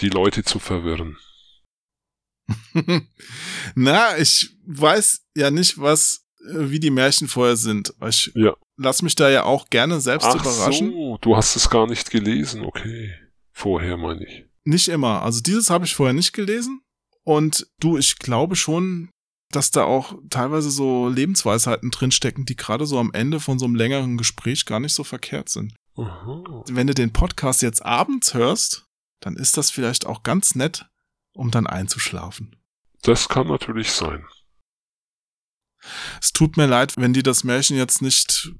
[0.00, 1.16] die Leute zu verwirren?
[3.74, 7.94] Na, ich weiß ja nicht, was, äh, wie die Märchen vorher sind.
[8.08, 8.56] Ich ja.
[8.76, 10.90] lass mich da ja auch gerne selbst Ach überraschen.
[10.90, 13.14] so, du hast es gar nicht gelesen, okay.
[13.52, 14.45] Vorher meine ich.
[14.66, 15.22] Nicht immer.
[15.22, 16.82] Also dieses habe ich vorher nicht gelesen.
[17.22, 19.10] Und du, ich glaube schon,
[19.50, 23.76] dass da auch teilweise so Lebensweisheiten drinstecken, die gerade so am Ende von so einem
[23.76, 25.74] längeren Gespräch gar nicht so verkehrt sind.
[25.96, 26.64] Aha.
[26.68, 28.86] Wenn du den Podcast jetzt abends hörst,
[29.20, 30.86] dann ist das vielleicht auch ganz nett,
[31.32, 32.56] um dann einzuschlafen.
[33.02, 34.26] Das kann natürlich sein.
[36.20, 38.52] Es tut mir leid, wenn dir das Märchen jetzt nicht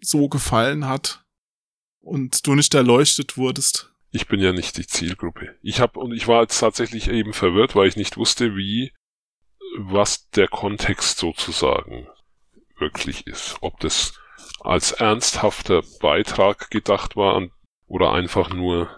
[0.00, 1.22] so gefallen hat
[2.00, 3.89] und du nicht erleuchtet wurdest.
[4.12, 5.56] Ich bin ja nicht die Zielgruppe.
[5.62, 8.92] Ich habe und ich war jetzt tatsächlich eben verwirrt, weil ich nicht wusste, wie
[9.78, 12.08] was der Kontext sozusagen
[12.78, 13.56] wirklich ist.
[13.60, 14.14] Ob das
[14.60, 17.40] als ernsthafter Beitrag gedacht war
[17.86, 18.96] oder einfach nur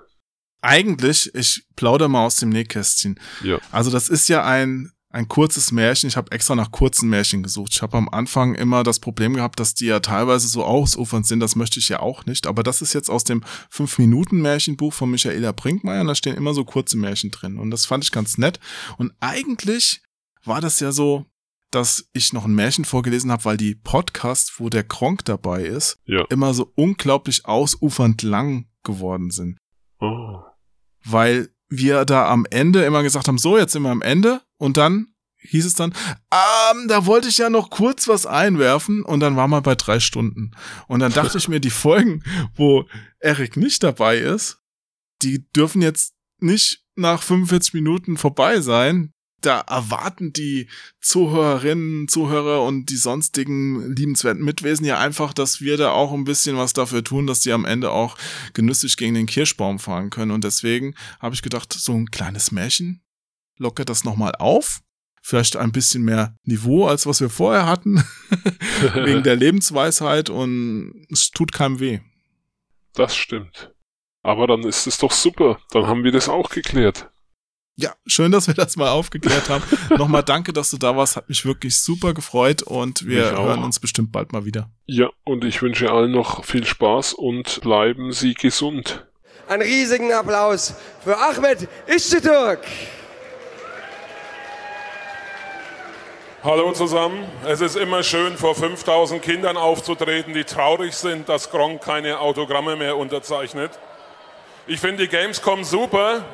[0.64, 3.18] Eigentlich, ich plauder mal aus dem Nähkästchen.
[3.42, 3.58] ja.
[3.72, 6.08] Also das ist ja ein, ein kurzes Märchen.
[6.08, 7.72] Ich habe extra nach kurzen Märchen gesucht.
[7.74, 11.40] Ich habe am Anfang immer das Problem gehabt, dass die ja teilweise so ausufernd sind.
[11.40, 12.46] Das möchte ich ja auch nicht.
[12.46, 16.00] Aber das ist jetzt aus dem 5-Minuten-Märchenbuch von Michaela Brinkmeier.
[16.00, 17.58] Und da stehen immer so kurze Märchen drin.
[17.58, 18.58] Und das fand ich ganz nett.
[18.98, 20.02] Und eigentlich
[20.44, 21.26] war das ja so,
[21.70, 25.98] dass ich noch ein Märchen vorgelesen habe, weil die Podcasts, wo der Kronk dabei ist,
[26.04, 26.24] Ja.
[26.30, 29.58] immer so unglaublich ausufernd lang geworden sind
[30.00, 30.40] Oh.
[31.04, 34.76] weil wir da am Ende immer gesagt haben, so, jetzt sind wir am Ende und
[34.76, 35.08] dann
[35.38, 35.92] hieß es dann,
[36.30, 39.98] ähm, da wollte ich ja noch kurz was einwerfen und dann waren wir bei drei
[39.98, 40.52] Stunden.
[40.86, 42.22] Und dann dachte ich mir, die Folgen,
[42.54, 42.86] wo
[43.18, 44.58] Erik nicht dabei ist,
[45.22, 49.12] die dürfen jetzt nicht nach 45 Minuten vorbei sein.
[49.42, 50.68] Da erwarten die
[51.00, 56.56] Zuhörerinnen, Zuhörer und die sonstigen liebenswerten Mitwesen ja einfach, dass wir da auch ein bisschen
[56.56, 58.16] was dafür tun, dass die am Ende auch
[58.54, 60.30] genüsslich gegen den Kirschbaum fahren können.
[60.30, 63.02] Und deswegen habe ich gedacht, so ein kleines Märchen
[63.58, 64.80] lockert das nochmal auf.
[65.24, 68.02] Vielleicht ein bisschen mehr Niveau, als was wir vorher hatten.
[68.94, 72.00] Wegen der Lebensweisheit und es tut keinem weh.
[72.94, 73.72] Das stimmt.
[74.22, 75.60] Aber dann ist es doch super.
[75.70, 77.11] Dann haben wir das auch geklärt.
[77.82, 79.64] Ja, schön, dass wir das mal aufgeklärt haben.
[79.98, 81.16] Nochmal danke, dass du da warst.
[81.16, 84.70] Hat mich wirklich super gefreut und wir hören uns bestimmt bald mal wieder.
[84.86, 89.04] Ja, und ich wünsche allen noch viel Spaß und bleiben Sie gesund.
[89.48, 92.60] Einen riesigen Applaus für Ahmed Işıtürk.
[96.44, 97.24] Hallo zusammen.
[97.44, 102.76] Es ist immer schön, vor 5000 Kindern aufzutreten, die traurig sind, dass Gronk keine Autogramme
[102.76, 103.72] mehr unterzeichnet.
[104.68, 106.24] Ich finde die Gamescom super,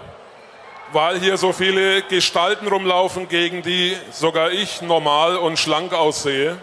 [0.92, 6.58] weil hier so viele Gestalten rumlaufen, gegen die sogar ich normal und schlank aussehe.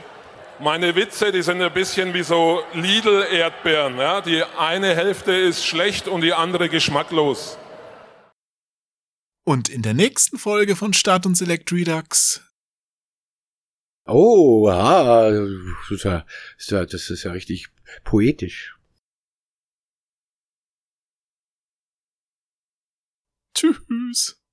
[0.60, 3.97] Meine Witze, die sind ein bisschen wie so Lidl-Erdbeeren.
[3.97, 4.22] Ja?
[4.22, 7.57] Die eine Hälfte ist schlecht und die andere geschmacklos.
[9.43, 12.41] Und in der nächsten Folge von Start und Select Redux
[14.07, 16.26] Oh, ah, das ist ja,
[16.60, 17.69] ist ja- das ist ja richtig
[18.03, 18.74] poetisch.
[23.56, 24.44] Tschüss.